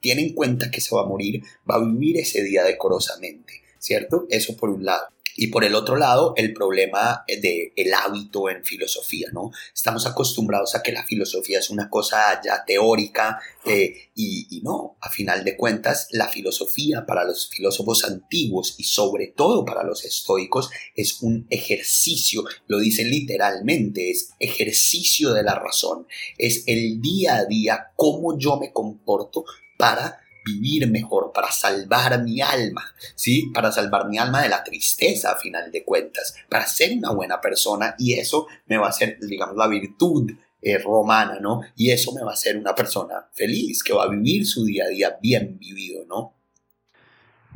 tiene 0.00 0.22
en 0.22 0.34
cuenta 0.34 0.70
que 0.70 0.80
se 0.80 0.94
va 0.94 1.02
a 1.02 1.06
morir, 1.06 1.42
va 1.68 1.76
a 1.76 1.84
vivir 1.84 2.18
ese 2.18 2.42
día 2.42 2.64
decorosamente, 2.64 3.62
¿cierto? 3.78 4.26
Eso 4.30 4.56
por 4.56 4.70
un 4.70 4.84
lado. 4.84 5.06
Y 5.36 5.46
por 5.46 5.64
el 5.64 5.74
otro 5.74 5.96
lado, 5.96 6.34
el 6.36 6.52
problema 6.52 7.24
del 7.26 7.72
el 7.76 7.94
hábito 7.94 8.50
en 8.50 8.64
filosofía, 8.64 9.28
¿no? 9.32 9.50
Estamos 9.74 10.06
acostumbrados 10.06 10.74
a 10.74 10.82
que 10.82 10.92
la 10.92 11.04
filosofía 11.04 11.60
es 11.60 11.70
una 11.70 11.88
cosa 11.88 12.40
ya 12.44 12.64
teórica 12.64 13.40
eh, 13.64 14.10
y, 14.14 14.48
y, 14.50 14.60
no, 14.60 14.96
a 15.00 15.08
final 15.08 15.44
de 15.44 15.56
cuentas, 15.56 16.08
la 16.10 16.28
filosofía 16.28 17.06
para 17.06 17.24
los 17.24 17.48
filósofos 17.48 18.04
antiguos 18.04 18.74
y 18.78 18.84
sobre 18.84 19.28
todo 19.28 19.64
para 19.64 19.82
los 19.82 20.04
estoicos 20.04 20.70
es 20.94 21.22
un 21.22 21.46
ejercicio, 21.48 22.44
lo 22.66 22.78
dice 22.78 23.04
literalmente, 23.04 24.10
es 24.10 24.30
ejercicio 24.38 25.32
de 25.32 25.42
la 25.42 25.54
razón, 25.54 26.06
es 26.36 26.64
el 26.66 27.00
día 27.00 27.36
a 27.36 27.44
día, 27.46 27.92
cómo 27.96 28.38
yo 28.38 28.58
me 28.58 28.72
comporto 28.72 29.44
para 29.80 30.20
vivir 30.44 30.86
mejor, 30.88 31.32
para 31.32 31.50
salvar 31.50 32.22
mi 32.22 32.42
alma, 32.42 32.94
¿sí? 33.14 33.50
Para 33.54 33.72
salvar 33.72 34.08
mi 34.08 34.18
alma 34.18 34.42
de 34.42 34.50
la 34.50 34.62
tristeza 34.62 35.32
a 35.32 35.38
final 35.38 35.72
de 35.72 35.84
cuentas, 35.84 36.34
para 36.50 36.66
ser 36.66 36.96
una 36.98 37.12
buena 37.12 37.40
persona 37.40 37.94
y 37.98 38.12
eso 38.12 38.46
me 38.66 38.76
va 38.76 38.86
a 38.86 38.90
hacer, 38.90 39.18
digamos, 39.20 39.56
la 39.56 39.68
virtud 39.68 40.32
eh, 40.60 40.76
romana, 40.76 41.38
¿no? 41.40 41.62
Y 41.76 41.90
eso 41.90 42.12
me 42.12 42.22
va 42.22 42.32
a 42.32 42.34
hacer 42.34 42.58
una 42.58 42.74
persona 42.74 43.26
feliz, 43.32 43.82
que 43.82 43.94
va 43.94 44.04
a 44.04 44.10
vivir 44.10 44.46
su 44.46 44.66
día 44.66 44.84
a 44.84 44.88
día 44.88 45.18
bien 45.20 45.58
vivido, 45.58 46.04
¿no? 46.06 46.34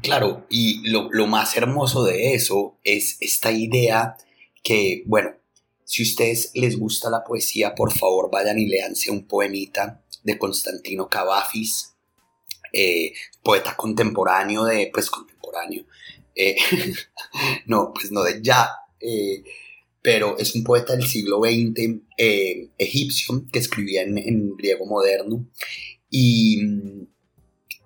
Claro, 0.03 0.47
y 0.49 0.89
lo, 0.89 1.11
lo 1.11 1.27
más 1.27 1.57
hermoso 1.59 2.05
de 2.05 2.33
eso 2.35 2.79
es 2.85 3.19
esta 3.21 3.53
idea 3.53 4.17
que, 4.63 5.03
bueno, 5.07 5.33
si 5.85 6.03
ustedes 6.03 6.53
les 6.55 6.79
gusta 6.79 7.11
la 7.11 7.23
poesía, 7.23 7.75
por 7.75 7.93
favor 7.93 8.31
vayan 8.31 8.59
y 8.59 8.67
leanse 8.67 9.11
un 9.11 9.27
poemita 9.27 10.03
de 10.23 10.39
Constantino 10.39 11.09
Cavafis, 11.09 11.94
eh, 12.75 13.13
poeta 13.43 13.77
contemporáneo 13.77 14.65
de, 14.65 14.91
pues 14.93 15.09
contemporáneo, 15.09 15.85
eh, 16.35 16.57
no, 17.67 17.93
pues 17.95 18.11
no 18.11 18.23
de 18.23 18.41
ya, 18.43 18.69
eh, 19.01 19.45
pero 20.03 20.37
es 20.39 20.55
un 20.55 20.65
poeta 20.65 20.97
del 20.97 21.07
siglo 21.07 21.41
XX 21.41 22.03
egipcio 22.77 23.47
que 23.53 23.59
escribía 23.61 24.03
en, 24.03 24.57
griego 24.57 24.87
moderno 24.87 25.47
y 26.11 26.63
mm, 26.63 27.07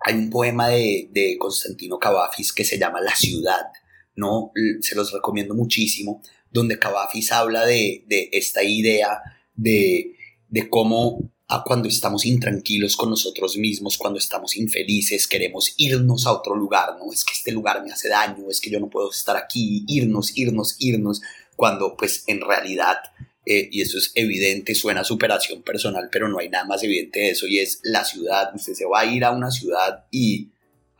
hay 0.01 0.15
un 0.15 0.29
poema 0.29 0.69
de, 0.69 1.09
de 1.11 1.37
Constantino 1.37 1.99
Cavafis 1.99 2.51
que 2.51 2.65
se 2.65 2.79
llama 2.79 2.99
La 2.99 3.15
ciudad, 3.15 3.67
¿no? 4.15 4.51
Se 4.81 4.95
los 4.95 5.11
recomiendo 5.11 5.53
muchísimo, 5.53 6.21
donde 6.51 6.79
Cavafis 6.79 7.31
habla 7.31 7.65
de, 7.65 8.05
de 8.07 8.29
esta 8.31 8.63
idea 8.63 9.21
de, 9.53 10.15
de 10.47 10.69
cómo 10.69 11.31
a 11.51 11.63
cuando 11.63 11.87
estamos 11.87 12.27
intranquilos 12.27 12.95
con 12.95 13.09
nosotros 13.09 13.57
mismos, 13.57 13.97
cuando 13.97 14.19
estamos 14.19 14.55
infelices, 14.55 15.27
queremos 15.27 15.73
irnos 15.77 16.27
a 16.27 16.33
otro 16.33 16.55
lugar, 16.55 16.95
no 16.99 17.11
es 17.11 17.25
que 17.25 17.33
este 17.33 17.51
lugar 17.51 17.83
me 17.83 17.91
hace 17.91 18.07
daño, 18.07 18.49
es 18.51 18.61
que 18.61 18.69
yo 18.69 18.79
no 18.79 18.87
puedo 18.87 19.09
estar 19.09 19.35
aquí, 19.35 19.83
irnos, 19.87 20.37
irnos, 20.37 20.75
irnos, 20.77 21.21
cuando 21.55 21.97
pues 21.97 22.23
en 22.27 22.41
realidad, 22.41 22.97
eh, 23.47 23.67
y 23.71 23.81
eso 23.81 23.97
es 23.97 24.11
evidente, 24.13 24.75
suena 24.75 25.03
superación 25.03 25.63
personal, 25.63 26.09
pero 26.11 26.29
no 26.29 26.37
hay 26.37 26.49
nada 26.49 26.65
más 26.65 26.83
evidente 26.83 27.19
de 27.19 27.31
eso, 27.31 27.47
y 27.47 27.57
es 27.57 27.79
la 27.81 28.05
ciudad, 28.05 28.51
usted 28.53 28.73
se 28.75 28.85
va 28.85 28.99
a 28.99 29.05
ir 29.05 29.25
a 29.25 29.31
una 29.31 29.49
ciudad 29.49 30.05
y 30.11 30.49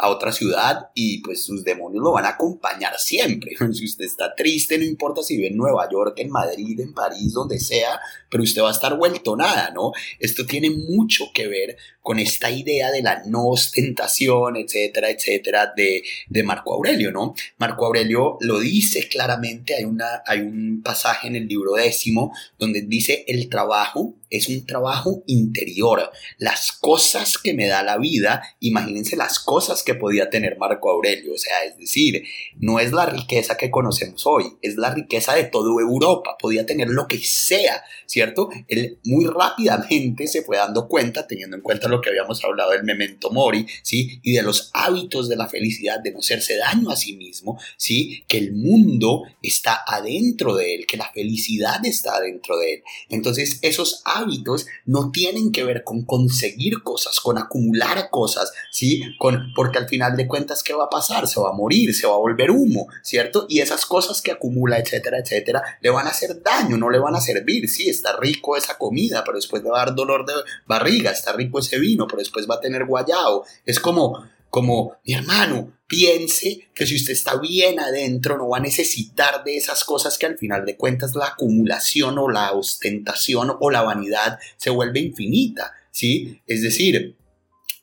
a 0.02 0.08
otra 0.08 0.32
ciudad 0.32 0.90
y 0.96 1.22
pues 1.22 1.44
sus 1.44 1.66
demonios 1.66 2.02
lo 2.02 2.14
van 2.14 2.26
a 2.26 2.30
acompañar 2.30 2.98
siempre. 2.98 3.52
Si 3.74 3.86
usted 3.86 4.06
está 4.06 4.34
triste, 4.34 4.78
no 4.78 4.84
importa 4.84 5.22
si 5.22 5.36
vive 5.36 5.50
en 5.50 5.58
Nueva 5.58 5.88
York, 5.92 6.16
en 6.18 6.32
Madrid, 6.32 6.80
en 6.80 6.94
París, 6.94 7.34
donde 7.34 7.60
sea, 7.60 8.00
pero 8.30 8.44
usted 8.44 8.62
va 8.62 8.70
a 8.70 8.72
estar 8.72 8.98
vuelto 8.98 9.36
nada, 9.36 9.72
¿no? 9.72 9.92
Esto 10.20 10.46
tiene 10.46 10.70
mucho 10.70 11.26
que 11.34 11.48
ver 11.48 11.78
con 12.02 12.18
esta 12.18 12.50
idea 12.50 12.92
de 12.92 13.04
la 13.04 13.24
no 13.26 13.48
ostentación, 13.48 14.56
etcétera, 14.56 15.10
etcétera, 15.10 15.74
de, 15.76 16.04
de 16.28 16.44
Marco 16.44 16.74
Aurelio, 16.74 17.12
¿no? 17.12 17.36
Marco 17.58 17.86
Aurelio 17.86 18.38
lo 18.40 18.60
dice 18.60 19.08
claramente, 19.08 19.76
hay, 19.76 19.84
una, 19.84 20.24
hay 20.26 20.40
un 20.40 20.82
pasaje 20.82 21.28
en 21.28 21.36
el 21.36 21.48
libro 21.48 21.74
décimo 21.74 22.34
donde 22.58 22.82
dice 22.82 23.26
el 23.28 23.50
trabajo 23.50 24.16
es 24.30 24.50
un 24.50 24.66
trabajo 24.66 25.24
interior. 25.28 26.12
Las 26.38 26.72
cosas 26.72 27.38
que 27.38 27.54
me 27.54 27.68
da 27.68 27.84
la 27.84 27.98
vida, 27.98 28.44
imagínense 28.60 29.16
las 29.16 29.40
cosas 29.40 29.84
que 29.84 29.96
podía 29.96 30.30
tener 30.30 30.58
Marco 30.58 30.90
Aurelio. 30.90 31.34
O 31.34 31.38
sea, 31.38 31.64
es 31.66 31.78
decir, 31.78 32.24
no 32.58 32.80
es 32.80 32.92
la 32.92 33.06
riqueza 33.06 33.58
que 33.58 33.72
conocemos 33.72 34.26
hoy, 34.26 34.46
es 34.62 34.76
la 34.76 34.94
riqueza 34.94 35.36
de 35.36 35.46
toda 35.46 35.70
Europa. 35.82 36.38
Podía 36.40 36.66
tener 36.66 36.90
lo 36.90 37.08
que 37.08 37.18
sea, 37.20 37.84
¿cierto? 38.06 38.50
Él 38.68 39.00
muy 39.04 39.26
rápidamente 39.26 40.28
se 40.28 40.44
fue 40.44 40.58
dando 40.58 40.88
cuenta, 40.88 41.28
teniendo 41.28 41.56
en 41.56 41.62
cuenta 41.62 41.88
lo 41.88 42.02
que 42.02 42.10
habíamos 42.10 42.44
hablado 42.44 42.72
del 42.72 42.84
memento 42.84 43.32
mori, 43.32 43.66
¿sí? 43.84 44.20
Y 44.24 44.34
de 44.34 44.44
los 44.44 44.72
hábitos 44.74 45.30
de 45.30 45.36
la 45.36 45.48
felicidad, 45.48 46.00
de 46.00 46.12
no 46.12 46.20
hacerse 46.20 46.58
daño 46.58 46.90
a 46.90 46.96
sí 46.96 47.16
mismo, 47.16 47.60
¿sí? 47.78 48.24
Que 48.28 48.38
el 48.38 48.54
mundo 48.54 49.24
está 49.42 49.84
adentro 49.86 50.56
de 50.56 50.76
él, 50.76 50.86
que 50.86 50.98
la 50.98 51.12
felicidad 51.12 51.86
está 51.86 52.20
dentro 52.20 52.58
de 52.58 52.74
él. 52.74 52.84
Entonces, 53.10 53.60
esos 53.62 54.02
hábitos 54.06 54.19
hábitos 54.20 54.68
no 54.86 55.12
tienen 55.12 55.52
que 55.52 55.64
ver 55.64 55.84
con 55.84 56.04
conseguir 56.06 56.84
cosas, 56.84 57.20
con 57.20 57.38
acumular 57.38 58.10
cosas, 58.10 58.52
¿sí? 58.72 59.02
Con, 59.18 59.54
porque 59.56 59.78
al 59.78 59.88
final 59.88 60.16
de 60.16 60.28
cuentas, 60.28 60.64
¿qué 60.64 60.74
va 60.74 60.86
a 60.86 60.90
pasar? 60.90 61.28
Se 61.28 61.40
va 61.40 61.50
a 61.50 61.54
morir, 61.54 61.94
se 61.94 62.08
va 62.08 62.14
a 62.14 62.18
volver 62.18 62.52
humo, 62.52 62.88
¿cierto? 63.02 63.46
Y 63.50 63.60
esas 63.60 63.86
cosas 63.86 64.22
que 64.22 64.32
acumula, 64.32 64.78
etcétera, 64.78 65.20
etcétera, 65.20 65.62
le 65.82 65.90
van 65.90 66.08
a 66.08 66.12
hacer 66.12 66.42
daño, 66.42 66.78
no 66.78 66.90
le 66.90 67.00
van 67.00 67.16
a 67.16 67.22
servir, 67.22 67.70
sí, 67.70 67.90
está 67.90 68.18
rico 68.18 68.56
esa 68.56 68.78
comida, 68.78 69.24
pero 69.24 69.38
después 69.38 69.64
le 69.64 69.70
va 69.70 69.82
a 69.82 69.86
dar 69.86 69.96
dolor 69.96 70.26
de 70.26 70.34
barriga, 70.66 71.12
está 71.12 71.34
rico 71.34 71.60
ese 71.60 71.80
vino, 71.80 72.08
pero 72.08 72.20
después 72.20 72.50
va 72.50 72.56
a 72.56 72.62
tener 72.62 72.86
guayao. 72.86 73.46
Es 73.66 73.80
como 73.80 74.24
como 74.50 74.98
mi 75.06 75.14
hermano, 75.14 75.72
piense 75.90 76.70
que 76.74 76.86
si 76.86 76.96
usted 76.96 77.14
está 77.14 77.38
bien 77.40 77.80
adentro 77.80 78.38
no 78.38 78.48
va 78.48 78.58
a 78.58 78.62
necesitar 78.62 79.44
de 79.44 79.58
esas 79.58 79.84
cosas 79.84 80.18
que 80.18 80.28
al 80.28 80.38
final 80.38 80.64
de 80.64 80.78
cuentas 80.78 81.16
la 81.16 81.30
acumulación 81.30 82.20
o 82.20 82.30
la 82.30 82.52
ostentación 82.52 83.58
o 83.60 83.72
la 83.72 83.82
vanidad 83.82 84.40
se 84.56 84.70
vuelve 84.70 85.00
infinita, 85.00 85.74
¿sí? 85.92 86.40
Es 86.46 86.62
decir, 86.62 87.16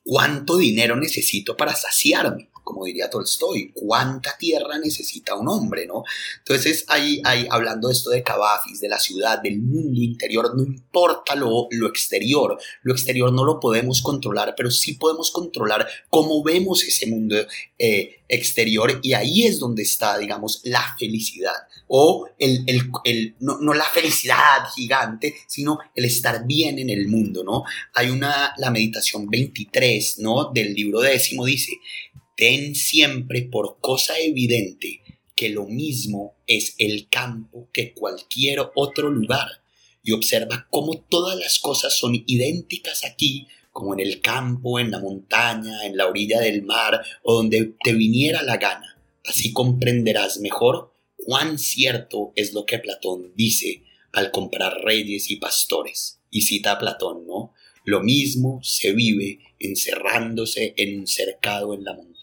¿cuánto 0.04 0.57
dinero 0.57 0.96
necesito 0.96 1.57
para 1.57 1.74
saciarme? 1.74 2.48
Como 2.66 2.84
diría 2.84 3.08
Tolstoy, 3.08 3.70
¿cuánta 3.72 4.36
tierra 4.36 4.76
necesita 4.76 5.36
un 5.36 5.48
hombre, 5.48 5.86
no? 5.86 6.02
Entonces, 6.38 6.84
ahí, 6.88 7.22
ahí 7.24 7.46
hablando 7.48 7.88
esto 7.88 8.10
de 8.10 8.24
Cavafis, 8.24 8.80
de 8.80 8.88
la 8.88 8.98
ciudad, 8.98 9.40
del 9.40 9.60
mundo 9.62 10.02
interior, 10.02 10.52
no 10.56 10.64
importa 10.64 11.36
lo, 11.36 11.68
lo 11.70 11.86
exterior, 11.86 12.58
lo 12.82 12.92
exterior 12.92 13.32
no 13.32 13.44
lo 13.44 13.60
podemos 13.60 14.02
controlar, 14.02 14.54
pero 14.56 14.72
sí 14.72 14.94
podemos 14.94 15.30
controlar 15.30 15.86
cómo 16.10 16.42
vemos 16.42 16.82
ese 16.82 17.06
mundo 17.06 17.36
eh, 17.78 18.16
exterior 18.28 18.98
y 19.00 19.12
ahí 19.12 19.46
es 19.46 19.60
donde 19.60 19.84
está, 19.84 20.18
digamos, 20.18 20.60
la 20.64 20.96
felicidad 20.98 21.54
o 21.88 22.28
el, 22.38 22.64
el, 23.04 23.36
no, 23.40 23.58
no, 23.60 23.72
la 23.74 23.84
felicidad 23.84 24.66
gigante, 24.74 25.34
sino 25.46 25.78
el 25.94 26.04
estar 26.04 26.46
bien 26.46 26.78
en 26.78 26.90
el 26.90 27.08
mundo, 27.08 27.44
¿no? 27.44 27.62
Hay 27.94 28.10
una, 28.10 28.54
la 28.58 28.70
meditación 28.70 29.28
23, 29.28 30.18
¿no? 30.18 30.50
Del 30.52 30.74
libro 30.74 31.00
décimo 31.00 31.44
dice, 31.44 31.72
ten 32.37 32.74
siempre 32.74 33.43
por 33.43 33.78
cosa 33.80 34.18
evidente 34.18 35.01
que 35.34 35.49
lo 35.49 35.66
mismo 35.66 36.34
es 36.47 36.74
el 36.78 37.09
campo 37.09 37.68
que 37.72 37.93
cualquier 37.93 38.61
otro 38.74 39.11
lugar 39.11 39.49
y 40.03 40.12
observa 40.12 40.66
cómo 40.70 40.99
todas 41.11 41.39
las 41.39 41.59
cosas 41.59 41.97
son 41.97 42.22
idénticas 42.26 43.05
aquí 43.05 43.47
como 43.72 43.93
en 43.93 44.01
el 44.01 44.20
campo, 44.20 44.78
en 44.78 44.91
la 44.91 45.01
montaña, 45.01 45.84
en 45.84 45.97
la 45.97 46.07
orilla 46.07 46.41
del 46.41 46.62
mar 46.62 47.05
o 47.22 47.34
donde 47.34 47.74
te 47.82 47.93
viniera 47.93 48.43
la 48.43 48.57
gana. 48.57 48.99
Así 49.24 49.53
comprenderás 49.53 50.39
mejor 50.39 50.95
cuán 51.16 51.59
cierto 51.59 52.32
es 52.37 52.55
lo 52.55 52.64
que 52.64 52.78
Platón 52.78 53.32
dice 53.34 53.82
al 54.12 54.30
comprar 54.30 54.82
reyes 54.82 55.30
y 55.30 55.37
pastores. 55.37 56.20
Y 56.30 56.43
cita 56.43 56.72
a 56.72 56.78
Platón, 56.78 57.26
¿no? 57.26 57.53
Lo 57.84 58.03
mismo 58.03 58.61
se 58.62 58.93
vive 58.93 59.41
encerrándose 59.59 60.74
en 60.76 61.01
un 61.01 61.07
cercado 61.07 61.74
en 61.74 61.84
la 61.84 61.93
montaña 61.93 62.15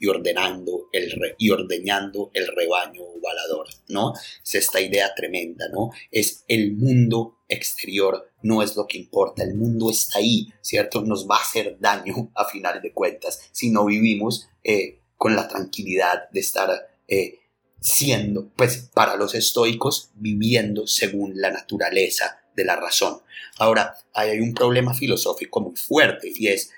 y 0.00 0.06
ordenando 0.06 0.88
el 0.92 1.12
y 1.38 1.50
ordeñando 1.50 2.30
el 2.32 2.46
rebaño 2.46 3.02
balador, 3.22 3.66
¿no? 3.88 4.14
Es 4.42 4.54
esta 4.54 4.80
idea 4.80 5.14
tremenda, 5.14 5.68
¿no? 5.68 5.90
Es 6.10 6.44
el 6.48 6.72
mundo 6.72 7.38
exterior 7.48 8.30
no 8.42 8.62
es 8.62 8.76
lo 8.76 8.86
que 8.86 8.98
importa, 8.98 9.42
el 9.42 9.54
mundo 9.54 9.90
está 9.90 10.18
ahí, 10.18 10.48
¿cierto? 10.60 11.02
Nos 11.02 11.28
va 11.28 11.36
a 11.36 11.42
hacer 11.42 11.78
daño 11.80 12.30
a 12.34 12.44
final 12.44 12.80
de 12.80 12.92
cuentas 12.92 13.40
si 13.52 13.70
no 13.70 13.86
vivimos 13.86 14.48
eh, 14.62 15.00
con 15.16 15.34
la 15.34 15.48
tranquilidad 15.48 16.30
de 16.30 16.40
estar 16.40 16.88
eh, 17.08 17.40
siendo, 17.80 18.50
pues 18.54 18.90
para 18.94 19.16
los 19.16 19.34
estoicos, 19.34 20.10
viviendo 20.14 20.86
según 20.86 21.40
la 21.40 21.50
naturaleza 21.50 22.40
de 22.54 22.64
la 22.64 22.76
razón. 22.76 23.20
Ahora, 23.58 23.94
hay 24.12 24.40
un 24.40 24.54
problema 24.54 24.94
filosófico 24.94 25.60
muy 25.60 25.76
fuerte 25.76 26.32
y 26.34 26.48
es, 26.48 26.70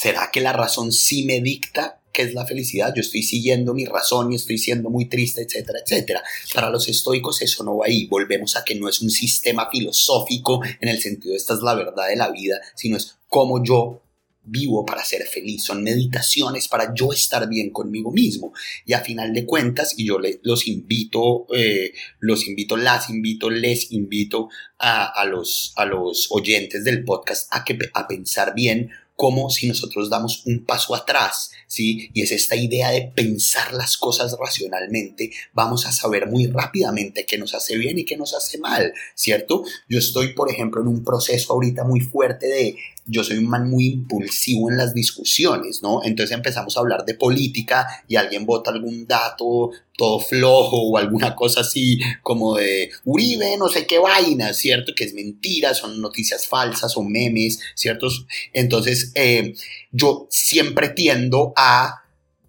¿será 0.00 0.30
que 0.32 0.40
la 0.40 0.54
razón 0.54 0.92
sí 0.92 1.24
me 1.24 1.40
dicta 1.42 2.00
qué 2.10 2.22
es 2.22 2.32
la 2.32 2.46
felicidad? 2.46 2.94
Yo 2.94 3.02
estoy 3.02 3.22
siguiendo 3.22 3.74
mi 3.74 3.84
razón 3.84 4.32
y 4.32 4.36
estoy 4.36 4.56
siendo 4.56 4.88
muy 4.88 5.10
triste, 5.10 5.42
etcétera, 5.42 5.80
etcétera. 5.84 6.22
Para 6.54 6.70
los 6.70 6.88
estoicos 6.88 7.42
eso 7.42 7.64
no 7.64 7.76
va 7.76 7.86
ahí. 7.86 8.06
Volvemos 8.06 8.56
a 8.56 8.64
que 8.64 8.74
no 8.74 8.88
es 8.88 9.02
un 9.02 9.10
sistema 9.10 9.68
filosófico 9.70 10.62
en 10.80 10.88
el 10.88 11.02
sentido 11.02 11.32
de 11.32 11.36
esta 11.36 11.52
es 11.52 11.60
la 11.60 11.74
verdad 11.74 12.08
de 12.08 12.16
la 12.16 12.30
vida, 12.30 12.58
sino 12.74 12.96
es 12.96 13.18
cómo 13.28 13.62
yo 13.62 14.00
vivo 14.42 14.86
para 14.86 15.04
ser 15.04 15.22
feliz, 15.26 15.64
son 15.64 15.82
meditaciones 15.82 16.66
para 16.66 16.94
yo 16.94 17.12
estar 17.12 17.46
bien 17.46 17.70
conmigo 17.70 18.10
mismo. 18.10 18.54
Y 18.86 18.94
a 18.94 19.00
final 19.00 19.34
de 19.34 19.44
cuentas, 19.44 19.94
y 19.98 20.06
yo 20.06 20.18
los 20.42 20.66
invito, 20.66 21.46
eh, 21.54 21.92
los 22.20 22.48
invito, 22.48 22.78
las 22.78 23.10
invito, 23.10 23.50
les 23.50 23.92
invito 23.92 24.48
a, 24.78 25.04
a, 25.04 25.26
los, 25.26 25.74
a 25.76 25.84
los 25.84 26.28
oyentes 26.30 26.84
del 26.84 27.04
podcast 27.04 27.48
a, 27.50 27.64
que, 27.64 27.78
a 27.92 28.08
pensar 28.08 28.54
bien 28.54 28.90
como 29.20 29.50
si 29.50 29.68
nosotros 29.68 30.08
damos 30.08 30.46
un 30.46 30.64
paso 30.64 30.94
atrás, 30.94 31.50
¿sí? 31.66 32.08
Y 32.14 32.22
es 32.22 32.32
esta 32.32 32.56
idea 32.56 32.90
de 32.90 33.12
pensar 33.14 33.74
las 33.74 33.98
cosas 33.98 34.34
racionalmente, 34.40 35.30
vamos 35.52 35.84
a 35.84 35.92
saber 35.92 36.26
muy 36.26 36.46
rápidamente 36.46 37.26
qué 37.26 37.36
nos 37.36 37.52
hace 37.52 37.76
bien 37.76 37.98
y 37.98 38.06
qué 38.06 38.16
nos 38.16 38.32
hace 38.32 38.56
mal, 38.56 38.94
¿cierto? 39.14 39.62
Yo 39.90 39.98
estoy, 39.98 40.32
por 40.32 40.50
ejemplo, 40.50 40.80
en 40.80 40.88
un 40.88 41.04
proceso 41.04 41.52
ahorita 41.52 41.84
muy 41.84 42.00
fuerte 42.00 42.46
de 42.46 42.78
yo 43.10 43.24
soy 43.24 43.38
un 43.38 43.48
man 43.48 43.68
muy 43.68 43.86
impulsivo 43.86 44.70
en 44.70 44.76
las 44.76 44.94
discusiones, 44.94 45.82
¿no? 45.82 46.02
Entonces 46.04 46.34
empezamos 46.34 46.76
a 46.76 46.80
hablar 46.80 47.04
de 47.04 47.14
política 47.14 47.86
y 48.08 48.16
alguien 48.16 48.46
vota 48.46 48.70
algún 48.70 49.06
dato 49.06 49.70
todo 49.96 50.18
flojo 50.18 50.78
o 50.88 50.96
alguna 50.96 51.36
cosa 51.36 51.60
así 51.60 52.00
como 52.22 52.56
de 52.56 52.90
Uribe, 53.04 53.58
no 53.58 53.68
sé 53.68 53.86
qué 53.86 53.98
vaina, 53.98 54.54
¿cierto? 54.54 54.92
Que 54.96 55.04
es 55.04 55.12
mentira, 55.12 55.74
son 55.74 56.00
noticias 56.00 56.46
falsas 56.46 56.96
o 56.96 57.02
memes, 57.02 57.60
¿cierto? 57.74 58.08
Entonces 58.54 59.12
eh, 59.14 59.52
yo 59.92 60.26
siempre 60.30 60.88
tiendo 60.88 61.52
a 61.54 61.99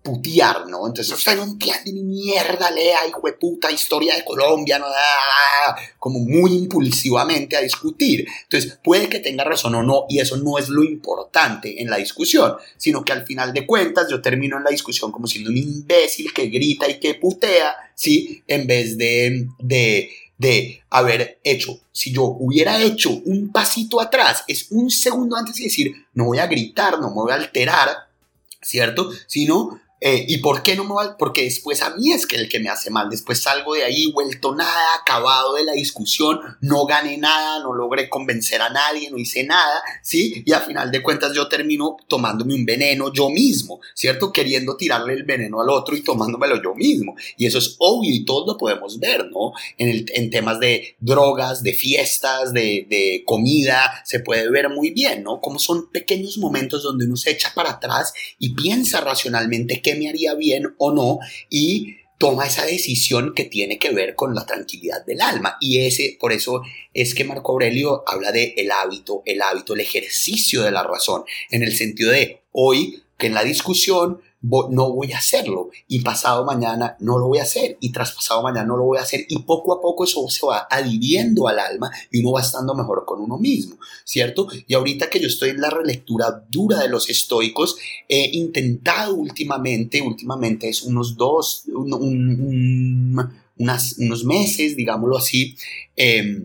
putear, 0.03 0.67
¿no? 0.67 0.87
Entonces, 0.87 1.13
usted 1.13 1.35
no 1.35 1.43
entiende 1.43 1.93
ni 1.93 2.01
mierda, 2.01 2.71
lea, 2.71 3.07
hijo 3.07 3.21
de 3.25 3.33
puta, 3.33 3.71
historia 3.71 4.15
de 4.15 4.25
Colombia, 4.25 4.79
¿no? 4.79 4.85
Ah, 4.87 5.75
como 5.99 6.19
muy 6.19 6.53
impulsivamente 6.53 7.55
a 7.55 7.61
discutir. 7.61 8.25
Entonces, 8.43 8.79
puede 8.83 9.09
que 9.09 9.19
tenga 9.19 9.43
razón 9.43 9.75
o 9.75 9.83
no, 9.83 10.05
y 10.09 10.19
eso 10.19 10.37
no 10.37 10.57
es 10.57 10.69
lo 10.69 10.83
importante 10.83 11.81
en 11.81 11.89
la 11.89 11.97
discusión, 11.97 12.55
sino 12.77 13.03
que 13.05 13.11
al 13.11 13.25
final 13.25 13.53
de 13.53 13.65
cuentas 13.67 14.07
yo 14.09 14.21
termino 14.21 14.57
en 14.57 14.63
la 14.63 14.71
discusión 14.71 15.11
como 15.11 15.27
siendo 15.27 15.51
un 15.51 15.57
imbécil 15.57 16.33
que 16.33 16.47
grita 16.47 16.89
y 16.89 16.99
que 16.99 17.15
putea, 17.15 17.75
¿sí? 17.93 18.43
En 18.47 18.65
vez 18.65 18.97
de, 18.97 19.47
de, 19.59 20.09
de 20.39 20.81
haber 20.89 21.39
hecho, 21.43 21.79
si 21.91 22.11
yo 22.11 22.23
hubiera 22.23 22.81
hecho 22.81 23.11
un 23.25 23.51
pasito 23.51 24.01
atrás, 24.01 24.43
es 24.47 24.71
un 24.71 24.89
segundo 24.89 25.35
antes 25.35 25.57
de 25.57 25.65
decir, 25.65 25.93
no 26.15 26.25
voy 26.25 26.39
a 26.39 26.47
gritar, 26.47 26.99
no 26.99 27.09
me 27.09 27.15
voy 27.15 27.31
a 27.31 27.35
alterar, 27.35 27.89
¿cierto? 28.61 29.11
Sino 29.27 29.79
eh, 30.03 30.25
¿Y 30.27 30.39
por 30.39 30.63
qué 30.63 30.75
no 30.75 30.83
me 30.83 30.95
va? 30.95 31.15
Porque 31.15 31.43
después 31.43 31.83
a 31.83 31.95
mí 31.95 32.11
es 32.11 32.25
que 32.25 32.35
el 32.35 32.49
que 32.49 32.59
me 32.59 32.69
hace 32.69 32.89
mal. 32.89 33.07
Después 33.07 33.43
salgo 33.43 33.75
de 33.75 33.83
ahí 33.83 34.11
vuelto 34.11 34.55
nada, 34.55 34.95
acabado 34.99 35.53
de 35.53 35.63
la 35.63 35.73
discusión, 35.73 36.39
no 36.59 36.87
gané 36.87 37.17
nada, 37.17 37.59
no 37.59 37.71
logré 37.75 38.09
convencer 38.09 38.63
a 38.63 38.69
nadie, 38.69 39.11
no 39.11 39.19
hice 39.19 39.43
nada, 39.43 39.83
¿sí? 40.01 40.41
Y 40.43 40.53
a 40.53 40.61
final 40.61 40.89
de 40.89 41.03
cuentas 41.03 41.33
yo 41.35 41.47
termino 41.47 41.97
tomándome 42.07 42.55
un 42.55 42.65
veneno 42.65 43.13
yo 43.13 43.29
mismo, 43.29 43.79
¿cierto? 43.93 44.33
Queriendo 44.33 44.75
tirarle 44.75 45.13
el 45.13 45.23
veneno 45.23 45.61
al 45.61 45.69
otro 45.69 45.95
y 45.95 46.01
tomándomelo 46.01 46.59
yo 46.63 46.73
mismo. 46.73 47.15
Y 47.37 47.45
eso 47.45 47.59
es 47.59 47.75
obvio 47.77 48.11
y 48.11 48.25
todos 48.25 48.47
lo 48.47 48.57
podemos 48.57 48.99
ver, 48.99 49.29
¿no? 49.29 49.53
En, 49.77 49.87
el, 49.87 50.05
en 50.15 50.31
temas 50.31 50.59
de 50.59 50.95
drogas, 50.99 51.61
de 51.61 51.73
fiestas, 51.73 52.53
de, 52.53 52.87
de 52.89 53.23
comida, 53.23 54.01
se 54.03 54.19
puede 54.19 54.49
ver 54.49 54.67
muy 54.69 54.89
bien, 54.89 55.21
¿no? 55.21 55.39
Como 55.39 55.59
son 55.59 55.91
pequeños 55.91 56.39
momentos 56.39 56.81
donde 56.81 57.05
uno 57.05 57.17
se 57.17 57.29
echa 57.29 57.51
para 57.53 57.73
atrás 57.73 58.13
y 58.39 58.55
piensa 58.55 58.99
racionalmente 59.01 59.79
me 59.95 60.09
haría 60.09 60.33
bien 60.35 60.75
o 60.77 60.91
no 60.91 61.19
y 61.49 61.97
toma 62.17 62.45
esa 62.45 62.65
decisión 62.65 63.33
que 63.33 63.45
tiene 63.45 63.79
que 63.79 63.91
ver 63.91 64.13
con 64.13 64.35
la 64.35 64.45
tranquilidad 64.45 65.03
del 65.05 65.21
alma. 65.21 65.57
Y 65.59 65.79
ese, 65.79 66.17
por 66.19 66.31
eso 66.31 66.61
es 66.93 67.15
que 67.15 67.23
Marco 67.23 67.51
Aurelio 67.51 68.03
habla 68.05 68.31
de 68.31 68.53
el 68.57 68.69
hábito, 68.69 69.23
el 69.25 69.41
hábito, 69.41 69.73
el 69.73 69.79
ejercicio 69.79 70.61
de 70.61 70.69
la 70.69 70.83
razón, 70.83 71.23
en 71.49 71.63
el 71.63 71.75
sentido 71.75 72.11
de 72.11 72.43
hoy 72.51 73.01
que 73.17 73.27
en 73.27 73.33
la 73.33 73.43
discusión 73.43 74.21
no 74.41 74.91
voy 74.91 75.11
a 75.11 75.19
hacerlo 75.19 75.69
y 75.87 75.99
pasado 75.99 76.43
mañana 76.45 76.95
no 76.99 77.19
lo 77.19 77.27
voy 77.27 77.37
a 77.37 77.43
hacer 77.43 77.77
y 77.79 77.91
tras 77.91 78.11
pasado 78.11 78.41
mañana 78.41 78.65
no 78.65 78.77
lo 78.77 78.85
voy 78.85 78.97
a 78.97 79.01
hacer 79.01 79.25
y 79.29 79.39
poco 79.43 79.73
a 79.73 79.81
poco 79.81 80.03
eso 80.03 80.27
se 80.29 80.45
va 80.45 80.67
adhiriendo 80.69 81.47
al 81.47 81.59
alma 81.59 81.91
y 82.09 82.21
uno 82.21 82.31
va 82.31 82.41
estando 82.41 82.73
mejor 82.73 83.05
con 83.05 83.21
uno 83.21 83.37
mismo, 83.37 83.77
¿cierto? 84.03 84.47
Y 84.67 84.73
ahorita 84.73 85.09
que 85.09 85.19
yo 85.19 85.27
estoy 85.27 85.51
en 85.51 85.61
la 85.61 85.69
relectura 85.69 86.43
dura 86.49 86.79
de 86.79 86.89
los 86.89 87.07
estoicos, 87.09 87.77
he 88.09 88.31
intentado 88.35 89.13
últimamente, 89.15 90.01
últimamente 90.01 90.69
es 90.69 90.81
unos 90.81 91.15
dos, 91.17 91.65
unos 91.67 93.29
meses, 94.25 94.75
digámoslo 94.75 95.17
así, 95.17 95.55
eh, 95.95 96.41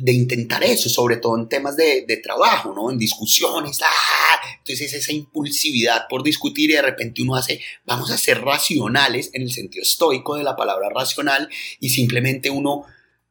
de 0.00 0.12
intentar 0.12 0.62
eso, 0.64 0.88
sobre 0.88 1.16
todo 1.16 1.36
en 1.36 1.48
temas 1.48 1.76
de, 1.76 2.20
trabajo, 2.22 2.72
¿no? 2.74 2.90
En 2.90 2.98
discusiones, 2.98 3.80
¡ah! 3.82 4.40
Entonces 4.58 4.92
esa 4.92 5.12
impulsividad 5.12 6.06
por 6.08 6.22
discutir 6.22 6.70
y 6.70 6.74
de 6.74 6.82
repente 6.82 7.22
uno 7.22 7.36
hace, 7.36 7.60
vamos 7.84 8.10
a 8.10 8.18
ser 8.18 8.40
racionales 8.40 9.30
en 9.32 9.42
el 9.42 9.50
sentido 9.50 9.82
estoico 9.82 10.36
de 10.36 10.44
la 10.44 10.56
palabra 10.56 10.88
racional 10.90 11.48
y 11.80 11.90
simplemente 11.90 12.50
uno 12.50 12.84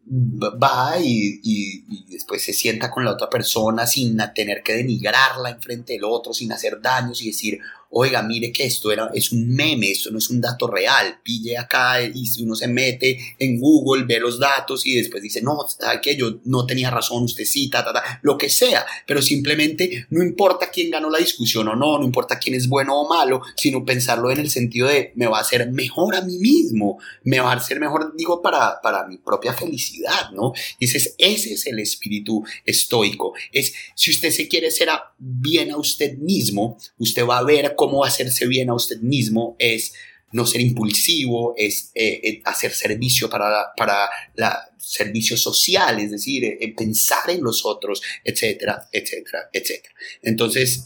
va 0.09 0.97
y, 0.99 1.41
y, 1.43 2.05
después 2.09 2.43
se 2.43 2.53
sienta 2.53 2.89
con 2.89 3.03
la 3.03 3.11
otra 3.11 3.29
persona 3.29 3.85
sin 3.85 4.17
tener 4.33 4.63
que 4.63 4.73
denigrarla 4.73 5.49
enfrente 5.49 5.93
del 5.93 6.05
otro, 6.05 6.33
sin 6.33 6.51
hacer 6.53 6.81
daños 6.81 7.21
y 7.21 7.27
decir, 7.27 7.59
oiga, 7.89 8.21
mire 8.21 8.51
que 8.51 8.65
esto 8.65 8.91
era, 8.91 9.09
es 9.13 9.31
un 9.31 9.47
meme, 9.47 9.91
esto 9.91 10.11
no 10.11 10.17
es 10.17 10.29
un 10.29 10.41
dato 10.41 10.67
real, 10.67 11.19
pille 11.23 11.57
acá 11.57 12.01
y 12.01 12.27
uno 12.41 12.55
se 12.55 12.67
mete 12.67 13.17
en 13.39 13.59
Google, 13.59 14.05
ve 14.05 14.19
los 14.19 14.39
datos 14.39 14.85
y 14.85 14.95
después 14.95 15.23
dice, 15.23 15.41
no, 15.41 15.57
que 16.01 16.15
yo 16.15 16.39
no 16.45 16.65
tenía 16.65 16.89
razón, 16.89 17.23
usted 17.23 17.45
sí, 17.45 17.69
ta, 17.69 17.83
ta, 17.83 17.93
ta, 17.93 18.19
lo 18.23 18.37
que 18.37 18.49
sea, 18.49 18.85
pero 19.05 19.21
simplemente 19.21 20.07
no 20.09 20.23
importa 20.23 20.69
quién 20.71 20.91
ganó 20.91 21.09
la 21.09 21.19
discusión 21.19 21.67
o 21.67 21.75
no, 21.75 21.99
no 21.99 22.05
importa 22.05 22.39
quién 22.39 22.55
es 22.55 22.67
bueno 22.67 22.99
o 22.99 23.07
malo, 23.07 23.41
sino 23.55 23.85
pensarlo 23.85 24.31
en 24.31 24.39
el 24.39 24.49
sentido 24.49 24.87
de 24.87 25.11
me 25.15 25.27
va 25.27 25.37
a 25.37 25.41
hacer 25.41 25.71
mejor 25.71 26.15
a 26.15 26.21
mí 26.21 26.37
mismo, 26.37 26.99
me 27.23 27.39
va 27.39 27.53
a 27.53 27.55
hacer 27.55 27.79
mejor, 27.79 28.13
digo, 28.15 28.41
para, 28.41 28.81
para 28.81 29.07
mi 29.07 29.17
propia 29.17 29.53
felicidad, 29.53 30.31
¿no? 30.31 30.53
Y 30.79 30.85
ese 30.85 30.97
es, 30.97 31.15
ese 31.17 31.53
es 31.53 31.67
el 31.67 31.79
espíritu 31.79 32.43
estoico, 32.65 33.33
es 33.51 33.73
si 33.95 34.11
usted 34.11 34.31
se 34.31 34.47
quiere 34.47 34.71
ser 34.71 34.87
bien 35.17 35.71
a 35.71 35.77
usted 35.77 36.17
mismo, 36.17 36.77
usted 36.97 37.25
va 37.25 37.39
a 37.39 37.43
ver 37.43 37.75
cómo 37.77 38.03
hacerse 38.03 38.45
bien 38.47 38.69
a 38.69 38.73
usted 38.73 38.99
mismo 38.99 39.55
es 39.59 39.93
no 40.31 40.45
ser 40.45 40.61
impulsivo, 40.61 41.53
es 41.57 41.91
eh, 41.95 42.19
eh, 42.23 42.41
hacer 42.43 42.73
servicio 42.73 43.29
para, 43.29 43.73
para 43.77 44.09
la 44.35 44.69
servicio 44.77 45.37
social, 45.37 45.99
es 45.99 46.11
decir, 46.11 46.43
eh, 46.43 46.73
pensar 46.75 47.29
en 47.29 47.41
los 47.43 47.65
otros, 47.65 48.01
etcétera, 48.23 48.87
etcétera, 48.91 49.49
etcétera. 49.51 49.93
Entonces, 50.21 50.83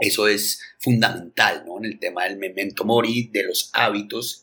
eso 0.00 0.28
es 0.28 0.60
fundamental, 0.78 1.64
¿no? 1.66 1.78
En 1.78 1.86
el 1.86 1.98
tema 1.98 2.24
del 2.24 2.38
memento 2.38 2.84
mori, 2.84 3.30
de 3.32 3.44
los 3.44 3.70
hábitos, 3.72 4.42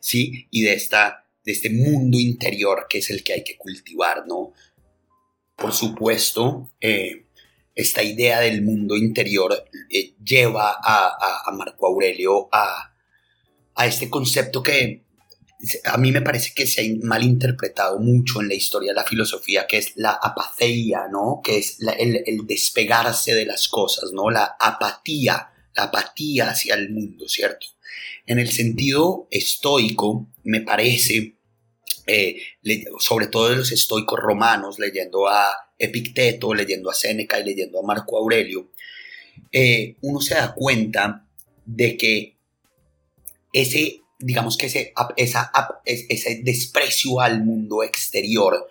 ¿sí? 0.00 0.46
Y 0.50 0.62
de, 0.62 0.74
esta, 0.74 1.26
de 1.44 1.52
este 1.52 1.70
mundo 1.70 2.18
interior 2.18 2.86
que 2.88 2.98
es 2.98 3.10
el 3.10 3.22
que 3.22 3.34
hay 3.34 3.44
que 3.44 3.56
cultivar, 3.56 4.26
¿no? 4.26 4.52
Por 5.56 5.72
supuesto, 5.72 6.70
esta 7.74 8.02
idea 8.02 8.40
del 8.40 8.62
mundo 8.62 8.96
interior 8.96 9.64
eh, 9.90 10.14
lleva 10.22 10.76
a, 10.82 11.50
Marco 11.52 11.86
Aurelio 11.86 12.48
a, 12.52 12.94
este 13.86 14.10
concepto 14.10 14.62
que 14.62 15.04
a 15.84 15.96
mí 15.96 16.12
me 16.12 16.22
parece 16.22 16.52
que 16.54 16.66
se 16.66 16.82
ha 16.82 17.06
malinterpretado 17.06 17.98
mucho 17.98 18.40
en 18.40 18.48
la 18.48 18.54
historia 18.54 18.90
de 18.90 18.96
la 18.96 19.04
filosofía, 19.04 19.66
que 19.66 19.78
es 19.78 19.92
la 19.96 20.10
apatheia, 20.10 21.06
¿no? 21.08 21.40
Que 21.42 21.58
es 21.58 21.78
el, 21.80 22.22
el, 22.26 22.46
despegarse 22.46 23.34
de 23.34 23.46
las 23.46 23.68
cosas, 23.68 24.10
¿no? 24.12 24.28
La 24.30 24.56
apatía, 24.58 25.50
la 25.76 25.84
apatía 25.84 26.50
hacia 26.50 26.74
el 26.74 26.90
mundo, 26.90 27.28
¿cierto? 27.28 27.68
En 28.26 28.40
el 28.40 28.50
sentido 28.50 29.28
estoico, 29.30 30.28
me 30.42 30.62
parece 30.62 31.36
eh, 32.06 32.42
sobre 32.98 33.28
todo 33.28 33.48
de 33.48 33.56
los 33.56 33.70
estoicos 33.72 34.18
romanos, 34.18 34.78
leyendo 34.78 35.28
a 35.28 35.61
Epicteto, 35.82 36.54
leyendo 36.54 36.90
a 36.90 36.94
Séneca 36.94 37.38
y 37.38 37.44
leyendo 37.44 37.80
a 37.80 37.82
Marco 37.82 38.16
Aurelio, 38.16 38.70
eh, 39.50 39.96
uno 40.02 40.20
se 40.20 40.34
da 40.34 40.54
cuenta 40.54 41.26
de 41.64 41.96
que 41.96 42.36
ese, 43.52 44.00
digamos 44.18 44.56
que 44.56 44.66
ese, 44.66 44.94
ese 45.86 46.40
desprecio 46.42 47.20
al 47.20 47.44
mundo 47.44 47.82
exterior 47.82 48.68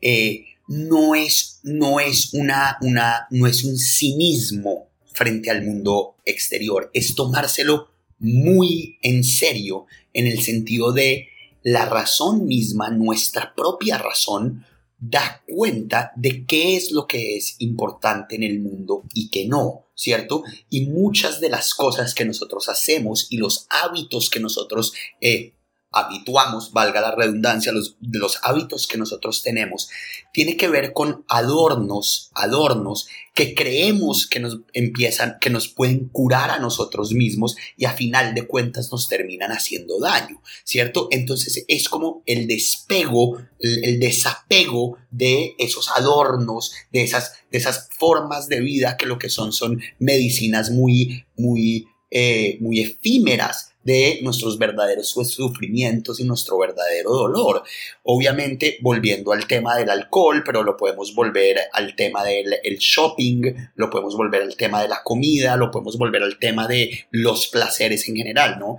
eh, 0.00 0.44
no, 0.68 1.14
es, 1.14 1.60
no, 1.62 2.00
es 2.00 2.32
una, 2.34 2.78
una, 2.80 3.26
no 3.30 3.46
es 3.46 3.64
un 3.64 3.76
cinismo 3.78 4.88
frente 5.12 5.50
al 5.50 5.64
mundo 5.64 6.16
exterior, 6.24 6.90
es 6.92 7.14
tomárselo 7.14 7.90
muy 8.18 8.98
en 9.02 9.24
serio 9.24 9.86
en 10.12 10.26
el 10.26 10.42
sentido 10.42 10.92
de 10.92 11.28
la 11.62 11.84
razón 11.86 12.46
misma, 12.46 12.90
nuestra 12.90 13.54
propia 13.54 13.98
razón, 13.98 14.64
da 14.98 15.42
cuenta 15.46 16.12
de 16.16 16.46
qué 16.46 16.76
es 16.76 16.90
lo 16.90 17.06
que 17.06 17.36
es 17.36 17.56
importante 17.58 18.34
en 18.34 18.42
el 18.42 18.60
mundo 18.60 19.04
y 19.12 19.28
qué 19.30 19.46
no, 19.46 19.86
¿cierto? 19.94 20.42
Y 20.70 20.86
muchas 20.86 21.40
de 21.40 21.50
las 21.50 21.74
cosas 21.74 22.14
que 22.14 22.24
nosotros 22.24 22.68
hacemos 22.68 23.26
y 23.30 23.36
los 23.36 23.66
hábitos 23.70 24.30
que 24.30 24.40
nosotros 24.40 24.94
eh, 25.20 25.55
habituamos, 25.96 26.72
valga 26.72 27.00
la 27.00 27.14
redundancia, 27.14 27.72
los, 27.72 27.96
los 28.00 28.38
hábitos 28.42 28.86
que 28.86 28.98
nosotros 28.98 29.42
tenemos, 29.42 29.88
tiene 30.32 30.56
que 30.56 30.68
ver 30.68 30.92
con 30.92 31.24
adornos, 31.28 32.30
adornos 32.34 33.08
que 33.36 33.54
creemos 33.54 34.26
que 34.26 34.40
nos 34.40 34.60
empiezan, 34.72 35.36
que 35.40 35.50
nos 35.50 35.68
pueden 35.68 36.08
curar 36.08 36.50
a 36.50 36.58
nosotros 36.58 37.12
mismos 37.12 37.56
y 37.76 37.84
a 37.84 37.92
final 37.92 38.34
de 38.34 38.46
cuentas 38.46 38.90
nos 38.90 39.08
terminan 39.08 39.50
haciendo 39.52 40.00
daño, 40.00 40.40
¿cierto? 40.64 41.08
Entonces 41.10 41.64
es 41.68 41.88
como 41.88 42.22
el 42.24 42.46
despego, 42.46 43.38
el, 43.58 44.00
desapego 44.00 44.96
de 45.10 45.54
esos 45.58 45.90
adornos, 45.94 46.72
de 46.92 47.02
esas, 47.02 47.34
de 47.50 47.58
esas 47.58 47.88
formas 47.90 48.48
de 48.48 48.60
vida 48.60 48.96
que 48.96 49.06
lo 49.06 49.18
que 49.18 49.28
son 49.28 49.52
son 49.52 49.82
medicinas 49.98 50.70
muy, 50.70 51.24
muy, 51.36 51.88
eh, 52.10 52.56
muy 52.60 52.80
efímeras, 52.80 53.72
de 53.86 54.18
nuestros 54.22 54.58
verdaderos 54.58 55.10
sufrimientos 55.10 56.18
y 56.18 56.24
nuestro 56.24 56.58
verdadero 56.58 57.12
dolor. 57.12 57.62
Obviamente, 58.02 58.78
volviendo 58.82 59.32
al 59.32 59.46
tema 59.46 59.76
del 59.76 59.90
alcohol, 59.90 60.42
pero 60.44 60.64
lo 60.64 60.76
podemos 60.76 61.14
volver 61.14 61.60
al 61.72 61.94
tema 61.94 62.24
del 62.24 62.78
shopping, 62.78 63.54
lo 63.76 63.88
podemos 63.88 64.16
volver 64.16 64.42
al 64.42 64.56
tema 64.56 64.82
de 64.82 64.88
la 64.88 65.04
comida, 65.04 65.56
lo 65.56 65.70
podemos 65.70 65.96
volver 65.96 66.24
al 66.24 66.36
tema 66.40 66.66
de 66.66 67.06
los 67.12 67.46
placeres 67.46 68.08
en 68.08 68.16
general, 68.16 68.58
¿no? 68.58 68.78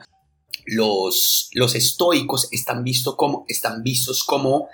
Los, 0.66 1.49
los 1.53 1.74
estoicos 1.76 2.49
están, 2.51 2.84
visto 2.84 3.16
como, 3.16 3.45
están 3.47 3.84
vistos 3.84 4.26
como, 4.26 4.68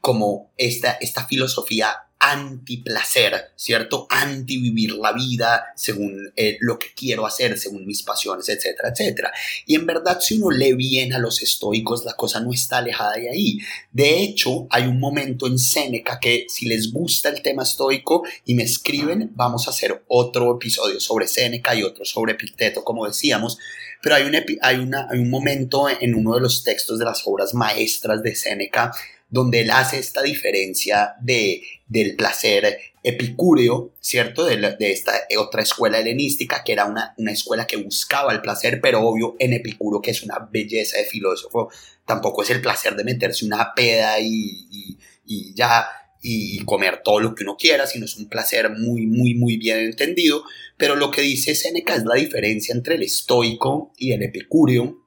como 0.00 0.52
esta, 0.56 0.92
esta 1.00 1.26
filosofía 1.26 2.06
antiplacer, 2.22 3.50
¿cierto? 3.56 4.06
Anti 4.08 4.58
vivir 4.58 4.92
la 4.92 5.12
vida 5.12 5.72
según 5.74 6.32
eh, 6.36 6.56
lo 6.60 6.78
que 6.78 6.94
quiero 6.94 7.26
hacer, 7.26 7.58
según 7.58 7.84
mis 7.84 8.04
pasiones, 8.04 8.48
etcétera, 8.48 8.90
etcétera. 8.90 9.32
Y 9.66 9.74
en 9.74 9.86
verdad, 9.86 10.20
si 10.20 10.36
uno 10.36 10.52
lee 10.52 10.74
bien 10.74 11.12
a 11.14 11.18
los 11.18 11.42
estoicos, 11.42 12.04
la 12.04 12.14
cosa 12.14 12.38
no 12.38 12.52
está 12.52 12.78
alejada 12.78 13.14
de 13.14 13.28
ahí. 13.28 13.58
De 13.90 14.22
hecho, 14.22 14.68
hay 14.70 14.84
un 14.84 15.00
momento 15.00 15.48
en 15.48 15.58
Séneca 15.58 16.20
que 16.20 16.46
si 16.48 16.66
les 16.66 16.92
gusta 16.92 17.28
el 17.28 17.42
tema 17.42 17.64
estoico 17.64 18.22
y 18.44 18.54
me 18.54 18.62
escriben, 18.62 19.32
vamos 19.34 19.66
a 19.66 19.70
hacer 19.70 20.04
otro 20.06 20.54
episodio 20.54 21.00
sobre 21.00 21.26
Séneca 21.26 21.74
y 21.74 21.82
otro 21.82 22.04
sobre 22.04 22.34
Epicteto, 22.34 22.84
como 22.84 23.04
decíamos. 23.04 23.58
Pero 24.00 24.14
hay 24.14 24.22
un, 24.22 24.36
hay, 24.62 24.76
una, 24.76 25.08
hay 25.10 25.18
un 25.18 25.28
momento 25.28 25.88
en 25.88 26.14
uno 26.14 26.34
de 26.34 26.40
los 26.40 26.62
textos 26.62 27.00
de 27.00 27.04
las 27.04 27.22
obras 27.26 27.52
maestras 27.52 28.22
de 28.22 28.36
Séneca 28.36 28.92
donde 29.32 29.62
él 29.62 29.70
hace 29.70 29.98
esta 29.98 30.22
diferencia 30.22 31.14
de, 31.22 31.62
del 31.88 32.16
placer 32.16 32.78
epicúreo, 33.02 33.94
¿cierto? 33.98 34.44
De, 34.44 34.76
esta 34.78 35.12
otra 35.38 35.62
escuela 35.62 35.98
helenística, 35.98 36.62
que 36.62 36.72
era 36.72 36.84
una, 36.84 37.14
una, 37.16 37.32
escuela 37.32 37.66
que 37.66 37.78
buscaba 37.78 38.34
el 38.34 38.42
placer, 38.42 38.80
pero 38.82 39.00
obvio 39.00 39.34
en 39.38 39.54
Epicuro, 39.54 40.02
que 40.02 40.10
es 40.10 40.22
una 40.22 40.50
belleza 40.52 40.98
de 40.98 41.06
filósofo, 41.06 41.70
tampoco 42.04 42.42
es 42.42 42.50
el 42.50 42.60
placer 42.60 42.94
de 42.94 43.04
meterse 43.04 43.46
una 43.46 43.72
peda 43.74 44.20
y, 44.20 44.98
y, 45.24 45.54
ya 45.54 45.86
y 46.20 46.62
comer 46.66 47.00
todo 47.02 47.18
lo 47.18 47.34
que 47.34 47.44
uno 47.44 47.56
quiera, 47.56 47.86
sino 47.86 48.04
es 48.04 48.18
un 48.18 48.28
placer 48.28 48.68
muy, 48.68 49.06
muy, 49.06 49.34
muy 49.34 49.56
bien 49.56 49.78
entendido. 49.78 50.44
Pero 50.76 50.94
lo 50.94 51.10
que 51.10 51.22
dice 51.22 51.54
Seneca 51.54 51.94
es 51.94 52.04
la 52.04 52.16
diferencia 52.16 52.74
entre 52.74 52.96
el 52.96 53.02
estoico 53.02 53.94
y 53.96 54.12
el 54.12 54.22
epicúreo, 54.22 54.98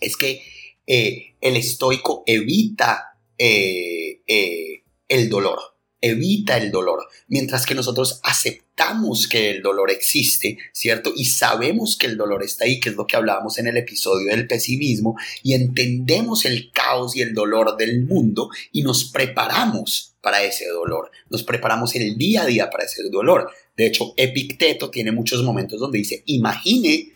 es 0.00 0.16
que 0.18 0.42
eh, 0.86 1.34
el 1.40 1.56
estoico 1.56 2.24
evita 2.26 3.13
eh, 3.38 4.20
eh, 4.26 4.82
el 5.08 5.28
dolor. 5.28 5.58
evita 6.00 6.58
el 6.58 6.70
dolor, 6.70 7.08
mientras 7.28 7.64
que 7.64 7.74
nosotros 7.74 8.20
aceptamos 8.24 9.26
que 9.26 9.50
el 9.50 9.62
dolor 9.62 9.90
existe, 9.90 10.58
¿cierto? 10.70 11.14
Y 11.16 11.24
sabemos 11.24 11.96
que 11.96 12.06
el 12.06 12.18
dolor 12.18 12.42
está 12.42 12.66
ahí, 12.66 12.78
que 12.78 12.90
es 12.90 12.94
lo 12.94 13.06
que 13.06 13.16
hablábamos 13.16 13.56
en 13.58 13.68
el 13.68 13.78
episodio 13.78 14.30
del 14.30 14.46
pesimismo, 14.46 15.16
y 15.42 15.54
entendemos 15.54 16.44
el 16.44 16.70
caos 16.72 17.16
y 17.16 17.22
el 17.22 17.32
dolor 17.32 17.78
del 17.78 18.02
mundo 18.02 18.50
y 18.70 18.82
nos 18.82 19.04
preparamos 19.04 20.14
para 20.20 20.42
ese 20.42 20.66
dolor, 20.68 21.10
nos 21.30 21.42
preparamos 21.42 21.94
el 21.94 22.16
día 22.16 22.42
a 22.42 22.46
día 22.46 22.70
para 22.70 22.84
ese 22.84 23.02
dolor. 23.10 23.50
De 23.76 23.86
hecho, 23.86 24.14
Epicteto 24.16 24.90
tiene 24.90 25.12
muchos 25.12 25.42
momentos 25.42 25.80
donde 25.80 25.98
dice, 25.98 26.22
imagine 26.26 27.12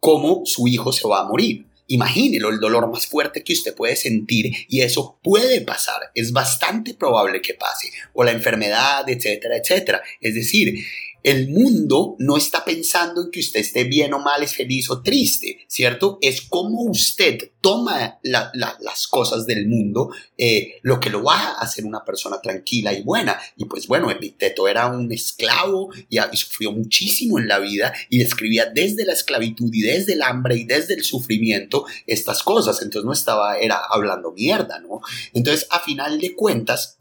cómo 0.00 0.42
su 0.46 0.66
hijo 0.68 0.92
se 0.92 1.06
va 1.06 1.20
a 1.20 1.28
morir. 1.28 1.66
Imagínelo, 1.86 2.50
el 2.50 2.60
dolor 2.60 2.90
más 2.90 3.06
fuerte 3.06 3.42
que 3.42 3.52
usted 3.52 3.74
puede 3.74 3.96
sentir 3.96 4.52
y 4.68 4.80
eso 4.80 5.18
puede 5.22 5.60
pasar, 5.60 6.10
es 6.14 6.32
bastante 6.32 6.94
probable 6.94 7.42
que 7.42 7.54
pase, 7.54 7.90
o 8.12 8.24
la 8.24 8.30
enfermedad, 8.30 9.08
etcétera, 9.08 9.56
etcétera. 9.56 10.02
Es 10.20 10.34
decir, 10.34 10.84
el 11.22 11.48
mundo 11.48 12.16
no 12.18 12.36
está 12.36 12.64
pensando 12.64 13.22
en 13.22 13.30
que 13.30 13.40
usted 13.40 13.60
esté 13.60 13.84
bien 13.84 14.12
o 14.14 14.18
mal, 14.18 14.42
es 14.42 14.54
feliz 14.54 14.90
o 14.90 15.02
triste, 15.02 15.64
¿cierto? 15.68 16.18
Es 16.20 16.42
como 16.42 16.82
usted 16.82 17.52
toma 17.60 18.18
las 18.22 19.06
cosas 19.06 19.46
del 19.46 19.68
mundo, 19.68 20.10
eh, 20.36 20.80
lo 20.82 20.98
que 20.98 21.10
lo 21.10 21.22
va 21.22 21.38
a 21.38 21.60
hacer 21.60 21.84
una 21.84 22.04
persona 22.04 22.40
tranquila 22.40 22.92
y 22.92 23.02
buena. 23.02 23.38
Y 23.56 23.66
pues 23.66 23.86
bueno, 23.86 24.10
Epicteto 24.10 24.66
era 24.66 24.88
un 24.88 25.12
esclavo 25.12 25.90
y, 26.08 26.18
y 26.18 26.36
sufrió 26.36 26.72
muchísimo 26.72 27.38
en 27.38 27.46
la 27.46 27.60
vida 27.60 27.92
y 28.10 28.20
escribía 28.20 28.66
desde 28.66 29.04
la 29.04 29.12
esclavitud 29.12 29.70
y 29.72 29.82
desde 29.82 30.14
el 30.14 30.22
hambre 30.22 30.56
y 30.56 30.64
desde 30.64 30.94
el 30.94 31.04
sufrimiento 31.04 31.86
estas 32.06 32.42
cosas. 32.42 32.82
Entonces 32.82 33.06
no 33.06 33.12
estaba, 33.12 33.58
era 33.58 33.80
hablando 33.90 34.32
mierda, 34.32 34.80
¿no? 34.80 35.00
Entonces, 35.32 35.66
a 35.70 35.80
final 35.80 36.20
de 36.20 36.34
cuentas, 36.34 36.98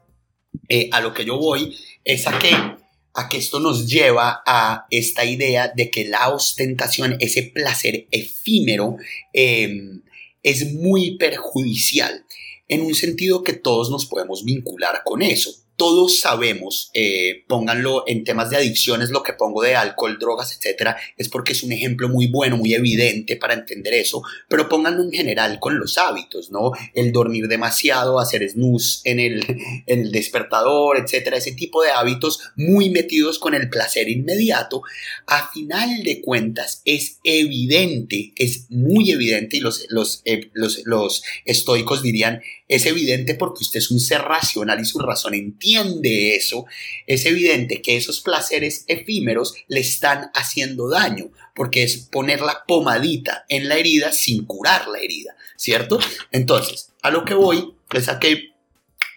eh, 0.69 0.89
a 0.91 1.01
lo 1.01 1.13
que 1.13 1.25
yo 1.25 1.37
voy 1.37 1.75
es 2.03 2.27
a 2.27 2.37
que 2.37 2.80
a 3.13 3.29
que 3.29 3.37
esto 3.37 3.59
nos 3.59 3.87
lleva 3.87 4.41
a 4.45 4.85
esta 4.89 5.25
idea 5.25 5.67
de 5.67 5.89
que 5.89 6.05
la 6.05 6.29
ostentación, 6.29 7.17
ese 7.19 7.43
placer 7.43 8.07
efímero, 8.11 8.97
em, 9.33 10.01
es 10.43 10.73
muy 10.73 11.17
perjudicial, 11.17 12.25
en 12.67 12.81
un 12.81 12.95
sentido 12.95 13.43
que 13.43 13.53
todos 13.53 13.89
nos 13.91 14.05
podemos 14.05 14.45
vincular 14.45 15.01
con 15.03 15.21
eso 15.21 15.53
todos 15.81 16.19
sabemos, 16.19 16.91
eh, 16.93 17.43
pónganlo 17.47 18.03
en 18.05 18.23
temas 18.23 18.51
de 18.51 18.57
adicciones, 18.57 19.09
lo 19.09 19.23
que 19.23 19.33
pongo 19.33 19.63
de 19.63 19.75
alcohol, 19.75 20.19
drogas, 20.19 20.55
etcétera, 20.55 20.95
es 21.17 21.27
porque 21.27 21.53
es 21.53 21.63
un 21.63 21.71
ejemplo 21.71 22.07
muy 22.07 22.27
bueno, 22.27 22.55
muy 22.55 22.75
evidente 22.75 23.35
para 23.35 23.55
entender 23.55 23.95
eso, 23.95 24.21
pero 24.47 24.69
pónganlo 24.69 25.01
en 25.01 25.11
general 25.11 25.57
con 25.59 25.79
los 25.79 25.97
hábitos, 25.97 26.51
¿no? 26.51 26.71
El 26.93 27.11
dormir 27.11 27.47
demasiado, 27.47 28.19
hacer 28.19 28.47
snooze 28.47 28.99
en 29.05 29.19
el, 29.19 30.11
despertador, 30.11 30.97
etcétera, 30.97 31.37
ese 31.37 31.53
tipo 31.53 31.81
de 31.81 31.89
hábitos 31.89 32.41
muy 32.55 32.91
metidos 32.91 33.39
con 33.39 33.55
el 33.55 33.67
placer 33.67 34.07
inmediato, 34.07 34.83
a 35.25 35.49
final 35.51 36.03
de 36.03 36.21
cuentas 36.21 36.83
es 36.85 37.17
evidente, 37.23 38.33
es 38.35 38.69
muy 38.69 39.09
evidente, 39.09 39.57
y 39.57 39.61
los, 39.61 39.87
los, 39.89 40.21
eh, 40.25 40.51
los 40.53 41.23
estoicos 41.45 42.03
dirían, 42.03 42.43
es 42.71 42.85
evidente 42.85 43.35
porque 43.35 43.65
usted 43.65 43.79
es 43.79 43.91
un 43.91 43.99
ser 43.99 44.21
racional 44.21 44.79
y 44.79 44.85
su 44.85 44.97
razón 44.97 45.33
entiende 45.33 46.37
eso. 46.37 46.65
Es 47.05 47.25
evidente 47.25 47.81
que 47.81 47.97
esos 47.97 48.21
placeres 48.21 48.85
efímeros 48.87 49.55
le 49.67 49.81
están 49.81 50.31
haciendo 50.33 50.89
daño 50.89 51.31
porque 51.53 51.83
es 51.83 51.97
poner 51.97 52.39
la 52.39 52.63
pomadita 52.65 53.43
en 53.49 53.67
la 53.67 53.75
herida 53.75 54.13
sin 54.13 54.45
curar 54.45 54.87
la 54.87 54.99
herida, 54.99 55.35
¿cierto? 55.57 55.99
Entonces, 56.31 56.93
a 57.01 57.11
lo 57.11 57.25
que 57.25 57.33
voy 57.33 57.73
es 57.91 58.07
a 58.07 58.19
que 58.19 58.51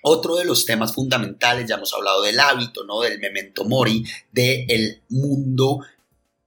otro 0.02 0.34
de 0.34 0.44
los 0.44 0.64
temas 0.64 0.92
fundamentales, 0.92 1.68
ya 1.68 1.76
hemos 1.76 1.94
hablado 1.94 2.22
del 2.22 2.40
hábito, 2.40 2.82
¿no? 2.84 3.02
Del 3.02 3.20
memento 3.20 3.64
mori, 3.64 4.04
del 4.32 5.00
mundo 5.10 5.78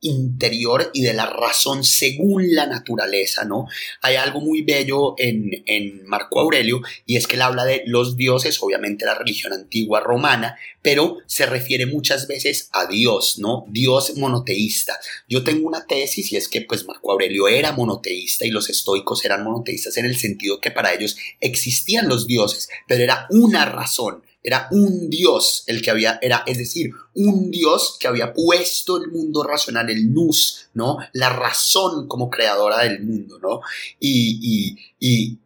interior 0.07 0.89
y 0.93 1.01
de 1.01 1.13
la 1.13 1.27
razón 1.27 1.83
según 1.83 2.53
la 2.53 2.65
naturaleza, 2.65 3.45
¿no? 3.45 3.67
Hay 4.01 4.15
algo 4.15 4.41
muy 4.41 4.61
bello 4.61 5.15
en, 5.17 5.63
en, 5.65 6.05
Marco 6.07 6.39
Aurelio 6.39 6.81
y 7.05 7.17
es 7.17 7.27
que 7.27 7.35
él 7.35 7.41
habla 7.41 7.65
de 7.65 7.83
los 7.85 8.17
dioses, 8.17 8.57
obviamente 8.61 9.05
la 9.05 9.15
religión 9.15 9.53
antigua 9.53 9.99
romana, 9.99 10.57
pero 10.81 11.17
se 11.25 11.45
refiere 11.45 11.85
muchas 11.85 12.27
veces 12.27 12.69
a 12.71 12.85
Dios, 12.87 13.39
¿no? 13.39 13.65
Dios 13.69 14.15
monoteísta. 14.17 14.97
Yo 15.27 15.43
tengo 15.43 15.67
una 15.67 15.85
tesis 15.85 16.31
y 16.31 16.37
es 16.37 16.47
que 16.47 16.61
pues 16.61 16.85
Marco 16.85 17.11
Aurelio 17.11 17.47
era 17.47 17.71
monoteísta 17.73 18.45
y 18.45 18.51
los 18.51 18.69
estoicos 18.69 19.25
eran 19.25 19.43
monoteístas 19.43 19.97
en 19.97 20.05
el 20.05 20.15
sentido 20.15 20.61
que 20.61 20.71
para 20.71 20.93
ellos 20.93 21.17
existían 21.39 22.07
los 22.07 22.27
dioses, 22.27 22.69
pero 22.87 23.03
era 23.03 23.27
una 23.29 23.65
razón 23.65 24.23
era 24.47 24.69
un 24.71 25.09
Dios 25.09 25.65
el 25.67 25.81
que 25.81 25.91
había, 25.91 26.19
era, 26.21 26.43
es 26.45 26.57
decir, 26.57 26.91
un 27.15 27.51
Dios 27.51 27.97
que 27.99 28.07
había 28.07 28.33
puesto 28.33 28.95
el 28.95 29.11
mundo 29.11 29.43
racional, 29.43 29.89
el 29.89 30.13
nous, 30.13 30.69
¿no? 30.73 30.99
La 31.11 31.29
razón 31.29 32.07
como 32.07 32.29
creadora 32.29 32.83
del 32.83 33.03
mundo, 33.03 33.39
¿no? 33.39 33.59
Y, 33.99 34.39
y, 34.41 34.77
y 34.99 35.37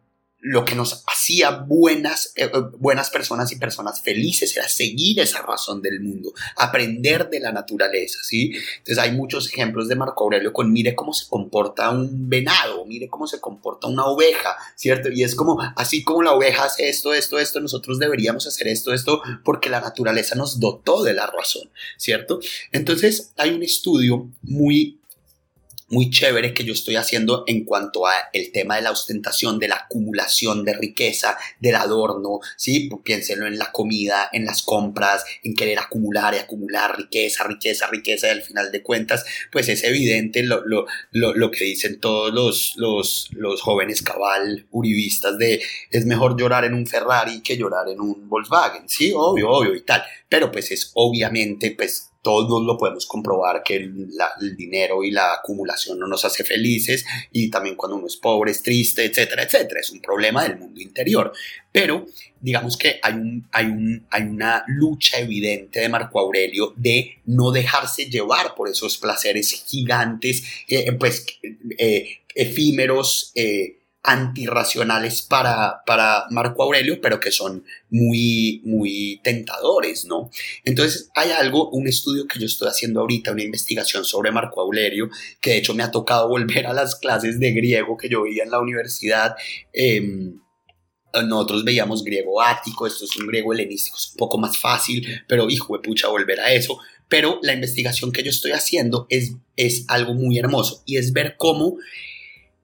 lo 0.44 0.64
que 0.64 0.74
nos 0.74 1.04
hacía 1.06 1.50
buenas, 1.50 2.32
eh, 2.34 2.50
eh, 2.52 2.60
buenas 2.78 3.10
personas 3.10 3.52
y 3.52 3.56
personas 3.56 4.02
felices 4.02 4.56
era 4.56 4.68
seguir 4.68 5.20
esa 5.20 5.40
razón 5.40 5.80
del 5.80 6.00
mundo, 6.00 6.32
aprender 6.56 7.30
de 7.30 7.38
la 7.38 7.52
naturaleza, 7.52 8.18
¿sí? 8.24 8.52
Entonces 8.78 8.98
hay 8.98 9.12
muchos 9.12 9.46
ejemplos 9.46 9.86
de 9.86 9.94
Marco 9.94 10.24
Aurelio 10.24 10.52
con 10.52 10.72
mire 10.72 10.96
cómo 10.96 11.12
se 11.12 11.28
comporta 11.28 11.90
un 11.90 12.28
venado, 12.28 12.84
mire 12.86 13.08
cómo 13.08 13.28
se 13.28 13.40
comporta 13.40 13.86
una 13.86 14.06
oveja, 14.06 14.56
¿cierto? 14.74 15.10
Y 15.10 15.22
es 15.22 15.36
como, 15.36 15.60
así 15.76 16.02
como 16.02 16.22
la 16.22 16.32
oveja 16.32 16.64
hace 16.64 16.88
esto, 16.88 17.14
esto, 17.14 17.38
esto, 17.38 17.60
nosotros 17.60 18.00
deberíamos 18.00 18.44
hacer 18.48 18.66
esto, 18.66 18.92
esto, 18.92 19.22
porque 19.44 19.70
la 19.70 19.80
naturaleza 19.80 20.34
nos 20.34 20.58
dotó 20.58 21.04
de 21.04 21.14
la 21.14 21.28
razón, 21.28 21.70
¿cierto? 21.96 22.40
Entonces 22.72 23.32
hay 23.36 23.50
un 23.50 23.62
estudio 23.62 24.28
muy 24.42 24.98
muy 25.92 26.08
chévere 26.08 26.54
que 26.54 26.64
yo 26.64 26.72
estoy 26.72 26.96
haciendo 26.96 27.44
en 27.46 27.64
cuanto 27.64 28.06
a 28.06 28.14
el 28.32 28.50
tema 28.50 28.76
de 28.76 28.82
la 28.82 28.90
ostentación, 28.90 29.58
de 29.58 29.68
la 29.68 29.76
acumulación 29.76 30.64
de 30.64 30.72
riqueza, 30.72 31.36
del 31.60 31.74
adorno, 31.74 32.40
¿sí? 32.56 32.88
Pues 32.88 33.02
piénsenlo 33.04 33.46
en 33.46 33.58
la 33.58 33.70
comida, 33.70 34.30
en 34.32 34.46
las 34.46 34.62
compras, 34.62 35.22
en 35.42 35.54
querer 35.54 35.78
acumular 35.78 36.32
y 36.34 36.38
acumular 36.38 36.96
riqueza, 36.96 37.44
riqueza, 37.44 37.88
riqueza 37.88 38.28
y 38.28 38.30
al 38.30 38.42
final 38.42 38.72
de 38.72 38.82
cuentas, 38.82 39.26
pues 39.52 39.68
es 39.68 39.84
evidente 39.84 40.42
lo, 40.42 40.64
lo, 40.64 40.86
lo, 41.10 41.34
lo 41.34 41.50
que 41.50 41.64
dicen 41.64 42.00
todos 42.00 42.32
los, 42.32 42.72
los, 42.76 43.28
los 43.32 43.60
jóvenes 43.60 44.00
cabal 44.00 44.66
uribistas 44.70 45.36
de 45.36 45.60
es 45.90 46.06
mejor 46.06 46.40
llorar 46.40 46.64
en 46.64 46.72
un 46.72 46.86
Ferrari 46.86 47.42
que 47.42 47.58
llorar 47.58 47.90
en 47.90 48.00
un 48.00 48.30
Volkswagen, 48.30 48.88
¿sí? 48.88 49.12
Obvio, 49.14 49.50
obvio 49.50 49.74
y 49.74 49.82
tal, 49.82 50.02
pero 50.26 50.50
pues 50.50 50.70
es 50.70 50.90
obviamente, 50.94 51.72
pues 51.72 52.11
todos 52.22 52.64
lo 52.64 52.78
podemos 52.78 53.04
comprobar 53.06 53.62
que 53.64 53.76
el, 53.76 54.56
dinero 54.56 55.02
y 55.02 55.10
la 55.10 55.34
acumulación 55.34 55.98
no 55.98 56.06
nos 56.06 56.24
hace 56.24 56.44
felices 56.44 57.04
y 57.32 57.50
también 57.50 57.74
cuando 57.74 57.96
uno 57.96 58.06
es 58.06 58.16
pobre, 58.16 58.52
es 58.52 58.62
triste, 58.62 59.04
etcétera, 59.04 59.42
etcétera. 59.42 59.80
Es 59.80 59.90
un 59.90 60.00
problema 60.00 60.44
del 60.44 60.56
mundo 60.56 60.80
interior. 60.80 61.32
Pero 61.72 62.06
digamos 62.40 62.76
que 62.76 63.00
hay, 63.02 63.14
un, 63.14 63.48
hay, 63.50 63.66
un, 63.66 64.06
hay 64.10 64.22
una 64.22 64.64
lucha 64.68 65.18
evidente 65.18 65.80
de 65.80 65.88
Marco 65.88 66.20
Aurelio 66.20 66.72
de 66.76 67.18
no 67.26 67.50
dejarse 67.50 68.06
llevar 68.06 68.54
por 68.54 68.68
esos 68.68 68.98
placeres 68.98 69.64
gigantes, 69.66 70.44
eh, 70.68 70.92
pues 70.92 71.26
eh, 71.76 72.18
efímeros, 72.34 73.32
eh, 73.34 73.78
antirracionales 74.04 75.22
para, 75.22 75.82
para 75.86 76.24
Marco 76.30 76.64
Aurelio, 76.64 77.00
pero 77.00 77.20
que 77.20 77.30
son 77.30 77.64
muy, 77.88 78.60
muy 78.64 79.20
tentadores, 79.22 80.06
¿no? 80.06 80.28
Entonces 80.64 81.10
hay 81.14 81.30
algo, 81.30 81.70
un 81.70 81.86
estudio 81.86 82.26
que 82.26 82.40
yo 82.40 82.46
estoy 82.46 82.68
haciendo 82.68 83.00
ahorita, 83.00 83.30
una 83.30 83.44
investigación 83.44 84.04
sobre 84.04 84.32
Marco 84.32 84.60
Aurelio, 84.60 85.08
que 85.40 85.50
de 85.50 85.58
hecho 85.58 85.74
me 85.74 85.84
ha 85.84 85.90
tocado 85.92 86.28
volver 86.32 86.66
a 86.66 86.72
las 86.72 86.96
clases 86.96 87.38
de 87.38 87.52
griego 87.52 87.96
que 87.96 88.08
yo 88.08 88.22
veía 88.22 88.42
en 88.42 88.50
la 88.50 88.60
universidad. 88.60 89.36
Em, 89.72 90.40
nosotros 91.26 91.62
veíamos 91.62 92.02
griego 92.02 92.42
ático, 92.42 92.86
esto 92.86 93.04
es 93.04 93.16
un 93.16 93.26
griego 93.26 93.52
helenístico, 93.52 93.98
es 93.98 94.12
un 94.12 94.16
poco 94.16 94.38
más 94.38 94.56
fácil, 94.56 95.06
pero 95.28 95.48
hijo 95.48 95.76
de 95.76 95.82
pucha, 95.82 96.08
volver 96.08 96.40
a 96.40 96.52
eso. 96.52 96.78
Pero 97.08 97.38
la 97.42 97.52
investigación 97.52 98.10
que 98.10 98.22
yo 98.22 98.30
estoy 98.30 98.52
haciendo 98.52 99.06
es, 99.10 99.34
es 99.56 99.84
algo 99.88 100.14
muy 100.14 100.38
hermoso 100.38 100.82
y 100.86 100.96
es 100.96 101.12
ver 101.12 101.36
cómo 101.36 101.76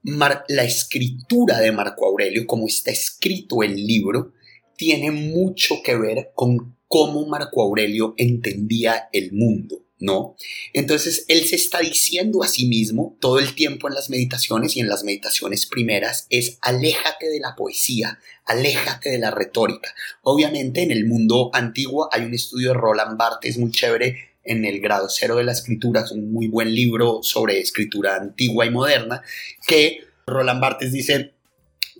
la 0.03 0.63
escritura 0.63 1.59
de 1.59 1.71
Marco 1.71 2.05
Aurelio, 2.05 2.45
como 2.47 2.67
está 2.67 2.91
escrito 2.91 3.63
el 3.63 3.75
libro, 3.75 4.33
tiene 4.77 5.11
mucho 5.11 5.81
que 5.83 5.95
ver 5.95 6.31
con 6.35 6.77
cómo 6.87 7.27
Marco 7.27 7.61
Aurelio 7.61 8.13
entendía 8.17 9.09
el 9.11 9.33
mundo, 9.33 9.85
¿no? 9.99 10.35
Entonces, 10.73 11.25
él 11.27 11.45
se 11.45 11.57
está 11.57 11.79
diciendo 11.79 12.43
a 12.43 12.47
sí 12.47 12.65
mismo 12.65 13.17
todo 13.19 13.39
el 13.39 13.53
tiempo 13.53 13.87
en 13.87 13.93
las 13.93 14.09
meditaciones 14.09 14.75
y 14.75 14.79
en 14.79 14.87
las 14.87 15.03
meditaciones 15.03 15.65
primeras 15.65 16.27
es 16.29 16.57
aléjate 16.61 17.29
de 17.29 17.39
la 17.39 17.55
poesía, 17.55 18.19
aléjate 18.45 19.09
de 19.09 19.19
la 19.19 19.31
retórica. 19.31 19.93
Obviamente, 20.23 20.81
en 20.81 20.91
el 20.91 21.05
mundo 21.05 21.51
antiguo 21.53 22.09
hay 22.11 22.23
un 22.23 22.33
estudio 22.33 22.69
de 22.69 22.75
Roland 22.75 23.17
Barthes 23.17 23.57
muy 23.57 23.71
chévere 23.71 24.28
en 24.43 24.65
el 24.65 24.79
grado 24.79 25.07
cero 25.09 25.35
de 25.35 25.43
la 25.43 25.51
escritura, 25.51 26.01
es 26.01 26.11
un 26.11 26.31
muy 26.31 26.47
buen 26.47 26.73
libro 26.73 27.19
sobre 27.21 27.59
escritura 27.59 28.15
antigua 28.15 28.65
y 28.65 28.71
moderna, 28.71 29.21
que 29.67 29.99
Roland 30.25 30.61
Barthes 30.61 30.91
dice, 30.91 31.33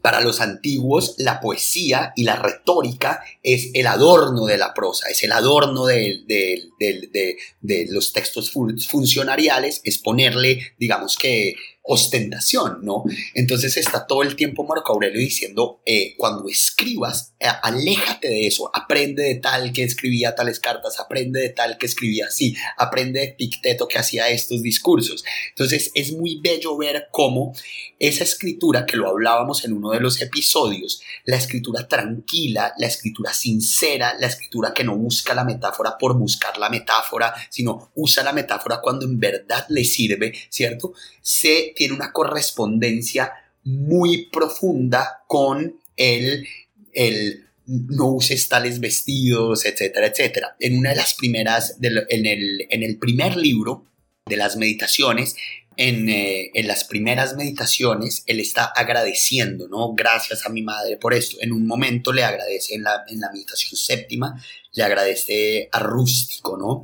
Para 0.01 0.21
los 0.21 0.39
antiguos, 0.39 1.15
la 1.17 1.41
poesía 1.41 2.13
y 2.15 2.23
la 2.23 2.37
retórica 2.37 3.21
es 3.43 3.71
el 3.73 3.87
adorno 3.87 4.45
de 4.45 4.57
la 4.57 4.73
prosa, 4.73 5.09
es 5.09 5.23
el 5.23 5.31
adorno 5.31 5.85
de, 5.85 6.23
de 6.27 7.87
los 7.89 8.13
textos 8.13 8.51
funcionariales, 8.51 9.81
es 9.83 9.97
ponerle, 9.97 10.73
digamos 10.77 11.17
que, 11.17 11.55
ostentación, 11.91 12.79
¿no? 12.83 13.03
Entonces 13.33 13.75
está 13.75 14.05
todo 14.05 14.21
el 14.21 14.35
tiempo 14.35 14.63
Marco 14.63 14.93
Aurelio 14.93 15.19
diciendo, 15.19 15.81
eh, 15.87 16.13
cuando 16.17 16.47
escribas, 16.47 17.33
eh, 17.39 17.47
aléjate 17.63 18.29
de 18.29 18.45
eso, 18.45 18.69
aprende 18.71 19.23
de 19.23 19.35
tal 19.35 19.73
que 19.73 19.83
escribía 19.83 20.35
tales 20.35 20.59
cartas, 20.59 20.99
aprende 20.99 21.39
de 21.39 21.49
tal 21.49 21.79
que 21.79 21.87
escribía 21.87 22.27
así, 22.27 22.55
aprende 22.77 23.21
de 23.21 23.29
Picteto 23.29 23.87
que 23.87 23.97
hacía 23.97 24.29
estos 24.29 24.61
discursos. 24.61 25.23
Entonces 25.49 25.89
es 25.95 26.11
muy 26.11 26.39
bello 26.39 26.77
ver 26.77 27.07
cómo 27.11 27.53
esa 27.97 28.23
escritura, 28.23 28.85
que 28.85 28.95
lo 28.95 29.09
hablábamos 29.09 29.65
en 29.65 29.73
uno 29.73 29.89
de 29.89 29.99
los 29.99 30.21
episodios, 30.21 31.01
la 31.25 31.37
escritura 31.37 31.87
tranquila, 31.87 32.73
la 32.77 32.85
escritura 32.85 33.33
sincera, 33.33 34.15
la 34.19 34.27
escritura 34.27 34.73
que 34.75 34.83
no 34.83 34.95
busca 34.95 35.33
la 35.33 35.43
metáfora 35.43 35.97
por 35.97 36.17
buscar 36.17 36.57
la 36.59 36.69
metáfora, 36.69 37.33
sino 37.49 37.91
usa 37.95 38.23
la 38.23 38.31
metáfora 38.31 38.79
cuando 38.79 39.05
en 39.05 39.19
verdad 39.19 39.65
le 39.69 39.83
sirve, 39.83 40.33
¿cierto? 40.49 40.93
Se 41.21 41.73
tiene 41.79 41.93
una 41.93 42.11
correspondencia 42.11 43.31
muy 43.63 44.25
profunda 44.25 45.23
con 45.27 45.79
el, 45.95 46.45
el 46.91 47.45
no 47.65 48.07
uses 48.07 48.49
tales 48.49 48.81
vestidos, 48.81 49.63
etcétera, 49.63 50.07
etcétera. 50.07 50.57
En 50.59 50.77
una 50.77 50.89
de 50.89 50.97
las 50.97 51.13
primeras, 51.13 51.77
en, 51.81 52.25
el, 52.25 52.67
en 52.69 52.83
el 52.83 52.97
primer 52.97 53.37
libro 53.37 53.85
de 54.25 54.35
las 54.35 54.57
meditaciones, 54.57 55.37
en, 55.77 56.09
eh, 56.09 56.51
en, 56.53 56.67
las 56.67 56.83
primeras 56.83 57.37
meditaciones, 57.37 58.23
él 58.25 58.41
está 58.41 58.65
agradeciendo, 58.65 59.69
¿no? 59.69 59.93
Gracias 59.93 60.45
a 60.45 60.49
mi 60.49 60.61
madre 60.61 60.97
por 60.97 61.13
esto. 61.13 61.37
En 61.39 61.53
un 61.53 61.65
momento 61.65 62.11
le 62.11 62.25
agradece 62.25 62.75
en 62.75 62.83
la, 62.83 63.05
en 63.07 63.21
la 63.21 63.31
meditación 63.31 63.77
séptima, 63.77 64.43
le 64.73 64.83
agradece 64.83 65.69
a 65.71 65.79
Rústico, 65.79 66.57
¿no? 66.57 66.83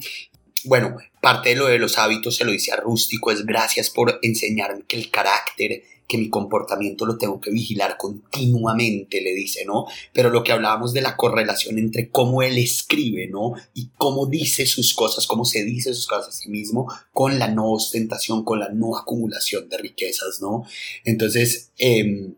Bueno, 0.65 0.97
parte 1.21 1.49
de 1.49 1.55
lo 1.55 1.67
de 1.67 1.79
los 1.79 1.97
hábitos 1.97 2.35
se 2.35 2.45
lo 2.45 2.51
dice 2.51 2.71
a 2.71 2.77
Rústico, 2.77 3.31
es 3.31 3.45
gracias 3.45 3.89
por 3.89 4.19
enseñarme 4.21 4.83
que 4.87 4.97
el 4.97 5.09
carácter, 5.09 5.83
que 6.07 6.17
mi 6.17 6.29
comportamiento 6.29 7.05
lo 7.05 7.17
tengo 7.17 7.41
que 7.41 7.51
vigilar 7.51 7.97
continuamente, 7.97 9.21
le 9.21 9.33
dice, 9.33 9.65
¿no? 9.65 9.85
Pero 10.13 10.29
lo 10.29 10.43
que 10.43 10.51
hablábamos 10.51 10.93
de 10.93 11.01
la 11.01 11.17
correlación 11.17 11.79
entre 11.79 12.09
cómo 12.09 12.43
él 12.43 12.57
escribe, 12.57 13.27
¿no? 13.27 13.53
Y 13.73 13.89
cómo 13.97 14.27
dice 14.27 14.65
sus 14.67 14.93
cosas, 14.93 15.25
cómo 15.25 15.45
se 15.45 15.63
dice 15.63 15.93
sus 15.93 16.05
cosas 16.05 16.29
a 16.29 16.37
sí 16.37 16.49
mismo, 16.49 16.87
con 17.11 17.39
la 17.39 17.47
no 17.47 17.71
ostentación, 17.71 18.43
con 18.43 18.59
la 18.59 18.69
no 18.69 18.95
acumulación 18.95 19.67
de 19.69 19.77
riquezas, 19.77 20.41
¿no? 20.41 20.65
Entonces, 21.03 21.71
eh, 21.79 22.33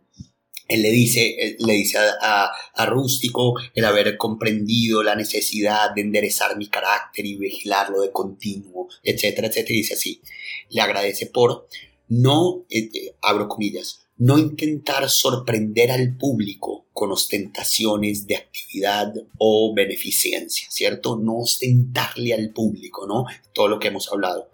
él 0.68 0.82
le 0.82 0.92
dice, 0.92 1.56
le 1.60 1.74
dice 1.74 1.98
a, 1.98 2.52
a, 2.74 2.86
Rústico 2.86 3.56
el 3.74 3.86
haber 3.86 4.18
comprendido 4.18 5.02
la 5.02 5.16
necesidad 5.16 5.94
de 5.96 6.02
enderezar 6.02 6.58
mi 6.58 6.68
carácter 6.68 7.26
y 7.26 7.38
vigilarlo 7.38 8.02
de 8.02 8.12
continuo, 8.12 8.90
etcétera, 9.04 9.48
etcétera. 9.48 9.76
Dice 9.76 9.94
así, 9.94 10.22
le 10.70 10.82
agradece 10.82 11.28
por 11.28 11.68
no, 12.10 12.66
eh, 12.70 12.90
eh, 12.94 13.16
abro 13.22 13.48
comillas, 13.48 14.08
no 14.18 14.38
intentar 14.38 15.10
sorprender 15.10 15.92
al 15.92 16.18
público 16.18 16.88
con 16.92 17.12
ostentaciones 17.12 18.26
de 18.26 18.36
actividad 18.36 19.14
o 19.38 19.74
beneficencia, 19.76 20.68
¿cierto? 20.72 21.18
No 21.18 21.38
ostentarle 21.38 22.34
al 22.34 22.52
público, 22.52 23.06
¿no? 23.06 23.26
Todo 23.54 23.68
lo 23.68 23.80
que 23.80 23.90
hemos 23.90 24.12
hablado. 24.12 24.50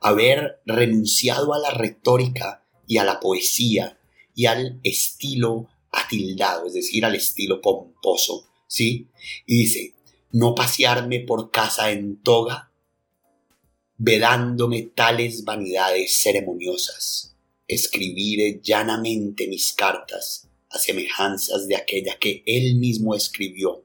Haber 0.00 0.60
renunciado 0.64 1.52
a 1.52 1.58
la 1.58 1.70
retórica 1.70 2.64
y 2.86 2.98
a 2.98 3.04
la 3.04 3.18
poesía 3.18 3.97
y 4.38 4.46
al 4.46 4.78
estilo 4.84 5.68
atildado, 5.90 6.68
es 6.68 6.74
decir, 6.74 7.04
al 7.04 7.16
estilo 7.16 7.60
pomposo, 7.60 8.48
¿sí? 8.68 9.08
Y 9.46 9.62
dice, 9.62 9.94
no 10.30 10.54
pasearme 10.54 11.18
por 11.18 11.50
casa 11.50 11.90
en 11.90 12.22
toga, 12.22 12.70
vedándome 13.96 14.82
tales 14.82 15.42
vanidades 15.42 16.22
ceremoniosas, 16.22 17.34
escribir 17.66 18.62
llanamente 18.62 19.48
mis 19.48 19.72
cartas 19.72 20.48
a 20.70 20.78
semejanzas 20.78 21.66
de 21.66 21.74
aquella 21.74 22.16
que 22.16 22.44
él 22.46 22.76
mismo 22.76 23.16
escribió. 23.16 23.82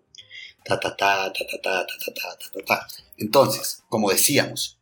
Ta, 0.63 0.79
ta, 0.79 0.95
ta, 0.95 1.33
ta, 1.33 1.45
ta, 1.47 1.61
ta, 1.63 1.87
ta, 1.87 2.13
ta, 2.13 2.37
ta, 2.37 2.63
ta. 2.63 2.87
Entonces, 3.17 3.81
como 3.89 4.11
decíamos, 4.11 4.77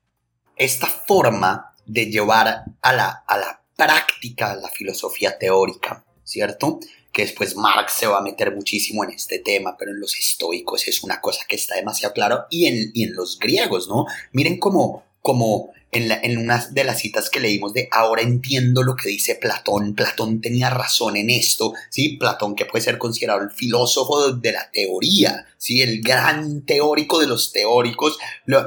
esta 0.58 0.88
forma 0.88 1.74
de 1.86 2.08
llevar 2.08 2.48
a 2.50 2.66
a 2.82 3.38
la 3.38 3.61
práctica 3.82 4.56
la 4.56 4.70
filosofía 4.70 5.40
teórica, 5.40 6.06
¿cierto? 6.24 6.80
Que 7.12 7.24
después 7.24 7.56
Marx 7.56 7.94
se 7.94 8.06
va 8.06 8.20
a 8.20 8.22
meter 8.22 8.54
muchísimo 8.54 9.04
en 9.04 9.10
este 9.10 9.40
tema, 9.40 9.76
pero 9.76 9.92
en 9.92 10.00
los 10.00 10.18
estoicos 10.20 10.88
es 10.88 11.04
una 11.04 11.20
cosa 11.20 11.46
que 11.48 11.56
está 11.56 11.76
demasiado 11.76 12.14
claro 12.14 12.46
y 12.52 12.68
en, 12.68 12.92
y 12.94 13.04
en 13.04 13.16
los 13.16 13.40
griegos, 13.40 13.90
¿no? 13.90 14.06
Miren 14.34 14.60
cómo, 14.60 15.04
cómo 15.22 15.72
en, 15.92 16.38
una 16.38 16.66
de 16.72 16.84
las 16.86 17.00
citas 17.00 17.30
que 17.30 17.42
leímos 17.42 17.74
de 17.74 17.90
ahora 17.92 18.22
entiendo 18.22 18.82
lo 18.84 18.96
que 18.96 19.10
dice 19.10 19.36
Platón, 19.36 19.94
Platón 19.94 20.40
tenía 20.40 20.70
razón 20.70 21.18
en 21.18 21.30
esto, 21.30 21.74
¿sí? 21.90 22.18
Platón 22.18 22.56
que 22.56 22.66
puede 22.66 22.84
ser 22.84 22.98
considerado 22.98 23.42
el 23.42 23.52
filósofo 23.52 24.32
de 24.32 24.54
la 24.54 24.72
teoría, 24.72 25.46
¿sí? 25.58 25.82
El 25.82 26.02
gran 26.02 26.62
teórico 26.62 27.20
de 27.20 27.28
los 27.28 27.52
teóricos, 27.52 28.18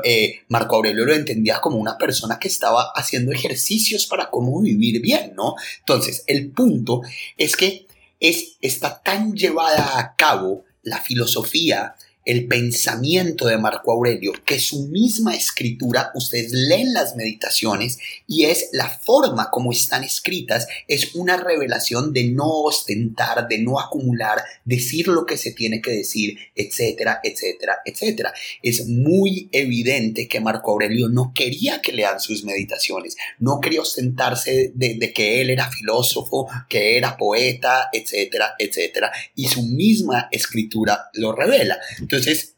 eh, 0.05 0.41
Marco 0.49 0.77
Aurelio 0.77 1.07
lo 1.07 1.14
entendía 1.14 1.61
como 1.61 1.79
una 1.79 1.97
persona 1.97 2.39
que 2.39 2.49
estaba 2.49 2.93
haciendo 2.95 3.33
ejercicios 3.33 4.07
para 4.07 4.29
cómo 4.29 4.61
vivir 4.61 5.01
bien, 5.01 5.33
¿no? 5.35 5.55
Entonces, 5.79 6.25
el 6.27 6.51
punto 6.51 7.01
es 7.39 7.57
que 7.57 7.87
es, 8.20 8.57
está 8.61 9.03
tan 9.03 9.35
llevada 9.35 9.99
a 9.99 10.14
cabo 10.14 10.64
la 10.83 11.01
filosofía 11.01 11.95
el 12.25 12.47
pensamiento 12.47 13.47
de 13.47 13.59
Marco 13.59 13.93
Aurelio, 13.93 14.33
que 14.45 14.59
su 14.59 14.87
misma 14.89 15.35
escritura, 15.35 16.11
ustedes 16.14 16.53
leen 16.53 16.95
las 16.95 17.16
meditaciones 17.16 17.99
y 18.27 18.45
es 18.45 18.70
la 18.72 18.89
forma 18.89 19.51
como 19.51 19.72
están 19.72 20.05
escritas, 20.05 20.66
es 20.89 21.14
una 21.14 21.37
revelación 21.37 22.12
de 22.12 22.25
no 22.25 22.49
ostentar, 22.49 23.47
de 23.49 23.59
no 23.59 23.79
acumular, 23.79 24.43
decir 24.64 25.09
lo 25.09 25.27
que 25.27 25.37
se 25.37 25.53
tiene 25.53 25.83
que 25.83 25.91
decir, 25.91 26.39
etcétera, 26.55 27.20
etcétera, 27.22 27.79
etcétera. 27.85 28.33
Es 28.62 28.87
muy 28.87 29.49
evidente 29.53 30.27
que 30.27 30.41
Marco 30.41 30.72
Aurelio 30.72 31.09
no 31.09 31.33
quería 31.35 31.81
que 31.83 31.93
lean 31.93 32.20
sus 32.20 32.45
meditaciones, 32.45 33.16
no 33.39 33.61
quería 33.61 33.83
ostentarse 33.83 34.72
de, 34.75 35.12
que 35.14 35.43
él 35.43 35.51
era 35.51 35.70
filósofo, 35.70 36.49
que 36.68 36.97
era 36.97 37.16
poeta, 37.16 37.91
etcétera, 37.93 38.55
etcétera, 38.59 39.12
y 39.35 39.49
su 39.49 39.62
misma 39.62 40.29
escritura 40.31 41.11
lo 41.12 41.35
revela. 41.35 41.79
Entonces, 42.17 42.53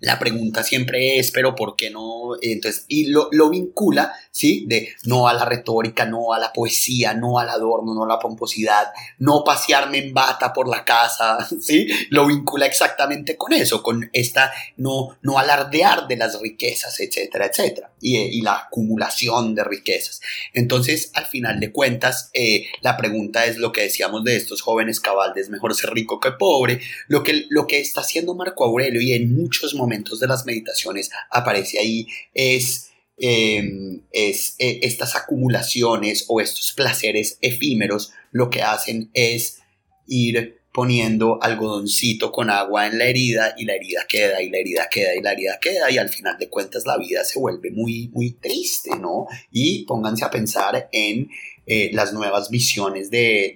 la 0.00 0.18
pregunta 0.18 0.62
siempre 0.62 1.18
es, 1.18 1.32
pero 1.32 1.54
¿por 1.54 1.74
qué 1.74 1.90
no? 1.90 2.36
Entonces, 2.40 2.84
y 2.86 3.06
lo, 3.06 3.28
lo, 3.32 3.50
vincula, 3.50 4.12
¿sí? 4.30 4.64
De 4.68 4.90
no 5.04 5.26
a 5.26 5.34
la 5.34 5.44
retórica, 5.44 6.06
no 6.06 6.32
a 6.32 6.38
la 6.38 6.52
poesía, 6.52 7.12
no 7.14 7.38
al 7.38 7.48
adorno, 7.48 7.92
no 7.94 8.04
a 8.04 8.08
la 8.08 8.18
pomposidad, 8.18 8.92
no 9.18 9.42
pasearme 9.44 9.98
en 9.98 10.14
bata 10.14 10.52
por 10.52 10.68
la 10.68 10.84
casa, 10.84 11.38
¿sí? 11.60 11.88
Lo 12.10 12.26
vincula 12.26 12.66
exactamente 12.66 13.36
con 13.36 13.52
eso, 13.52 13.82
con 13.82 14.08
esta, 14.12 14.52
no, 14.76 15.18
no 15.22 15.38
alardear 15.38 16.06
de 16.06 16.16
las 16.16 16.40
riquezas, 16.40 17.00
etcétera, 17.00 17.46
etcétera, 17.46 17.92
y, 18.00 18.40
la 18.42 18.56
acumulación 18.56 19.54
de 19.54 19.64
riquezas. 19.64 20.20
Entonces, 20.54 21.10
al 21.14 21.26
final 21.26 21.60
de 21.60 21.72
cuentas, 21.72 22.30
eh, 22.32 22.66
la 22.80 22.96
pregunta 22.96 23.44
es 23.44 23.58
lo 23.58 23.72
que 23.72 23.82
decíamos 23.82 24.24
de 24.24 24.36
estos 24.36 24.62
jóvenes 24.62 25.00
cabaldes, 25.00 25.50
mejor 25.50 25.74
ser 25.74 25.90
rico 25.90 26.20
que 26.20 26.30
pobre, 26.30 26.80
lo 27.08 27.22
que, 27.22 27.46
lo 27.50 27.66
que 27.66 27.80
está 27.80 28.02
haciendo 28.02 28.34
Marco 28.34 28.64
Aurelio 28.64 29.00
y 29.00 29.12
en 29.12 29.34
muchos 29.34 29.74
momentos 29.80 30.20
de 30.20 30.26
las 30.28 30.46
meditaciones 30.46 31.10
aparece 31.30 31.78
ahí 31.78 32.06
es, 32.34 32.90
em, 33.16 34.02
es 34.12 34.54
eh, 34.58 34.80
estas 34.82 35.16
acumulaciones 35.16 36.24
o 36.28 36.40
estos 36.40 36.72
placeres 36.72 37.38
efímeros 37.40 38.12
lo 38.30 38.50
que 38.50 38.62
hacen 38.62 39.10
es 39.14 39.58
ir 40.06 40.60
poniendo 40.72 41.42
algodoncito 41.42 42.30
con 42.30 42.48
agua 42.48 42.86
en 42.86 42.98
la 42.98 43.06
herida 43.06 43.54
y 43.58 43.64
la 43.64 43.74
herida 43.74 44.06
queda 44.08 44.40
y 44.40 44.50
la 44.50 44.58
herida 44.58 44.88
queda 44.88 45.16
y 45.16 45.20
la 45.20 45.32
herida 45.32 45.58
queda 45.60 45.90
y 45.90 45.98
al 45.98 46.08
final 46.08 46.38
de 46.38 46.48
cuentas 46.48 46.86
la 46.86 46.96
vida 46.96 47.24
se 47.24 47.40
vuelve 47.40 47.70
muy 47.70 48.08
muy 48.08 48.32
triste, 48.32 48.90
¿no? 48.96 49.26
Y 49.50 49.84
pónganse 49.84 50.24
a 50.24 50.30
pensar 50.30 50.88
en 50.92 51.28
eh, 51.66 51.90
las 51.92 52.12
nuevas 52.12 52.50
visiones 52.50 53.10
de, 53.10 53.54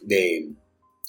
de, 0.00 0.48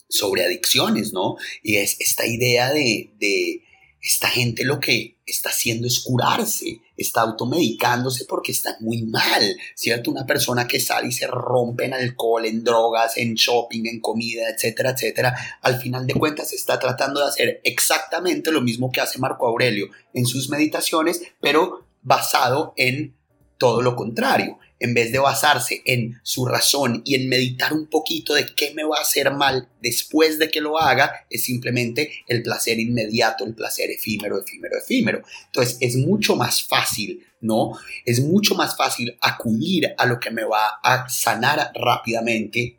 sobre 0.08 0.46
adicciones, 0.46 1.14
¿no? 1.14 1.38
Y 1.64 1.78
es 1.78 2.00
esta 2.00 2.28
idea 2.28 2.72
de, 2.72 3.12
de 3.18 3.63
esta 4.04 4.28
gente 4.28 4.66
lo 4.66 4.82
que 4.82 5.16
está 5.26 5.50
haciendo 5.50 5.88
es 5.88 6.02
curarse, 6.02 6.82
está 6.98 7.22
automedicándose 7.22 8.26
porque 8.26 8.52
está 8.52 8.76
muy 8.82 9.04
mal, 9.04 9.56
¿cierto? 9.76 10.12
Una 10.12 10.26
persona 10.26 10.68
que 10.68 10.82
sale 10.82 11.08
y 11.08 11.12
se 11.14 11.26
rompe 11.26 11.86
en 11.86 11.94
alcohol, 11.94 12.46
en 12.46 12.66
drogas, 12.66 13.16
en 13.16 13.36
shopping, 13.36 13.86
en 13.86 14.02
comida, 14.02 14.50
etcétera, 14.50 14.92
etcétera, 14.92 15.58
al 15.62 15.80
final 15.80 16.06
de 16.06 16.16
cuentas 16.16 16.52
está 16.52 16.78
tratando 16.80 17.22
de 17.22 17.28
hacer 17.28 17.62
exactamente 17.64 18.52
lo 18.52 18.62
mismo 18.62 18.92
que 18.92 19.00
hace 19.00 19.20
Marco 19.20 19.48
Aurelio 19.48 19.88
en 20.14 20.26
sus 20.26 20.50
meditaciones, 20.50 21.22
pero 21.40 21.86
basado 22.02 22.74
en 22.76 23.16
todo 23.58 23.82
lo 23.82 23.96
contrario, 23.96 24.60
en 24.84 24.94
vez 24.94 25.14
de 25.14 25.20
basarse 25.20 25.82
en 25.86 26.20
su 26.24 26.46
razón 26.46 27.04
y 27.06 27.16
en 27.16 27.30
meditar 27.30 27.72
un 27.72 27.88
poquito 27.88 28.34
de 28.34 28.46
qué 28.54 28.74
me 28.74 28.84
va 28.84 28.98
a 28.98 29.02
hacer 29.04 29.32
mal 29.32 29.70
después 29.82 30.38
de 30.40 30.52
que 30.52 30.60
lo 30.60 30.78
haga, 30.78 31.26
es 31.30 31.46
simplemente 31.46 32.12
el 32.28 32.44
placer 32.44 32.78
inmediato, 32.82 33.46
el 33.46 33.56
placer 33.56 33.90
efímero, 33.90 34.42
efímero, 34.42 34.78
efímero. 34.78 35.24
Entonces 35.46 35.78
es 35.80 35.96
mucho 35.96 36.36
más 36.36 36.64
fácil, 36.64 37.26
¿no? 37.40 37.80
Es 38.04 38.20
mucho 38.20 38.56
más 38.56 38.76
fácil 38.76 39.18
acudir 39.22 39.94
a 39.98 40.06
lo 40.06 40.20
que 40.20 40.32
me 40.32 40.44
va 40.44 40.82
a 40.84 41.08
sanar 41.08 41.72
rápidamente 41.74 42.78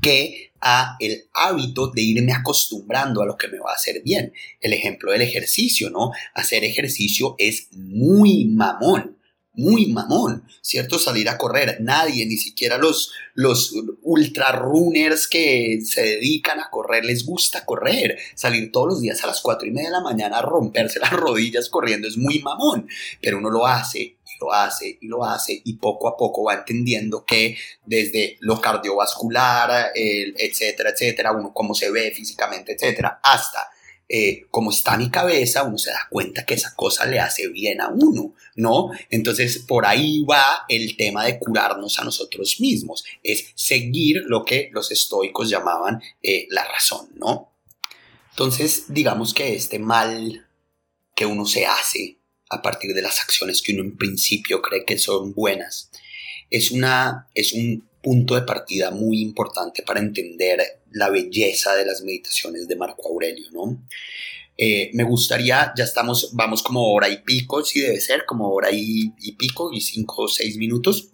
que 0.00 0.52
a 0.60 0.94
el 1.00 1.24
hábito 1.34 1.88
de 1.88 2.02
irme 2.02 2.32
acostumbrando 2.32 3.22
a 3.22 3.26
lo 3.26 3.36
que 3.36 3.48
me 3.48 3.58
va 3.58 3.72
a 3.72 3.74
hacer 3.74 4.02
bien. 4.04 4.32
El 4.60 4.72
ejemplo 4.72 5.10
del 5.10 5.22
ejercicio, 5.22 5.90
¿no? 5.90 6.12
Hacer 6.34 6.62
ejercicio 6.62 7.34
es 7.38 7.70
muy 7.72 8.44
mamón 8.44 9.17
muy 9.58 9.86
mamón, 9.86 10.44
¿cierto? 10.62 10.98
Salir 10.98 11.28
a 11.28 11.36
correr. 11.36 11.78
Nadie, 11.80 12.24
ni 12.26 12.36
siquiera 12.36 12.78
los, 12.78 13.12
los 13.34 13.74
ultra 14.02 14.52
runners 14.52 15.26
que 15.26 15.80
se 15.84 16.02
dedican 16.02 16.60
a 16.60 16.70
correr, 16.70 17.04
les 17.04 17.26
gusta 17.26 17.64
correr. 17.64 18.18
Salir 18.36 18.70
todos 18.70 18.86
los 18.86 19.00
días 19.00 19.22
a 19.24 19.26
las 19.26 19.40
cuatro 19.40 19.66
y 19.66 19.72
media 19.72 19.88
de 19.88 19.96
la 19.96 20.00
mañana 20.00 20.38
a 20.38 20.42
romperse 20.42 20.98
las 21.00 21.10
rodillas 21.10 21.68
corriendo 21.68 22.06
es 22.06 22.16
muy 22.16 22.38
mamón, 22.38 22.88
pero 23.20 23.38
uno 23.38 23.50
lo 23.50 23.66
hace 23.66 23.98
y 24.00 24.16
lo 24.40 24.52
hace 24.52 24.98
y 25.00 25.08
lo 25.08 25.24
hace 25.24 25.60
y 25.64 25.74
poco 25.74 26.08
a 26.08 26.16
poco 26.16 26.44
va 26.44 26.54
entendiendo 26.54 27.24
que 27.24 27.56
desde 27.84 28.36
lo 28.40 28.60
cardiovascular, 28.60 29.90
etcétera, 29.94 30.90
etcétera, 30.90 31.32
uno 31.32 31.52
cómo 31.52 31.74
se 31.74 31.90
ve 31.90 32.12
físicamente, 32.12 32.74
etcétera, 32.74 33.20
hasta 33.22 33.68
eh, 34.10 34.46
como 34.50 34.70
está 34.70 34.96
mi 34.96 35.10
cabeza, 35.10 35.64
uno 35.64 35.76
se 35.76 35.90
da 35.90 36.06
cuenta 36.08 36.46
que 36.46 36.54
esa 36.54 36.74
cosa 36.74 37.04
le 37.04 37.20
hace 37.20 37.48
bien 37.48 37.82
a 37.82 37.88
uno, 37.88 38.34
¿no? 38.56 38.90
Entonces, 39.10 39.58
por 39.58 39.84
ahí 39.84 40.24
va 40.24 40.64
el 40.68 40.96
tema 40.96 41.26
de 41.26 41.38
curarnos 41.38 41.98
a 41.98 42.04
nosotros 42.04 42.58
mismos, 42.58 43.04
es 43.22 43.52
seguir 43.54 44.22
lo 44.26 44.46
que 44.46 44.70
los 44.72 44.90
estoicos 44.90 45.50
llamaban 45.50 46.00
eh, 46.22 46.46
la 46.48 46.64
razón, 46.64 47.10
¿no? 47.16 47.52
Entonces, 48.30 48.84
digamos 48.88 49.34
que 49.34 49.54
este 49.54 49.78
mal 49.78 50.46
que 51.14 51.26
uno 51.26 51.44
se 51.44 51.66
hace 51.66 52.16
a 52.48 52.62
partir 52.62 52.94
de 52.94 53.02
las 53.02 53.20
acciones 53.20 53.60
que 53.60 53.72
uno 53.72 53.82
en 53.82 53.98
principio 53.98 54.62
cree 54.62 54.86
que 54.86 54.96
son 54.96 55.34
buenas, 55.34 55.90
es, 56.48 56.70
una, 56.70 57.28
es 57.34 57.52
un 57.52 57.86
punto 58.02 58.36
de 58.36 58.42
partida 58.42 58.90
muy 58.90 59.20
importante 59.20 59.82
para 59.82 60.00
entender 60.00 60.80
la 60.92 61.10
belleza 61.10 61.74
de 61.74 61.84
las 61.84 62.02
meditaciones 62.02 62.68
de 62.68 62.76
Marco 62.76 63.08
Aurelio, 63.08 63.50
¿no? 63.52 63.82
Eh, 64.56 64.90
me 64.94 65.04
gustaría, 65.04 65.72
ya 65.76 65.84
estamos, 65.84 66.30
vamos 66.32 66.62
como 66.62 66.92
hora 66.92 67.08
y 67.08 67.18
pico, 67.18 67.64
si 67.64 67.80
debe 67.80 68.00
ser, 68.00 68.26
como 68.26 68.50
hora 68.50 68.70
y, 68.72 69.12
y 69.20 69.32
pico 69.32 69.72
y 69.72 69.80
cinco 69.80 70.22
o 70.22 70.28
seis 70.28 70.56
minutos. 70.56 71.10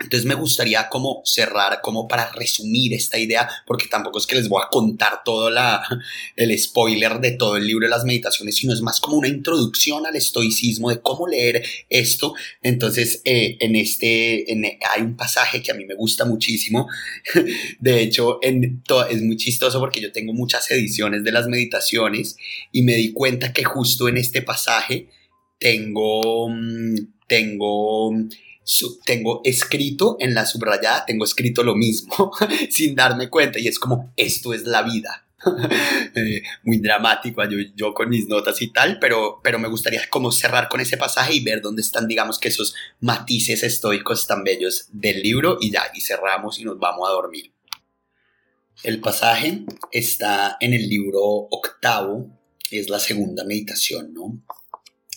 Entonces 0.00 0.26
me 0.26 0.34
gustaría 0.34 0.88
como 0.88 1.22
cerrar, 1.24 1.80
como 1.80 2.08
para 2.08 2.32
resumir 2.32 2.94
esta 2.94 3.16
idea, 3.16 3.48
porque 3.64 3.86
tampoco 3.86 4.18
es 4.18 4.26
que 4.26 4.34
les 4.34 4.48
voy 4.48 4.60
a 4.60 4.68
contar 4.68 5.22
todo 5.24 5.50
la, 5.50 5.86
el 6.36 6.58
spoiler 6.58 7.20
de 7.20 7.32
todo 7.32 7.56
el 7.56 7.66
libro 7.66 7.86
de 7.86 7.90
las 7.90 8.04
meditaciones, 8.04 8.56
sino 8.56 8.72
es 8.72 8.80
más 8.80 8.98
como 9.00 9.18
una 9.18 9.28
introducción 9.28 10.04
al 10.04 10.16
estoicismo 10.16 10.90
de 10.90 11.00
cómo 11.00 11.28
leer 11.28 11.64
esto. 11.88 12.34
Entonces, 12.60 13.22
eh, 13.24 13.56
en 13.60 13.76
este, 13.76 14.44
hay 14.92 15.02
un 15.02 15.16
pasaje 15.16 15.62
que 15.62 15.70
a 15.70 15.74
mí 15.74 15.84
me 15.84 15.94
gusta 15.94 16.24
muchísimo. 16.24 16.88
De 17.78 18.00
hecho, 18.02 18.40
es 18.42 19.22
muy 19.22 19.36
chistoso 19.36 19.78
porque 19.78 20.00
yo 20.00 20.10
tengo 20.10 20.32
muchas 20.32 20.68
ediciones 20.72 21.22
de 21.22 21.30
las 21.30 21.46
meditaciones 21.46 22.36
y 22.72 22.82
me 22.82 22.96
di 22.96 23.12
cuenta 23.12 23.52
que 23.52 23.62
justo 23.62 24.08
en 24.08 24.16
este 24.16 24.42
pasaje 24.42 25.08
tengo, 25.60 26.48
mm, 26.48 26.96
tengo 27.28 28.10
tengo 29.04 29.40
escrito 29.44 30.16
en 30.20 30.34
la 30.34 30.46
subrayada, 30.46 31.04
tengo 31.06 31.24
escrito 31.24 31.62
lo 31.62 31.74
mismo 31.74 32.32
sin 32.70 32.94
darme 32.94 33.28
cuenta 33.28 33.58
y 33.58 33.68
es 33.68 33.78
como, 33.78 34.12
esto 34.16 34.52
es 34.54 34.64
la 34.64 34.82
vida. 34.82 35.20
Eh, 36.16 36.42
muy 36.62 36.78
dramático 36.78 37.42
yo, 37.44 37.58
yo, 37.74 37.92
con 37.92 38.08
mis 38.08 38.28
notas 38.28 38.62
y 38.62 38.68
tal, 38.68 38.98
pero, 39.00 39.40
pero 39.42 39.58
me 39.58 39.68
gustaría 39.68 40.00
como 40.08 40.30
cerrar 40.30 40.68
con 40.68 40.80
ese 40.80 40.96
pasaje 40.96 41.34
y 41.34 41.42
ver 41.42 41.60
dónde 41.60 41.82
están, 41.82 42.06
digamos 42.06 42.38
que 42.38 42.48
esos 42.48 42.74
matices 43.00 43.64
estoicos 43.64 44.28
tan 44.28 44.44
bellos 44.44 44.86
del 44.92 45.22
libro 45.22 45.58
y 45.60 45.72
ya, 45.72 45.90
y 45.92 46.00
cerramos 46.00 46.60
y 46.60 46.64
nos 46.64 46.78
vamos 46.78 47.08
a 47.08 47.12
dormir. 47.12 47.52
El 48.84 49.00
pasaje 49.00 49.64
está 49.90 50.56
en 50.60 50.72
el 50.72 50.88
libro 50.88 51.20
octavo, 51.20 52.28
es 52.70 52.88
la 52.88 53.00
segunda 53.00 53.44
meditación, 53.44 54.14
¿no? 54.14 54.40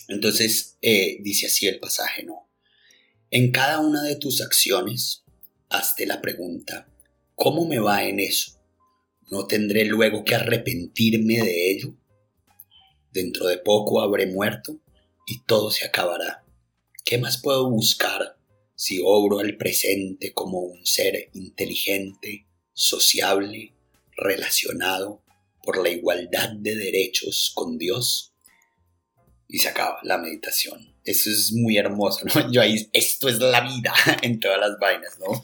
Entonces 0.08 0.78
eh, 0.82 1.18
dice 1.20 1.46
así 1.46 1.68
el 1.68 1.78
pasaje, 1.78 2.24
¿no? 2.24 2.47
En 3.30 3.52
cada 3.52 3.80
una 3.80 4.04
de 4.04 4.16
tus 4.16 4.40
acciones, 4.40 5.22
hazte 5.68 6.06
la 6.06 6.22
pregunta, 6.22 6.88
¿cómo 7.34 7.66
me 7.66 7.78
va 7.78 8.04
en 8.04 8.20
eso? 8.20 8.58
¿No 9.30 9.46
tendré 9.46 9.84
luego 9.84 10.24
que 10.24 10.34
arrepentirme 10.34 11.36
de 11.36 11.70
ello? 11.72 11.94
Dentro 13.12 13.46
de 13.46 13.58
poco 13.58 14.00
habré 14.00 14.28
muerto 14.28 14.80
y 15.26 15.42
todo 15.42 15.70
se 15.70 15.84
acabará. 15.84 16.42
¿Qué 17.04 17.18
más 17.18 17.36
puedo 17.36 17.68
buscar 17.68 18.38
si 18.74 19.02
obro 19.04 19.40
al 19.40 19.58
presente 19.58 20.32
como 20.32 20.60
un 20.60 20.86
ser 20.86 21.28
inteligente, 21.34 22.46
sociable, 22.72 23.74
relacionado 24.16 25.22
por 25.62 25.82
la 25.82 25.90
igualdad 25.90 26.52
de 26.54 26.76
derechos 26.76 27.52
con 27.54 27.76
Dios? 27.76 28.32
Y 29.48 29.58
se 29.58 29.68
acaba 29.68 29.98
la 30.02 30.16
meditación. 30.16 30.97
Eso 31.08 31.30
es 31.30 31.52
muy 31.54 31.78
hermoso, 31.78 32.26
¿no? 32.26 32.32
Yo 32.52 32.60
ahí, 32.60 32.86
esto 32.92 33.30
es 33.30 33.38
la 33.38 33.62
vida 33.62 33.94
en 34.22 34.38
todas 34.40 34.60
las 34.60 34.78
vainas, 34.78 35.18
¿no? 35.18 35.42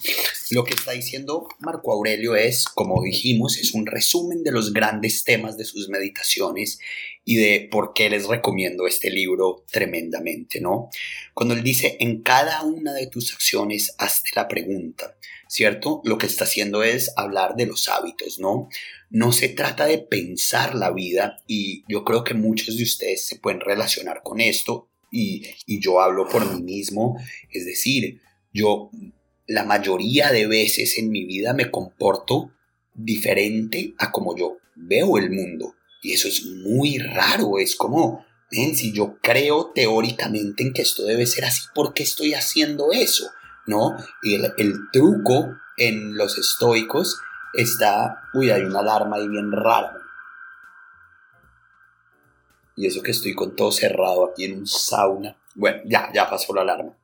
Lo 0.51 0.63
que 0.63 0.75
está 0.75 0.93
diciendo 0.93 1.49
Marco 1.59 1.91
Aurelio 1.91 2.37
es, 2.37 2.67
como 2.67 3.03
dijimos, 3.03 3.57
es 3.57 3.73
un 3.73 3.87
resumen 3.87 4.43
de 4.43 4.53
los 4.53 4.75
grandes 4.75 5.25
temas 5.25 5.57
de 5.57 5.65
sus 5.65 5.89
meditaciones 5.89 6.81
y 7.25 7.37
de 7.37 7.67
por 7.71 7.95
qué 7.95 8.11
les 8.11 8.27
recomiendo 8.27 8.87
este 8.87 9.09
libro 9.11 9.65
tremendamente, 9.71 10.61
¿no? 10.61 10.91
Cuando 11.33 11.55
él 11.55 11.63
dice, 11.63 11.97
en 11.99 12.21
cada 12.21 12.63
una 12.63 12.93
de 12.93 13.07
tus 13.07 13.33
acciones, 13.33 13.95
hazte 13.97 14.33
la 14.37 14.49
pregunta, 14.49 15.17
¿cierto? 15.49 16.03
Lo 16.05 16.19
que 16.19 16.27
está 16.27 16.45
haciendo 16.45 16.83
es 16.83 17.11
hablar 17.17 17.57
de 17.57 17.65
los 17.65 17.89
hábitos, 17.89 18.39
¿no? 18.39 18.69
No 19.09 19.33
se 19.33 19.49
trata 19.49 19.87
de 19.87 19.97
pensar 19.97 20.75
la 20.75 20.91
vida 20.91 21.39
y 21.47 21.85
yo 21.89 22.05
creo 22.05 22.23
que 22.23 22.35
muchos 22.35 22.77
de 22.77 22.83
ustedes 22.83 23.27
se 23.27 23.37
pueden 23.37 23.61
relacionar 23.61 24.21
con 24.23 24.43
esto 24.43 24.91
y, 25.15 25.81
yo 25.81 26.01
hablo 26.01 26.29
por 26.29 26.45
mí 26.53 26.61
mismo, 26.61 27.17
es 27.51 27.65
decir, 27.65 28.21
yo 28.53 28.91
la 29.47 29.65
mayoría 29.65 30.33
de 30.33 30.47
veces 30.47 30.99
en 30.99 31.11
mi 31.11 31.25
vida 31.25 31.53
me 31.53 31.71
comporto 31.71 32.51
diferente 32.95 33.95
a 33.99 34.11
como 34.11 34.37
yo 34.37 34.57
veo 34.75 35.19
el 35.19 35.31
mundo. 35.31 35.75
Y 36.03 36.13
eso 36.13 36.27
es 36.29 36.45
muy 36.45 36.99
raro, 36.99 37.59
es 37.59 37.77
como, 37.77 38.25
ven, 38.51 38.75
si 38.75 38.93
yo 38.93 39.19
creo 39.23 39.71
teóricamente 39.73 40.65
en 40.65 40.73
que 40.73 40.83
esto 40.83 41.05
debe 41.05 41.27
ser 41.27 41.45
así, 41.45 41.63
¿por 41.75 41.95
qué 41.95 42.03
estoy 42.03 42.35
haciendo 42.35 42.91
eso? 42.93 43.31
¿No? 43.67 43.97
Y 44.23 44.35
el, 44.35 44.53
el 44.59 44.75
truco 44.93 45.57
en 45.77 46.17
los 46.17 46.39
estoicos 46.39 47.19
está, 47.55 48.23
uy, 48.35 48.51
hay 48.51 48.63
una 48.63 48.81
alarma 48.81 49.17
ahí 49.17 49.29
bien 49.29 49.53
rara, 49.53 49.93
y 52.77 52.87
eso 52.87 53.03
que 53.03 53.13
estoy 53.13 53.35
con 53.35 53.55
todo 53.57 53.73
cerrado 53.73 54.31
aquí 54.31 54.45
en 54.45 54.59
un 54.59 54.67
sauna. 54.67 55.41
Bueno, 55.55 55.83
ya, 55.87 56.11
ya 56.13 56.29
pasó 56.29 56.55
la 56.55 56.63
alarma. 56.63 56.97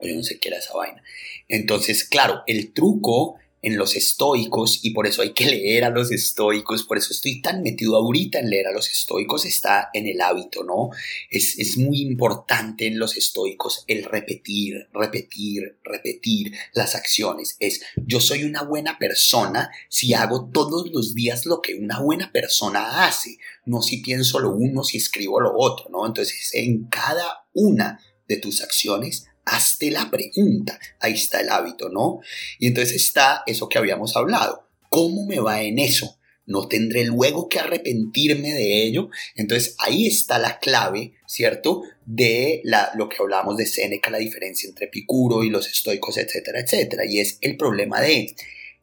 Yo 0.00 0.14
no 0.14 0.22
sé 0.22 0.38
qué 0.38 0.48
era 0.48 0.58
esa 0.58 0.74
vaina. 0.74 1.02
Entonces, 1.48 2.04
claro, 2.04 2.42
el 2.46 2.72
truco 2.72 3.36
en 3.66 3.76
los 3.76 3.96
estoicos 3.96 4.78
y 4.84 4.90
por 4.90 5.08
eso 5.08 5.22
hay 5.22 5.32
que 5.32 5.46
leer 5.46 5.82
a 5.82 5.90
los 5.90 6.12
estoicos, 6.12 6.84
por 6.84 6.98
eso 6.98 7.12
estoy 7.12 7.42
tan 7.42 7.64
metido 7.64 7.96
ahorita 7.96 8.38
en 8.38 8.48
leer 8.48 8.68
a 8.68 8.72
los 8.72 8.88
estoicos, 8.88 9.44
está 9.44 9.90
en 9.92 10.06
el 10.06 10.20
hábito, 10.20 10.62
¿no? 10.62 10.90
Es, 11.30 11.58
es 11.58 11.76
muy 11.76 12.00
importante 12.00 12.86
en 12.86 13.00
los 13.00 13.16
estoicos 13.16 13.82
el 13.88 14.04
repetir, 14.04 14.86
repetir, 14.94 15.78
repetir 15.82 16.54
las 16.74 16.94
acciones. 16.94 17.56
Es 17.58 17.80
yo 18.06 18.20
soy 18.20 18.44
una 18.44 18.62
buena 18.62 19.00
persona 19.00 19.68
si 19.88 20.14
hago 20.14 20.48
todos 20.48 20.88
los 20.92 21.12
días 21.12 21.44
lo 21.44 21.60
que 21.60 21.74
una 21.74 21.98
buena 21.98 22.30
persona 22.30 23.04
hace, 23.04 23.38
no 23.64 23.82
si 23.82 23.96
pienso 23.96 24.38
lo 24.38 24.54
uno, 24.54 24.84
si 24.84 24.98
escribo 24.98 25.40
lo 25.40 25.52
otro, 25.58 25.88
¿no? 25.90 26.06
Entonces 26.06 26.50
en 26.52 26.84
cada 26.84 27.48
una 27.52 27.98
de 28.28 28.36
tus 28.36 28.62
acciones 28.62 29.26
hazte 29.46 29.90
la 29.90 30.10
pregunta. 30.10 30.78
Ahí 31.00 31.14
está 31.14 31.40
el 31.40 31.48
hábito, 31.48 31.88
¿no? 31.88 32.20
Y 32.58 32.66
entonces 32.66 32.96
está 32.96 33.42
eso 33.46 33.68
que 33.68 33.78
habíamos 33.78 34.16
hablado. 34.16 34.68
¿Cómo 34.90 35.24
me 35.24 35.40
va 35.40 35.62
en 35.62 35.78
eso? 35.78 36.18
No 36.44 36.68
tendré 36.68 37.04
luego 37.04 37.48
que 37.48 37.58
arrepentirme 37.58 38.52
de 38.52 38.84
ello. 38.84 39.08
Entonces 39.34 39.74
ahí 39.78 40.06
está 40.06 40.38
la 40.38 40.58
clave, 40.58 41.14
¿cierto? 41.26 41.82
De 42.04 42.60
la, 42.64 42.90
lo 42.94 43.08
que 43.08 43.16
hablábamos 43.20 43.56
de 43.56 43.66
Séneca, 43.66 44.10
la 44.10 44.18
diferencia 44.18 44.68
entre 44.68 44.86
Epicuro 44.86 45.42
y 45.42 45.50
los 45.50 45.68
estoicos, 45.68 46.18
etcétera, 46.18 46.60
etcétera. 46.60 47.04
Y 47.06 47.20
es 47.20 47.38
el 47.40 47.56
problema 47.56 48.00
de 48.00 48.34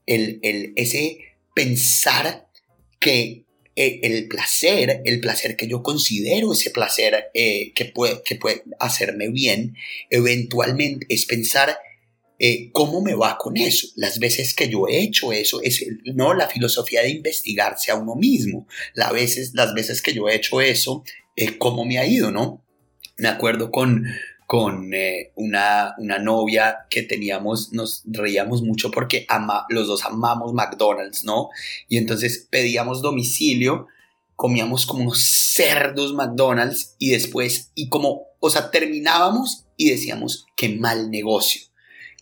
el, 0.06 0.40
el, 0.44 0.74
ese 0.76 1.20
pensar 1.54 2.48
que 3.00 3.43
eh, 3.76 4.00
el 4.04 4.28
placer, 4.28 5.02
el 5.06 5.20
placer 5.20 5.56
que 5.56 5.68
yo 5.68 5.82
considero 5.84 6.54
ese 6.54 6.72
placer 6.72 7.26
eh, 7.34 7.72
que, 7.74 7.86
puede, 7.86 8.22
que 8.24 8.36
puede 8.36 8.64
hacerme 8.80 9.30
bien, 9.30 9.76
eventualmente 10.10 11.06
es 11.10 11.26
pensar 11.26 11.78
eh, 12.46 12.72
¿cómo 12.74 13.02
me 13.02 13.14
va 13.14 13.38
con 13.38 13.56
eso? 13.56 13.88
Las 13.96 14.20
veces 14.20 14.54
que 14.54 14.68
yo 14.68 14.88
he 14.90 15.02
hecho 15.02 15.32
eso, 15.32 15.62
es, 15.62 15.86
no, 16.14 16.34
la 16.34 16.50
filosofía 16.50 17.02
de 17.02 17.10
investigarse 17.10 17.90
a 17.90 17.96
uno 17.96 18.16
mismo. 18.16 18.68
Las 18.94 19.14
veces, 19.14 19.52
las 19.54 19.74
veces 19.74 20.02
que 20.02 20.14
yo 20.14 20.28
he 20.28 20.36
hecho 20.36 20.60
eso, 20.60 21.06
eh, 21.38 21.58
¿cómo 21.58 21.86
me 21.86 22.00
ha 22.00 22.06
ido, 22.06 22.32
no? 22.32 22.66
Me 23.18 23.30
acuerdo 23.30 23.72
con, 23.72 24.06
con 24.54 24.94
eh, 24.94 25.32
una, 25.34 25.96
una, 25.98 26.20
novia 26.20 26.86
que 26.88 27.02
teníamos, 27.02 27.74
nos 27.74 28.04
reíamos 28.06 28.62
mucho 28.62 28.92
porque 28.92 29.26
los 29.70 29.88
dos 29.88 30.06
amamos 30.06 30.54
McDonald's, 30.54 31.24
¿no? 31.24 31.50
Y 31.90 31.98
entonces 31.98 32.50
pedíamos 32.52 33.02
domicilio, 33.02 33.88
comíamos 34.36 34.86
como 34.86 35.06
unos 35.06 35.24
cerdos 35.24 36.14
McDonald's 36.14 36.96
y 37.00 37.10
después, 37.10 37.72
y 37.74 37.90
como, 37.90 38.28
o 38.40 38.52
sea, 38.52 38.70
terminábamos 38.70 39.66
y 39.76 39.90
decíamos, 39.90 40.46
qué 40.56 40.70
mal 40.70 41.10
negocio 41.10 41.73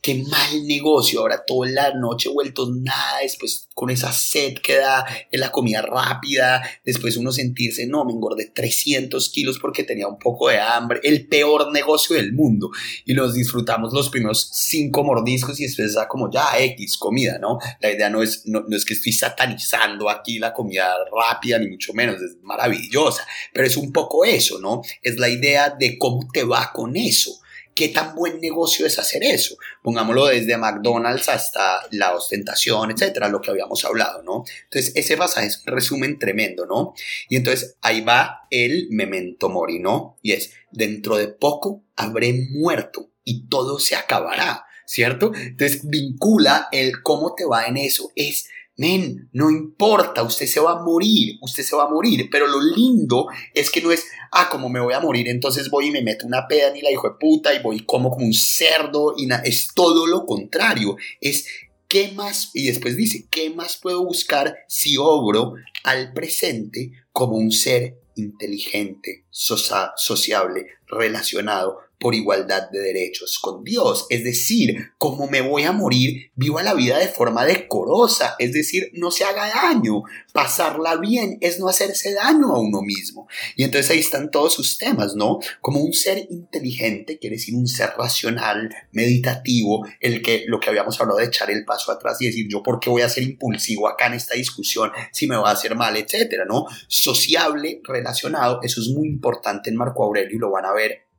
qué 0.01 0.15
mal 0.15 0.65
negocio, 0.65 1.19
ahora 1.19 1.43
toda 1.45 1.69
la 1.69 1.93
noche 1.93 2.29
vueltos 2.29 2.71
nada, 2.75 3.19
después 3.21 3.67
con 3.75 3.91
esa 3.91 4.11
sed 4.11 4.55
que 4.57 4.77
da 4.77 5.05
en 5.31 5.39
la 5.39 5.51
comida 5.51 5.83
rápida, 5.83 6.63
después 6.83 7.17
uno 7.17 7.31
sentirse, 7.31 7.85
no, 7.85 8.03
me 8.03 8.11
engordé 8.11 8.47
300 8.47 9.29
kilos 9.29 9.59
porque 9.59 9.83
tenía 9.83 10.07
un 10.07 10.17
poco 10.17 10.49
de 10.49 10.59
hambre, 10.59 10.99
el 11.03 11.27
peor 11.27 11.71
negocio 11.71 12.15
del 12.15 12.33
mundo, 12.33 12.71
y 13.05 13.13
nos 13.13 13.35
disfrutamos 13.35 13.93
los 13.93 14.09
primeros 14.09 14.49
cinco 14.53 15.03
mordiscos 15.03 15.59
y 15.59 15.63
después 15.63 15.93
da 15.93 16.07
como 16.07 16.31
ya 16.31 16.59
X 16.59 16.97
comida, 16.97 17.37
¿no? 17.37 17.59
La 17.79 17.91
idea 17.91 18.09
no 18.09 18.23
es, 18.23 18.43
no, 18.45 18.63
no 18.67 18.75
es 18.75 18.85
que 18.85 18.95
estoy 18.95 19.13
satanizando 19.13 20.09
aquí 20.09 20.39
la 20.39 20.51
comida 20.51 20.95
rápida, 21.15 21.59
ni 21.59 21.67
mucho 21.67 21.93
menos, 21.93 22.15
es 22.21 22.37
maravillosa, 22.41 23.25
pero 23.53 23.67
es 23.67 23.77
un 23.77 23.91
poco 23.91 24.25
eso, 24.25 24.59
¿no? 24.59 24.81
Es 25.03 25.17
la 25.17 25.29
idea 25.29 25.69
de 25.69 25.99
cómo 25.99 26.27
te 26.33 26.43
va 26.43 26.71
con 26.73 26.95
eso 26.95 27.40
¿Qué 27.73 27.89
tan 27.89 28.15
buen 28.15 28.39
negocio 28.41 28.85
es 28.85 28.99
hacer 28.99 29.23
eso? 29.23 29.55
Pongámoslo 29.81 30.27
desde 30.27 30.57
McDonald's 30.57 31.29
hasta 31.29 31.81
la 31.91 32.15
ostentación, 32.15 32.91
etcétera, 32.91 33.29
lo 33.29 33.41
que 33.41 33.51
habíamos 33.51 33.85
hablado, 33.85 34.21
¿no? 34.23 34.43
Entonces, 34.63 34.93
ese 34.95 35.17
pasaje 35.17 35.47
es 35.47 35.63
un 35.65 35.73
resumen 35.73 36.19
tremendo, 36.19 36.65
¿no? 36.65 36.93
Y 37.29 37.37
entonces 37.37 37.77
ahí 37.81 38.01
va 38.01 38.47
el 38.49 38.87
memento 38.91 39.49
mori, 39.49 39.79
¿no? 39.79 40.17
Y 40.21 40.33
es, 40.33 40.53
dentro 40.71 41.15
de 41.15 41.27
poco 41.27 41.83
habré 41.95 42.33
muerto 42.51 43.09
y 43.23 43.47
todo 43.47 43.79
se 43.79 43.95
acabará, 43.95 44.65
¿cierto? 44.85 45.31
Entonces, 45.33 45.81
vincula 45.83 46.67
el 46.71 47.01
cómo 47.01 47.35
te 47.35 47.45
va 47.45 47.67
en 47.67 47.77
eso. 47.77 48.11
Es 48.15 48.47
Men, 48.81 49.29
no 49.31 49.51
importa, 49.51 50.23
usted 50.23 50.47
se 50.47 50.59
va 50.59 50.71
a 50.71 50.81
morir, 50.81 51.37
usted 51.39 51.61
se 51.61 51.75
va 51.75 51.83
a 51.83 51.87
morir, 51.87 52.29
pero 52.31 52.47
lo 52.47 52.59
lindo 52.59 53.27
es 53.53 53.69
que 53.69 53.79
no 53.79 53.91
es, 53.91 54.07
ah, 54.31 54.49
como 54.49 54.69
me 54.69 54.79
voy 54.79 54.95
a 54.95 54.99
morir, 54.99 55.27
entonces 55.27 55.69
voy 55.69 55.89
y 55.89 55.91
me 55.91 56.01
meto 56.01 56.25
una 56.25 56.47
peda 56.47 56.71
ni 56.71 56.81
la 56.81 56.89
hijo 56.89 57.07
de 57.07 57.13
puta 57.19 57.53
y 57.53 57.61
voy 57.61 57.85
como 57.85 58.09
como 58.09 58.25
un 58.25 58.33
cerdo 58.33 59.13
y 59.15 59.29
es 59.43 59.67
todo 59.75 60.07
lo 60.07 60.25
contrario, 60.25 60.95
es 61.19 61.45
¿qué 61.87 62.11
más? 62.13 62.49
Y 62.55 62.65
después 62.65 62.97
dice, 62.97 63.27
¿qué 63.29 63.51
más 63.51 63.77
puedo 63.77 64.03
buscar 64.03 64.57
si 64.67 64.97
obro 64.97 65.53
al 65.83 66.11
presente 66.13 66.91
como 67.11 67.37
un 67.37 67.51
ser 67.51 67.99
inteligente, 68.15 69.27
sociable, 69.29 70.65
relacionado, 70.87 71.77
por 72.01 72.15
igualdad 72.15 72.69
de 72.71 72.79
derechos 72.79 73.39
con 73.39 73.63
Dios. 73.63 74.07
Es 74.09 74.23
decir, 74.23 74.91
como 74.97 75.27
me 75.27 75.41
voy 75.41 75.63
a 75.63 75.71
morir, 75.71 76.31
viva 76.35 76.63
la 76.63 76.73
vida 76.73 76.97
de 76.97 77.07
forma 77.07 77.45
decorosa, 77.45 78.35
es 78.39 78.51
decir, 78.51 78.91
no 78.93 79.11
se 79.11 79.23
haga 79.23 79.47
daño. 79.47 80.03
Pasarla 80.33 80.97
bien 80.97 81.37
es 81.41 81.59
no 81.59 81.69
hacerse 81.69 82.13
daño 82.13 82.47
a 82.53 82.59
uno 82.59 82.81
mismo. 82.81 83.27
Y 83.55 83.63
entonces 83.63 83.91
ahí 83.91 83.99
están 83.99 84.31
todos 84.31 84.53
sus 84.53 84.77
temas, 84.77 85.15
¿no? 85.15 85.39
Como 85.61 85.79
un 85.79 85.93
ser 85.93 86.27
inteligente, 86.29 87.19
quiere 87.19 87.35
decir 87.35 87.55
un 87.55 87.67
ser 87.67 87.91
racional, 87.97 88.73
meditativo, 88.91 89.85
el 89.99 90.21
que 90.21 90.43
lo 90.47 90.59
que 90.59 90.69
habíamos 90.69 90.99
hablado 90.99 91.19
de 91.19 91.25
echar 91.25 91.51
el 91.51 91.63
paso 91.65 91.91
atrás 91.91 92.19
y 92.21 92.25
decir, 92.25 92.47
yo 92.49 92.63
por 92.63 92.79
qué 92.79 92.89
voy 92.89 93.03
a 93.03 93.09
ser 93.09 93.23
impulsivo 93.23 93.87
acá 93.87 94.07
en 94.07 94.13
esta 94.13 94.35
discusión 94.35 94.91
si 95.11 95.27
me 95.27 95.37
va 95.37 95.49
a 95.49 95.53
hacer 95.53 95.75
mal, 95.75 95.95
etcétera, 95.95 96.45
¿no? 96.45 96.65
Sociable, 96.87 97.79
relacionado, 97.83 98.59
eso 98.63 98.81
es 98.81 98.87
muy 98.87 99.07
importante 99.07 99.69
en 99.69 99.75
Marco 99.75 100.03
Aurelio 100.03 100.35
y 100.35 100.39
lo 100.39 100.49
van 100.49 100.65
a 100.65 100.73
ver 100.73 101.10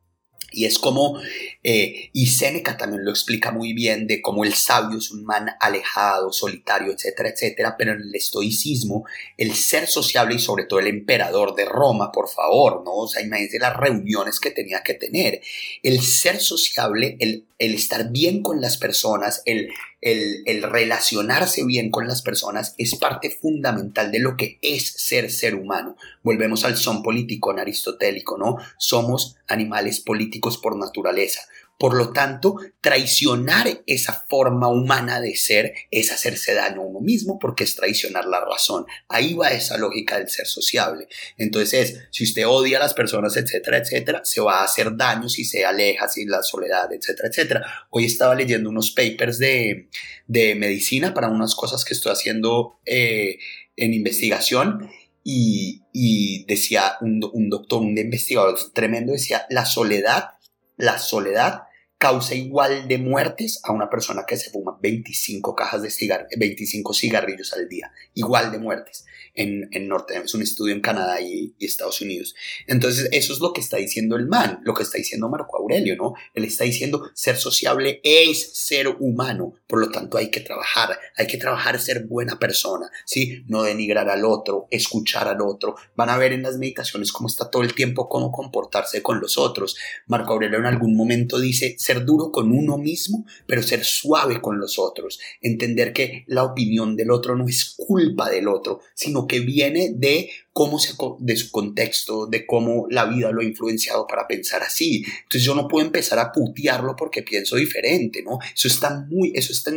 y 0.52 0.64
es 0.64 0.78
como, 0.78 1.20
eh, 1.62 2.10
y 2.12 2.26
Séneca 2.26 2.76
también 2.76 3.04
lo 3.04 3.10
explica 3.10 3.50
muy 3.50 3.72
bien, 3.72 4.06
de 4.06 4.20
cómo 4.20 4.44
el 4.44 4.54
sabio 4.54 4.98
es 4.98 5.10
un 5.10 5.24
man 5.24 5.50
alejado, 5.60 6.32
solitario, 6.32 6.92
etcétera, 6.92 7.30
etcétera, 7.30 7.76
pero 7.76 7.92
en 7.92 8.02
el 8.02 8.14
estoicismo, 8.14 9.04
el 9.36 9.54
ser 9.54 9.86
sociable 9.86 10.34
y 10.34 10.38
sobre 10.38 10.64
todo 10.64 10.80
el 10.80 10.86
emperador 10.86 11.54
de 11.54 11.64
Roma, 11.64 12.12
por 12.12 12.28
favor, 12.28 12.82
¿no? 12.84 12.92
O 12.94 13.08
sea, 13.08 13.22
imagínense 13.22 13.58
las 13.58 13.76
reuniones 13.76 14.40
que 14.40 14.50
tenía 14.50 14.82
que 14.82 14.94
tener. 14.94 15.40
El 15.82 16.00
ser 16.02 16.40
sociable, 16.40 17.16
el, 17.20 17.44
el 17.58 17.74
estar 17.74 18.10
bien 18.10 18.42
con 18.42 18.60
las 18.60 18.76
personas, 18.76 19.42
el, 19.46 19.70
el, 20.02 20.62
relacionarse 20.64 21.64
bien 21.64 21.90
con 21.90 22.08
las 22.08 22.22
personas 22.22 22.74
es 22.76 22.96
parte 22.96 23.30
fundamental 23.30 24.10
de 24.10 24.18
lo 24.18 24.36
que 24.36 24.58
es 24.60 24.92
ser 24.96 25.30
ser 25.30 25.54
humano. 25.54 25.96
Volvemos 26.22 26.64
al 26.64 26.76
son 26.76 27.02
político 27.02 27.52
aristotélico, 27.52 28.36
¿no? 28.36 28.58
Somos 28.78 29.36
animales 29.46 30.00
políticos 30.00 30.58
por 30.58 30.76
naturaleza. 30.76 31.40
Por 31.82 31.94
lo 31.94 32.12
tanto, 32.12 32.59
traicionar 32.80 33.82
esa 33.88 34.12
forma 34.28 34.68
humana 34.68 35.20
de 35.20 35.34
ser 35.34 35.74
es 35.90 36.12
hacerse 36.12 36.54
daño 36.54 36.80
a 36.80 36.84
uno 36.84 37.00
mismo 37.00 37.40
porque 37.40 37.64
es 37.64 37.74
traicionar 37.74 38.24
la 38.26 38.38
razón. 38.38 38.86
Ahí 39.09 39.34
va 39.34 39.48
esa 39.50 39.76
lógica 39.78 40.16
del 40.16 40.28
ser 40.28 40.46
sociable. 40.46 41.09
Entonces, 41.38 42.04
si 42.12 42.22
usted 42.22 42.46
odia 42.46 42.76
a 42.76 42.80
las 42.82 42.94
personas, 42.94 43.36
etcétera, 43.36 43.78
etcétera, 43.78 44.20
se 44.22 44.40
va 44.40 44.60
a 44.60 44.64
hacer 44.64 44.96
daño 44.96 45.28
si 45.28 45.44
se 45.44 45.64
aleja, 45.64 46.06
si 46.09 46.24
la 46.24 46.44
soledad, 46.44 46.88
etcétera, 46.92 47.28
etcétera. 47.28 47.66
Hoy 47.90 48.04
estaba 48.04 48.36
leyendo 48.36 48.70
unos 48.70 48.92
papers 48.92 49.40
de, 49.40 49.88
medicina 50.28 51.12
para 51.12 51.30
unas 51.30 51.56
cosas 51.56 51.84
que 51.84 51.94
estoy 51.94 52.12
haciendo 52.12 52.78
eh, 52.86 53.40
en 53.74 53.92
investigación 53.92 54.88
y, 55.24 56.44
decía 56.46 56.92
un, 57.00 57.28
un, 57.32 57.50
doctor, 57.50 57.82
un 57.82 57.98
investigador 57.98 58.56
tremendo, 58.72 59.14
decía, 59.14 59.46
la 59.50 59.64
soledad, 59.64 60.34
la 60.76 61.00
soledad 61.00 61.62
causa 62.02 62.34
igual 62.34 62.88
de 62.88 62.98
muertes 62.98 63.60
a 63.62 63.70
una 63.70 63.88
persona 63.88 64.24
que 64.26 64.36
se 64.36 64.50
fuma 64.50 64.76
25 64.82 65.54
cajas 65.54 65.82
de 65.82 65.90
cigarrillos, 65.90 66.36
25 66.36 66.94
cigarrillos 66.94 67.52
al 67.52 67.68
día, 67.68 67.92
igual 68.14 68.50
de 68.50 68.58
muertes 68.58 69.04
en, 69.34 69.68
en 69.70 69.86
Norte, 69.88 70.20
es 70.22 70.34
un 70.34 70.42
estudio 70.42 70.74
en 70.74 70.80
Canadá 70.80 71.20
y, 71.20 71.54
Estados 71.60 72.00
Unidos. 72.00 72.34
Entonces, 72.66 73.08
eso 73.12 73.32
es 73.32 73.38
lo 73.38 73.52
que 73.52 73.60
está 73.60 73.76
diciendo 73.76 74.16
el 74.16 74.26
man, 74.26 74.60
lo 74.64 74.74
que 74.74 74.82
está 74.82 74.98
diciendo 74.98 75.28
Marco 75.28 75.56
Aurelio, 75.56 75.96
¿no? 75.96 76.14
Él 76.34 76.44
está 76.44 76.64
diciendo 76.64 77.08
ser 77.14 77.36
sociable 77.36 78.00
es 78.02 78.52
ser 78.58 78.88
humano, 78.88 79.54
por 79.66 79.78
lo 79.78 79.90
tanto 79.90 80.18
hay 80.18 80.30
que 80.30 80.40
trabajar, 80.40 80.98
hay 81.16 81.26
que 81.28 81.38
trabajar 81.38 81.80
ser 81.80 82.04
buena 82.04 82.38
persona, 82.38 82.90
¿sí? 83.06 83.44
No 83.46 83.62
denigrar 83.62 84.10
al 84.10 84.24
otro, 84.24 84.66
escuchar 84.70 85.28
al 85.28 85.40
otro. 85.40 85.76
Van 85.94 86.10
a 86.10 86.18
ver 86.18 86.32
en 86.32 86.42
las 86.42 86.58
meditaciones 86.58 87.12
cómo 87.12 87.28
está 87.28 87.48
todo 87.48 87.62
el 87.62 87.74
tiempo 87.74 88.08
cómo 88.08 88.32
comportarse 88.32 89.02
con 89.02 89.20
los 89.20 89.38
otros. 89.38 89.76
Marco 90.06 90.32
Aurelio 90.32 90.58
en 90.58 90.66
algún 90.66 90.96
momento 90.96 91.38
dice 91.38 91.76
ser 91.93 92.05
duro 92.05 92.31
con 92.32 92.52
uno 92.52 92.78
mismo, 92.78 93.27
pero 93.47 93.62
ser 93.62 93.85
suave 93.85 94.40
con 94.40 94.59
los 94.59 94.78
otros, 94.78 95.20
entender 95.40 95.93
que 95.93 96.24
la 96.27 96.44
opinión 96.44 96.97
del 96.97 97.10
otro 97.10 97.36
no 97.36 97.47
es 97.47 97.74
culpa 97.77 98.31
del 98.31 98.48
otro, 98.48 98.81
sino 98.94 99.27
que 99.27 99.40
viene 99.40 99.93
de 99.94 100.31
cómo 100.52 100.78
se, 100.78 100.94
de 101.20 101.36
su 101.36 101.51
contexto, 101.51 102.27
de 102.27 102.47
cómo 102.47 102.86
la 102.90 103.05
vida 103.05 103.31
lo 103.31 103.40
ha 103.40 103.44
influenciado 103.44 104.06
para 104.06 104.27
pensar 104.27 104.62
así. 104.62 105.05
Entonces 105.23 105.44
yo 105.44 105.55
no 105.55 105.69
puedo 105.69 105.85
empezar 105.85 106.19
a 106.19 106.32
putearlo 106.32 106.97
porque 106.97 107.23
pienso 107.23 107.56
diferente, 107.56 108.23
¿no? 108.23 108.39
Eso 108.55 108.69
está 108.69 109.06
muy, 109.09 109.32
eso 109.35 109.52
está 109.52 109.73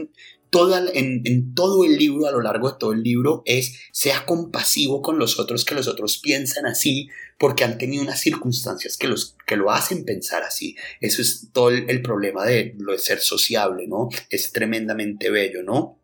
toda, 0.50 0.84
en, 0.94 1.54
todo 1.54 1.84
el 1.86 1.98
libro, 1.98 2.28
a 2.28 2.32
lo 2.32 2.42
largo 2.42 2.72
de 2.72 2.78
todo 2.80 2.94
el 2.94 3.04
libro, 3.04 3.44
es 3.46 3.80
sea 3.92 4.26
compasivo 4.26 5.02
con 5.02 5.20
los 5.20 5.40
otros, 5.40 5.66
que 5.66 5.76
los 5.76 5.88
otros 5.88 6.18
piensan 6.18 6.66
así, 6.66 7.10
porque 7.38 7.64
han 7.64 7.78
tenido 7.78 8.04
unas 8.04 8.20
circunstancias 8.20 8.98
que, 8.98 9.08
los, 9.08 9.36
que 9.46 9.58
lo 9.58 9.72
hacen 9.72 10.06
pensar 10.06 10.44
así. 10.44 10.76
Eso 11.02 11.22
es 11.22 11.50
todo 11.52 11.70
el, 11.70 11.90
el 11.90 12.02
problema 12.02 12.46
de 12.46 12.76
lo 12.78 12.94
de 12.94 13.00
ser 13.00 13.20
sociable, 13.20 13.88
¿no? 13.88 14.10
Es 14.30 14.52
tremendamente 14.52 15.30
bello, 15.30 15.64
¿no? 15.64 16.00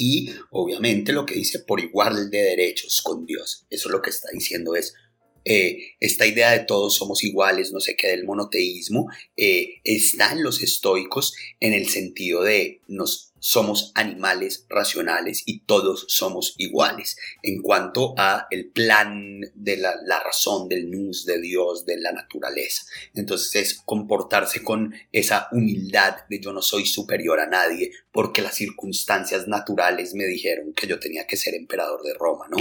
y 0.00 0.30
obviamente 0.50 1.12
lo 1.12 1.26
que 1.26 1.34
dice 1.34 1.58
por 1.58 1.80
igual 1.80 2.30
de 2.30 2.38
derechos 2.38 3.02
con 3.02 3.26
Dios. 3.26 3.66
Eso 3.68 3.88
lo 3.88 4.00
que 4.00 4.10
está 4.10 4.28
diciendo 4.32 4.76
es 4.76 4.94
eh, 5.50 5.96
esta 5.98 6.26
idea 6.26 6.50
de 6.50 6.66
todos 6.66 6.94
somos 6.94 7.24
iguales, 7.24 7.72
no 7.72 7.80
sé 7.80 7.96
qué, 7.96 8.08
del 8.08 8.26
monoteísmo, 8.26 9.08
eh, 9.34 9.80
está 9.82 10.34
los 10.34 10.62
estoicos 10.62 11.34
en 11.58 11.72
el 11.72 11.88
sentido 11.88 12.42
de 12.42 12.82
nos 12.86 13.28
somos 13.40 13.92
animales 13.94 14.66
racionales 14.68 15.42
y 15.46 15.60
todos 15.60 16.04
somos 16.08 16.54
iguales 16.58 17.16
en 17.42 17.62
cuanto 17.62 18.14
a 18.18 18.46
el 18.50 18.66
plan 18.66 19.40
de 19.54 19.76
la, 19.76 19.94
razón 20.24 20.68
del 20.68 20.90
nous 20.90 21.24
de 21.24 21.40
Dios, 21.40 21.86
de 21.86 21.98
la 21.98 22.12
naturaleza. 22.12 22.82
Entonces 23.14 23.54
es 23.54 23.74
comportarse 23.74 24.62
con 24.62 24.94
esa 25.12 25.48
humildad 25.52 26.16
de 26.28 26.40
yo 26.40 26.52
no 26.52 26.62
soy 26.62 26.86
superior 26.86 27.40
a 27.40 27.46
nadie 27.46 27.92
porque 28.12 28.42
las 28.42 28.56
circunstancias 28.56 29.46
naturales 29.46 30.14
me 30.14 30.26
dijeron 30.26 30.72
que 30.74 30.86
yo 30.86 30.98
tenía 30.98 31.26
que 31.26 31.36
ser 31.36 31.54
emperador 31.54 32.02
de 32.02 32.14
Roma, 32.14 32.46
¿no? 32.50 32.58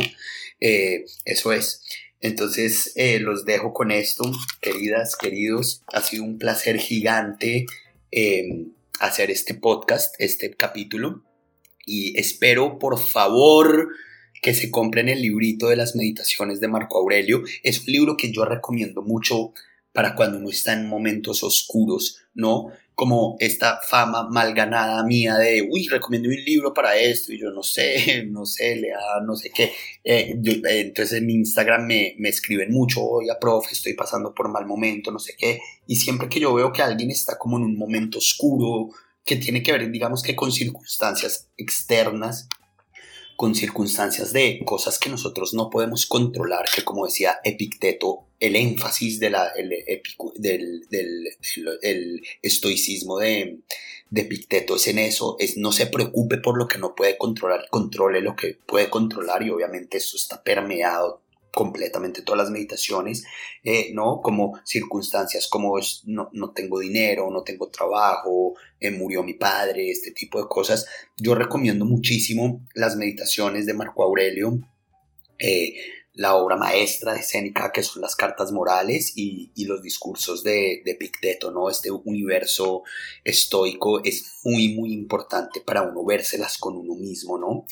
Eh, 0.60 1.06
eso 1.26 1.52
es. 1.52 1.82
Entonces 2.22 2.94
eh, 2.96 3.20
los 3.20 3.46
dejo 3.46 3.74
con 3.74 3.92
esto, 3.92 4.24
queridas, 4.62 5.16
queridos. 5.16 5.84
Ha 5.94 6.02
sido 6.02 6.24
un 6.24 6.38
placer 6.38 6.78
gigante. 6.80 7.66
Eh, 8.12 8.68
hacer 9.00 9.32
este 9.32 9.54
podcast, 9.54 10.16
este 10.20 10.52
capítulo. 10.52 11.24
Y 11.86 12.18
espero, 12.20 12.80
por 12.80 13.00
favor, 13.00 13.90
que 14.42 14.54
se 14.54 14.70
compren 14.70 15.10
el 15.10 15.22
librito 15.22 15.68
de 15.68 15.76
las 15.76 15.96
meditaciones 15.96 16.60
de 16.60 16.68
Marco 16.68 16.98
Aurelio. 16.98 17.44
Es 17.64 17.88
un 17.88 17.94
libro 17.94 18.18
que 18.18 18.32
yo 18.32 18.46
recomiendo 18.46 19.02
mucho 19.02 19.54
para 19.94 20.16
cuando 20.16 20.38
uno 20.38 20.50
está 20.50 20.74
en 20.74 20.88
momentos 20.88 21.44
oscuros, 21.44 22.22
¿no? 22.34 22.72
Como 22.98 23.38
esta 23.40 23.80
fama 23.88 24.28
mal 24.28 24.56
ganada 24.56 25.04
mía 25.04 25.36
de, 25.36 25.62
uy, 25.70 25.88
recomiendo 25.88 26.30
un 26.30 26.36
libro 26.36 26.74
para 26.74 26.98
esto, 26.98 27.32
y 27.32 27.40
yo 27.40 27.52
no 27.52 27.62
sé, 27.62 28.26
no 28.30 28.44
sé, 28.46 28.76
lea, 28.76 28.98
no 29.24 29.36
sé 29.36 29.52
qué. 29.54 29.72
Eh, 30.04 30.36
eh, 30.44 30.62
entonces 30.82 31.22
en 31.22 31.30
Instagram 31.30 31.86
me, 31.86 32.16
me 32.18 32.30
escriben 32.30 32.72
mucho, 32.72 33.04
oiga, 33.04 33.38
profe, 33.40 33.74
estoy 33.74 33.94
pasando 33.94 34.34
por 34.34 34.50
mal 34.50 34.66
momento, 34.66 35.12
no 35.12 35.20
sé 35.20 35.36
qué. 35.38 35.60
Y 35.86 35.98
siempre 35.98 36.28
que 36.28 36.40
yo 36.40 36.54
veo 36.56 36.74
que 36.74 36.82
alguien 36.82 37.12
está 37.12 37.38
como 37.38 37.58
en 37.58 37.64
un 37.64 37.78
momento 37.78 38.18
oscuro, 38.18 38.90
que 39.24 39.36
tiene 39.36 39.62
que 39.62 39.74
ver, 39.74 39.92
digamos 39.92 40.24
que 40.24 40.36
con 40.36 40.52
circunstancias 40.52 41.50
externas, 41.58 42.50
con 43.38 43.54
circunstancias 43.54 44.34
de 44.34 44.60
cosas 44.66 44.98
que 44.98 45.12
nosotros 45.12 45.54
no 45.54 45.70
podemos 45.70 46.08
controlar, 46.08 46.66
que 46.74 46.84
como 46.84 47.06
decía 47.06 47.40
Epicteto, 47.44 48.26
el 48.40 48.56
énfasis 48.56 49.20
de 49.20 49.30
la, 49.30 49.48
el, 49.56 49.70
del, 50.36 50.88
del, 50.90 52.24
estoicismo 52.42 53.20
de, 53.20 53.60
de 54.10 54.22
Epicteto 54.22 54.76
es 54.76 54.88
en 54.88 54.98
eso, 54.98 55.36
es 55.40 55.56
no 55.56 55.72
se 55.72 55.86
preocupe 55.86 56.38
por 56.38 56.58
lo 56.58 56.68
que 56.68 56.80
no 56.80 56.96
puede 56.96 57.16
controlar, 57.20 57.68
controle 57.70 58.22
lo 58.22 58.36
que 58.36 58.58
puede 58.66 58.90
controlar 58.90 59.44
y 59.44 59.52
obviamente 59.52 59.98
eso 59.98 60.18
está 60.18 60.42
permeado 60.42 61.22
completamente 61.58 62.22
todas 62.22 62.38
las 62.38 62.52
meditaciones, 62.52 63.24
eh, 63.64 63.90
¿no? 63.92 64.22
Como 64.22 64.60
circunstancias 64.64 65.48
como 65.48 65.80
es, 65.80 66.04
no, 66.06 66.30
no, 66.32 66.52
tengo 66.52 66.78
dinero, 66.78 67.32
no 67.32 67.42
tengo 67.42 67.70
trabajo, 67.70 68.54
eh, 68.80 68.92
murió 68.92 69.24
mi 69.24 69.34
padre, 69.34 69.90
este 69.90 70.12
tipo 70.12 70.40
de 70.40 70.48
cosas. 70.48 70.86
Yo 71.18 71.34
recomiendo 71.34 71.84
muchísimo 71.84 72.64
las 72.76 72.96
meditaciones 72.96 73.66
de 73.66 73.74
Marco 73.74 74.04
Aurelio, 74.04 74.60
eh, 75.40 75.74
la 76.14 76.36
obra 76.36 76.58
maestra 76.58 77.16
de 77.16 77.24
Séneca, 77.24 77.72
que 77.72 77.82
son 77.82 78.04
las 78.04 78.16
cartas 78.16 78.52
morales 78.52 79.14
y, 79.16 79.52
los 79.66 79.82
discursos 79.82 80.44
de, 80.44 80.84
de, 80.86 80.94
Picteto, 80.94 81.52
¿no? 81.52 81.72
Este 81.72 81.90
universo 81.90 82.84
estoico 83.24 84.04
es 84.04 84.42
muy, 84.44 84.76
muy 84.76 84.94
importante 84.94 85.60
para 85.62 85.82
uno 85.82 86.06
vérselas 86.06 86.60
con 86.60 86.78
uno 86.78 86.94
mismo, 86.94 87.40
¿no? 87.40 87.66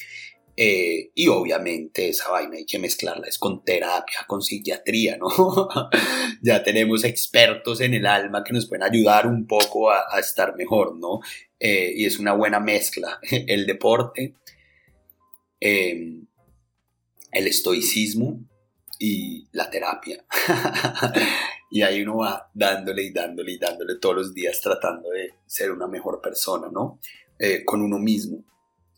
Eh, 0.57 1.11
y 1.14 1.27
obviamente 1.27 2.07
esa 2.07 2.30
vaina 2.30 2.56
hay 2.56 2.65
que 2.65 2.80
mezclarla 2.80 3.27
es 3.27 3.38
con 3.38 3.65
terapia, 3.65 4.19
con 4.26 4.41
psiquiatría, 4.41 5.18
¿no? 5.18 5.27
ya 6.41 6.64
tenemos 6.64 7.03
expertos 7.03 7.82
en 7.82 7.94
el 7.94 8.06
alma 8.06 8.41
que 8.44 8.53
nos 8.53 8.65
pueden 8.65 8.84
ayudar 8.84 9.27
un 9.27 9.48
poco 9.48 9.91
a, 9.91 10.06
estar 10.18 10.56
mejor, 10.56 10.95
¿no? 10.95 11.19
Eh, 11.60 11.91
y 11.95 12.06
es 12.06 12.19
una 12.19 12.34
buena 12.34 12.61
mezcla. 12.61 13.19
El 13.48 13.65
deporte, 13.65 14.36
em, 15.60 16.26
el 17.32 17.48
estoicismo 17.48 18.40
y 18.98 19.48
la 19.52 19.69
terapia. 19.69 20.23
y 21.69 21.82
ahí 21.82 22.02
uno 22.02 22.18
va 22.18 22.49
dándole 22.53 23.03
y 23.03 23.11
dándole 23.11 23.52
y 23.52 23.57
dándole 23.57 23.95
todos 23.99 24.15
los 24.15 24.34
días 24.34 24.61
tratando 24.61 25.10
de 25.10 25.34
ser 25.45 25.72
una 25.72 25.88
mejor 25.88 26.22
persona, 26.22 26.69
¿no? 26.72 26.99
Eh, 27.38 27.65
con 27.65 27.82
uno 27.82 27.99
mismo 27.99 28.45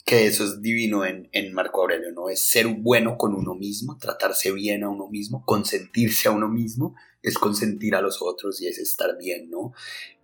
que 0.07 0.25
eso 0.25 0.43
es 0.45 0.61
divino 0.61 1.03
en, 1.05 1.53
Marco 1.53 1.81
Aurelio, 1.81 2.13
¿no? 2.13 2.29
Es 2.29 2.41
ser 2.41 2.67
bueno 2.67 3.17
con 3.17 3.35
uno 3.35 3.55
mismo, 3.55 3.97
tratarse 3.97 4.53
bien 4.53 4.85
a 4.85 4.89
uno 4.89 5.09
mismo, 5.09 5.43
consentirse 5.45 6.29
a 6.29 6.31
uno 6.31 6.47
mismo, 6.47 6.95
es 7.21 7.37
consentir 7.37 7.93
a 7.93 8.01
los 8.01 8.21
otros 8.21 8.61
y 8.61 8.67
es 8.67 8.79
estar 8.79 9.17
bien, 9.17 9.49
¿no? 9.49 9.73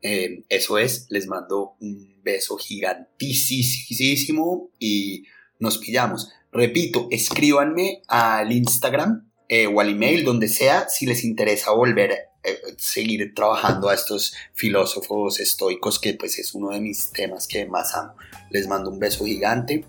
Eh, 0.01 0.45
eso 0.47 0.77
es, 0.77 1.07
les 1.09 1.27
mando 1.27 1.73
un 1.81 2.21
beso 2.23 2.55
gigantísimo 2.55 4.69
y 4.79 5.25
nos 5.59 5.79
pillamos. 5.79 6.31
Repito, 6.53 7.09
escríbanme 7.11 8.03
al 8.07 8.53
Instagram 8.53 9.29
eh, 9.49 9.67
o 9.67 9.81
al 9.81 9.89
email, 9.89 10.23
donde 10.23 10.47
sea, 10.47 10.87
si 10.87 11.05
les 11.05 11.25
interesa 11.25 11.71
volver 11.71 12.29
seguir 12.77 13.33
trabajando 13.33 13.89
a 13.89 13.93
estos 13.93 14.33
filósofos 14.53 15.39
estoicos, 15.39 15.99
que 15.99 16.13
pues 16.13 16.39
es 16.39 16.53
uno 16.53 16.71
de 16.71 16.79
mis 16.79 17.11
temas 17.11 17.47
que 17.47 17.65
más 17.65 17.95
amo. 17.95 18.15
Les 18.49 18.67
mando 18.67 18.89
un 18.89 18.99
beso 18.99 19.25
gigante. 19.25 19.85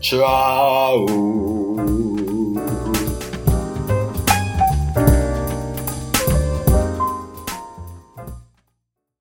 Chao. 0.00 1.06